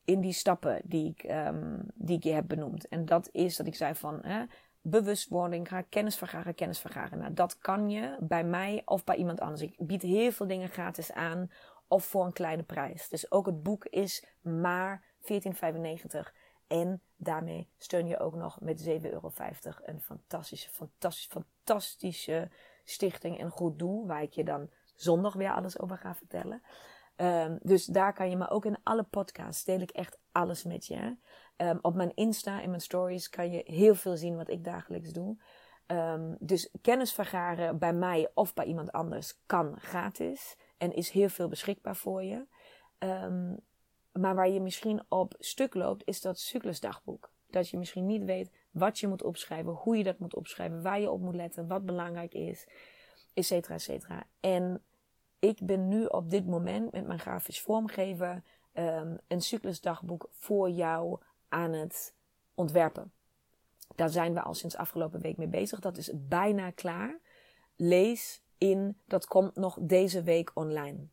in 0.06 0.20
die 0.20 0.34
stappen 0.34 0.82
die 0.84 1.10
ik, 1.10 1.32
um, 1.32 1.82
die 1.94 2.18
ik 2.18 2.24
je 2.24 2.32
heb 2.32 2.48
benoemd. 2.48 2.88
En 2.88 3.06
dat 3.06 3.30
is 3.32 3.56
dat 3.56 3.68
ik 3.68 3.76
zei 3.76 3.96
van, 3.96 4.20
hè, 4.22 4.44
bewustwording, 4.82 5.68
ga 5.68 5.82
kennis 5.82 6.16
vergaren, 6.16 6.56
kennis 6.56 6.80
vergaren. 6.80 7.20
Nou, 7.20 7.34
dat 7.34 7.58
kan 7.58 7.90
je 7.90 8.18
bij 8.20 8.44
mij 8.44 8.82
of 8.86 9.04
bij 9.04 9.16
iemand 9.16 9.40
anders. 9.40 9.62
Ik 9.62 9.76
bied 9.78 10.02
heel 10.02 10.32
veel 10.32 10.48
dingen 10.48 10.70
gratis 10.70 11.12
aan 11.12 11.52
of 11.88 12.06
voor 12.06 12.26
een 12.26 12.34
kleine 12.34 12.64
prijs. 12.64 13.10
Dus 13.10 13.32
ook 13.32 13.46
het 13.46 13.64
boek 13.64 13.86
is 13.86 14.26
maar 14.42 15.04
14,95. 15.26 16.32
En 16.68 17.02
daarmee 17.16 17.70
steun 17.78 18.08
je 18.08 18.20
ook 18.20 18.36
nog 18.36 18.60
met 18.62 18.88
7,50 18.88 19.12
euro 19.12 19.32
een 19.84 20.02
fantastische, 20.02 20.70
fantastische, 20.70 21.30
fantastische 21.30 22.50
stichting 22.84 23.40
en 23.40 23.50
goed 23.50 23.80
doel. 23.80 24.08
Waar 24.08 24.22
ik 24.22 24.34
je 24.34 24.44
dan 24.44 24.70
zondag 24.96 25.34
weer 25.34 25.52
alles 25.52 25.80
over 25.80 25.98
ga 25.98 26.16
vertellen. 26.16 26.62
Um, 27.18 27.60
dus 27.62 27.86
daar 27.86 28.14
kan 28.14 28.30
je, 28.30 28.38
maar 28.38 28.52
ook 28.52 28.66
in 28.66 28.78
alle 28.84 29.04
podcasts 29.04 29.64
deel 29.64 29.80
ik 29.80 29.92
echt 29.92 30.18
alles 30.32 30.64
met 30.64 30.86
je. 30.86 31.16
Um, 31.58 31.80
op 31.82 31.96
mijn 31.96 32.16
Insta 32.16 32.62
en 32.62 32.70
mijn 32.70 32.82
stories 32.82 33.30
kan 33.30 33.52
je 33.52 33.64
heel 33.66 33.96
veel 33.96 34.18
zien 34.18 34.36
wat 34.36 34.50
ik 34.50 34.64
dagelijks 34.64 35.12
doe. 35.12 35.38
Um, 35.88 36.36
dus 36.40 36.70
kennis 36.82 37.14
vergaren 37.14 37.80
bij 37.80 37.94
mij 37.94 38.30
of 38.34 38.54
bij 38.54 38.66
iemand 38.66 38.92
anders 38.92 39.40
kan 39.46 39.80
gratis. 39.80 40.58
En 40.78 40.94
is 40.94 41.10
heel 41.10 41.30
veel 41.30 41.48
beschikbaar 41.48 41.96
voor 41.96 42.24
je. 42.24 42.46
Maar 44.20 44.36
waar 44.36 44.50
je 44.50 44.62
misschien 44.62 45.04
op 45.10 45.36
stuk 45.40 45.74
loopt, 45.74 46.02
is 46.06 46.22
dat 46.22 46.40
cyclusdagboek. 46.40 47.32
Dat 47.50 47.70
je 47.70 47.78
misschien 47.78 48.06
niet 48.06 48.24
weet 48.24 48.52
wat 48.72 49.00
je 49.00 49.08
moet 49.08 49.24
opschrijven, 49.24 49.72
hoe 49.72 49.98
je 49.98 50.04
dat 50.04 50.20
moet 50.20 50.36
opschrijven, 50.36 50.82
waar 50.82 51.00
je 51.00 51.12
op 51.12 51.22
moet 51.22 51.36
letten, 51.36 51.68
wat 51.68 51.86
belangrijk 51.86 52.34
is, 52.34 52.68
et 53.34 53.46
cetera, 53.46 53.74
et 53.74 53.82
cetera. 53.82 54.24
En 54.40 54.84
ik 55.40 55.60
ben 55.66 55.88
nu 55.88 56.06
op 56.06 56.30
dit 56.30 56.46
moment 56.46 56.92
met 56.92 57.08
mijn 57.08 57.20
grafisch 57.20 57.62
vormgever 57.62 58.44
um, 58.74 59.18
een 59.28 59.42
cyclusdagboek 59.42 60.30
voor 60.32 60.70
jou 60.70 61.20
aan 61.50 61.74
het 61.74 62.16
ontwerpen. 62.54 63.12
Daar 63.96 64.10
zijn 64.10 64.34
we 64.34 64.42
al 64.42 64.54
sinds 64.54 64.76
afgelopen 64.76 65.22
week 65.22 65.38
mee 65.38 65.48
bezig. 65.48 65.80
Dat 65.80 65.98
is 65.98 66.12
bijna 66.14 66.72
klaar. 66.72 67.20
Lees 67.76 68.44
in, 68.58 69.02
dat 69.06 69.26
komt 69.26 69.56
nog 69.56 69.78
deze 69.82 70.24
week 70.24 70.52
online. 70.54 71.08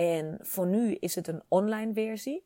En 0.00 0.38
voor 0.40 0.66
nu 0.66 0.94
is 0.94 1.14
het 1.14 1.28
een 1.28 1.42
online 1.48 1.92
versie 1.92 2.44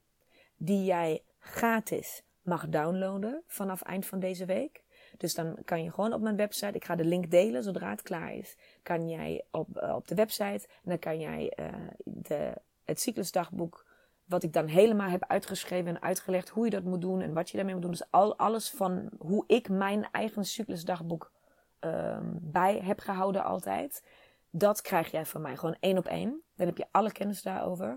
die 0.57 0.85
jij 0.85 1.23
gratis 1.39 2.23
mag 2.43 2.69
downloaden 2.69 3.43
vanaf 3.47 3.83
eind 3.83 4.07
van 4.07 4.19
deze 4.19 4.45
week. 4.45 4.83
Dus 5.17 5.35
dan 5.35 5.57
kan 5.65 5.83
je 5.83 5.91
gewoon 5.91 6.13
op 6.13 6.21
mijn 6.21 6.37
website, 6.37 6.73
ik 6.73 6.85
ga 6.85 6.97
de 6.97 7.05
link 7.05 7.31
delen 7.31 7.63
zodra 7.63 7.91
het 7.91 8.03
klaar 8.03 8.35
is, 8.35 8.57
kan 8.83 9.09
jij 9.09 9.45
op, 9.51 9.77
eh, 9.77 9.95
op 9.95 10.09
de 10.09 10.15
website 10.15 10.67
en 10.69 10.91
dan 10.91 10.99
kan 10.99 11.21
jij 11.21 11.53
uh, 11.61 11.67
de, 12.05 12.53
het 12.85 13.01
cyclusdagboek, 13.01 13.87
wat 14.25 14.43
ik 14.43 14.53
dan 14.53 14.67
helemaal 14.67 15.09
heb 15.09 15.25
uitgeschreven 15.27 15.89
en 15.89 16.03
uitgelegd 16.03 16.49
hoe 16.49 16.65
je 16.65 16.71
dat 16.71 16.85
moet 16.85 17.01
doen 17.01 17.21
en 17.21 17.33
wat 17.33 17.51
je 17.51 17.57
daarmee 17.57 17.75
moet 17.75 17.83
doen. 17.83 17.91
Dus 17.91 18.11
al, 18.11 18.39
alles 18.39 18.71
van 18.71 19.09
hoe 19.19 19.45
ik 19.47 19.69
mijn 19.69 20.09
eigen 20.11 20.45
cyclusdagboek 20.45 21.33
um, 21.81 22.39
bij 22.41 22.79
heb 22.79 22.99
gehouden 22.99 23.45
altijd. 23.45 24.05
Dat 24.51 24.81
krijg 24.81 25.11
jij 25.11 25.27
van 25.27 25.41
mij 25.41 25.57
gewoon 25.57 25.77
één 25.81 25.99
op 25.99 26.07
één. 26.07 26.43
Dan 26.63 26.75
heb 26.75 26.87
je 26.87 26.99
alle 26.99 27.13
kennis 27.13 27.43
daarover. 27.43 27.89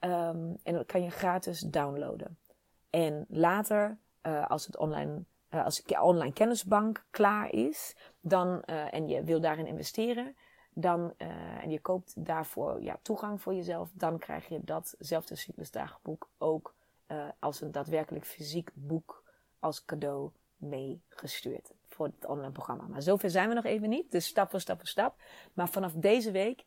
Um, 0.00 0.56
en 0.62 0.74
dat 0.74 0.86
kan 0.86 1.02
je 1.02 1.10
gratis 1.10 1.60
downloaden. 1.60 2.38
En 2.90 3.24
later, 3.28 3.98
uh, 4.22 4.50
als 4.50 4.66
het 4.66 4.76
online, 4.76 5.24
uh, 5.50 5.64
als 5.64 5.82
de 5.82 6.00
online 6.00 6.32
kennisbank 6.32 7.04
klaar 7.10 7.52
is, 7.52 7.96
dan, 8.20 8.62
uh, 8.66 8.94
en 8.94 9.08
je 9.08 9.24
wil 9.24 9.40
daarin 9.40 9.66
investeren, 9.66 10.36
dan, 10.72 11.14
en 11.60 11.70
je 11.70 11.80
koopt 11.80 12.24
daarvoor 12.24 12.82
ja, 12.82 12.98
toegang 13.02 13.42
voor 13.42 13.54
jezelf, 13.54 13.90
dan 13.92 14.18
krijg 14.18 14.48
je 14.48 14.64
datzelfde 14.64 15.36
cyclusdagboek 15.36 16.28
ook 16.38 16.74
als 17.38 17.60
een 17.60 17.72
daadwerkelijk 17.72 18.26
fysiek 18.26 18.70
boek 18.74 19.24
als 19.58 19.84
cadeau 19.84 20.30
meegestuurd 20.56 21.72
voor 21.88 22.06
het 22.06 22.26
online 22.26 22.52
programma. 22.52 22.86
Maar 22.86 23.02
zover 23.02 23.30
zijn 23.30 23.48
we 23.48 23.54
nog 23.54 23.64
even 23.64 23.88
niet. 23.88 24.10
Dus 24.10 24.26
stap 24.26 24.50
voor 24.50 24.60
stap 24.60 24.78
voor 24.78 24.86
stap. 24.86 25.22
Maar 25.52 25.68
vanaf 25.68 25.92
deze 25.92 26.30
week 26.30 26.64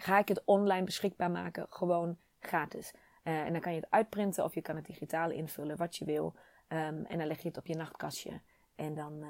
ga 0.00 0.18
ik 0.18 0.28
het 0.28 0.42
online 0.44 0.84
beschikbaar 0.84 1.30
maken. 1.30 1.66
Gewoon 1.68 2.18
gratis. 2.40 2.92
Uh, 3.24 3.40
en 3.40 3.52
dan 3.52 3.60
kan 3.60 3.72
je 3.74 3.80
het 3.80 3.90
uitprinten 3.90 4.44
of 4.44 4.54
je 4.54 4.62
kan 4.62 4.76
het 4.76 4.86
digitaal 4.86 5.30
invullen, 5.30 5.76
wat 5.76 5.96
je 5.96 6.04
wil. 6.04 6.34
Um, 6.68 7.04
en 7.04 7.18
dan 7.18 7.26
leg 7.26 7.40
je 7.40 7.48
het 7.48 7.56
op 7.56 7.66
je 7.66 7.76
nachtkastje. 7.76 8.40
En 8.74 8.94
dan 8.94 9.12
uh, 9.22 9.28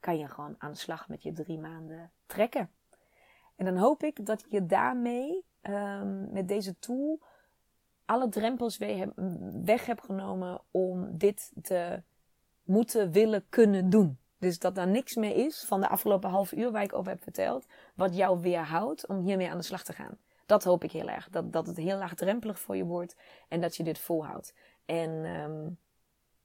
kan 0.00 0.18
je 0.18 0.28
gewoon 0.28 0.54
aan 0.58 0.70
de 0.70 0.78
slag 0.78 1.08
met 1.08 1.22
je 1.22 1.32
drie 1.32 1.58
maanden 1.58 2.10
trekken. 2.26 2.70
En 3.56 3.64
dan 3.64 3.76
hoop 3.76 4.02
ik 4.02 4.26
dat 4.26 4.44
je 4.48 4.66
daarmee, 4.66 5.44
um, 5.62 6.32
met 6.32 6.48
deze 6.48 6.78
tool, 6.78 7.20
alle 8.04 8.28
drempels 8.28 8.78
weg 9.64 9.86
hebt 9.86 10.04
genomen 10.04 10.60
om 10.70 11.18
dit 11.18 11.52
te 11.62 12.02
moeten, 12.62 13.10
willen, 13.10 13.48
kunnen 13.48 13.90
doen. 13.90 14.18
Dus 14.40 14.58
dat 14.58 14.78
er 14.78 14.88
niks 14.88 15.14
meer 15.14 15.36
is 15.36 15.64
van 15.66 15.80
de 15.80 15.88
afgelopen 15.88 16.30
half 16.30 16.52
uur 16.52 16.70
waar 16.70 16.82
ik 16.82 16.94
over 16.94 17.12
heb 17.12 17.22
verteld, 17.22 17.66
wat 17.94 18.16
jou 18.16 18.40
weerhoudt 18.40 19.06
om 19.06 19.20
hiermee 19.20 19.50
aan 19.50 19.58
de 19.58 19.64
slag 19.64 19.84
te 19.84 19.92
gaan. 19.92 20.18
Dat 20.46 20.64
hoop 20.64 20.84
ik 20.84 20.92
heel 20.92 21.08
erg. 21.08 21.28
Dat, 21.28 21.52
dat 21.52 21.66
het 21.66 21.76
heel 21.76 21.98
laagdrempelig 21.98 22.60
voor 22.60 22.76
je 22.76 22.84
wordt 22.84 23.16
en 23.48 23.60
dat 23.60 23.76
je 23.76 23.82
dit 23.82 23.98
volhoudt. 23.98 24.54
En 24.84 25.10
um, 25.10 25.78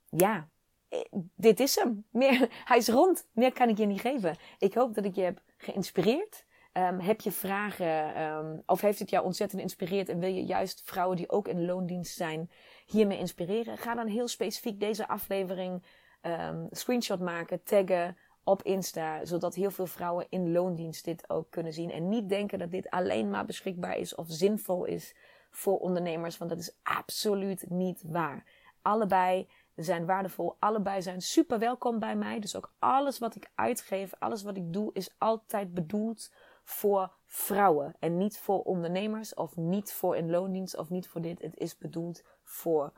ja, 0.10 0.50
eh, 0.90 1.00
dit 1.36 1.60
is 1.60 1.76
hem. 1.76 2.06
Meer, 2.10 2.48
hij 2.70 2.78
is 2.78 2.88
rond. 2.88 3.28
Meer 3.32 3.54
kan 3.54 3.70
ik 3.70 3.78
je 3.78 3.86
niet 3.86 4.02
geven. 4.02 4.38
Ik 4.58 4.74
hoop 4.74 4.94
dat 4.94 5.06
ik 5.06 5.16
je 5.16 5.22
heb 5.22 5.42
geïnspireerd. 5.58 6.46
Um, 6.74 7.00
heb 7.00 7.22
je 7.22 7.32
vragen 7.32 8.22
um, 8.22 8.64
of 8.66 8.82
heeft 8.82 9.00
het 9.00 9.10
jou 9.10 9.26
ontzettend 9.26 9.60
geïnspireerd 9.60 10.10
en 10.10 10.20
wil 10.20 10.34
je 10.34 10.46
juist 10.46 10.82
vrouwen 10.86 11.18
die 11.18 11.30
ook 11.30 11.48
in 11.48 11.66
loondienst 11.66 12.16
zijn 12.16 12.52
hiermee 12.86 13.18
inspireren? 13.18 13.78
Ga 13.78 13.96
dan 13.96 14.08
heel 14.08 14.28
specifiek 14.28 14.80
deze 14.80 15.08
aflevering 15.08 15.84
um, 16.26 16.68
screenshot 16.72 17.20
maken, 17.20 17.64
taggen 17.64 18.18
op 18.44 18.64
Insta, 18.64 19.26
zodat 19.26 19.56
heel 19.56 19.72
veel 19.72 19.86
vrouwen 19.86 20.26
in 20.30 20.52
loondienst 20.52 21.06
dit 21.06 21.30
ook 21.30 21.52
kunnen 21.52 21.74
zien. 21.74 21.92
En 21.92 22.10
niet 22.10 22.30
denken 22.30 22.60
dat 22.60 22.72
dit 22.72 22.90
alleen 22.90 23.30
maar 23.30 23.46
beschikbaar 23.46 23.98
is 23.98 24.16
of 24.16 24.26
zinvol 24.30 24.86
is 24.86 25.16
voor 25.50 25.80
ondernemers, 25.80 26.38
want 26.38 26.50
dat 26.50 26.60
is 26.60 26.76
absoluut 26.84 27.70
niet 27.70 28.04
waar. 28.06 28.44
Allebei 28.82 29.48
zijn 29.76 30.06
waardevol, 30.06 30.56
allebei 30.60 31.02
zijn 31.02 31.22
super 31.22 31.60
welkom 31.60 32.00
bij 32.00 32.16
mij. 32.16 32.40
Dus 32.40 32.56
ook 32.56 32.74
alles 32.80 33.20
wat 33.20 33.36
ik 33.36 33.52
uitgeef, 33.56 34.14
alles 34.20 34.44
wat 34.44 34.58
ik 34.58 34.74
doe, 34.74 34.90
is 34.94 35.16
altijd 35.18 35.74
bedoeld 35.74 36.32
voor 36.64 37.12
vrouwen. 37.26 37.96
En 38.00 38.18
niet 38.18 38.38
voor 38.38 38.62
ondernemers 38.62 39.34
of 39.34 39.56
niet 39.56 39.94
voor 39.94 40.16
een 40.16 40.30
loondienst 40.30 40.78
of 40.78 40.90
niet 40.90 41.08
voor 41.08 41.22
dit. 41.22 41.42
Het 41.42 41.58
is 41.58 41.78
bedoeld 41.78 42.24
voor, 42.44 42.92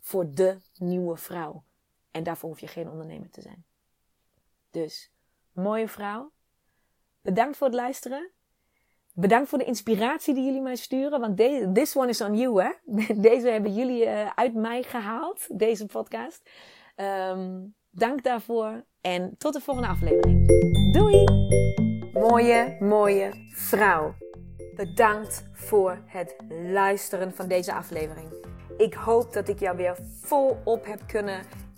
voor 0.00 0.34
de 0.34 0.58
nieuwe 0.74 1.16
vrouw. 1.16 1.62
En 2.12 2.22
daarvoor 2.22 2.48
hoef 2.48 2.60
je 2.60 2.66
geen 2.66 2.90
ondernemer 2.90 3.30
te 3.30 3.40
zijn. 3.40 3.64
Dus, 4.70 5.12
mooie 5.52 5.88
vrouw. 5.88 6.32
Bedankt 7.22 7.56
voor 7.56 7.66
het 7.66 7.76
luisteren. 7.76 8.30
Bedankt 9.14 9.48
voor 9.48 9.58
de 9.58 9.64
inspiratie 9.64 10.34
die 10.34 10.44
jullie 10.44 10.60
mij 10.60 10.76
sturen. 10.76 11.20
Want 11.20 11.36
this 11.74 11.96
one 11.96 12.08
is 12.08 12.20
on 12.20 12.36
you, 12.36 12.62
hè? 12.62 12.70
Deze 13.30 13.48
hebben 13.48 13.74
jullie 13.74 14.04
uh, 14.04 14.30
uit 14.34 14.54
mij 14.54 14.82
gehaald, 14.82 15.58
deze 15.58 15.86
podcast. 15.86 16.50
Um, 16.96 17.74
dank 17.90 18.22
daarvoor. 18.22 18.84
En 19.00 19.34
tot 19.38 19.52
de 19.52 19.60
volgende 19.60 19.88
aflevering. 19.88 20.46
Doei! 20.92 21.24
Mooie, 22.12 22.76
mooie 22.80 23.50
vrouw. 23.54 24.14
Bedankt 24.76 25.48
voor 25.52 26.02
het 26.06 26.36
luisteren 26.48 27.34
van 27.34 27.48
deze 27.48 27.74
aflevering. 27.74 28.32
Ik 28.76 28.94
hoop 28.94 29.32
dat 29.32 29.48
ik 29.48 29.58
jou 29.58 29.76
weer 29.76 29.98
volop 30.20 30.86
heb 30.86 31.06
kunnen 31.06 31.44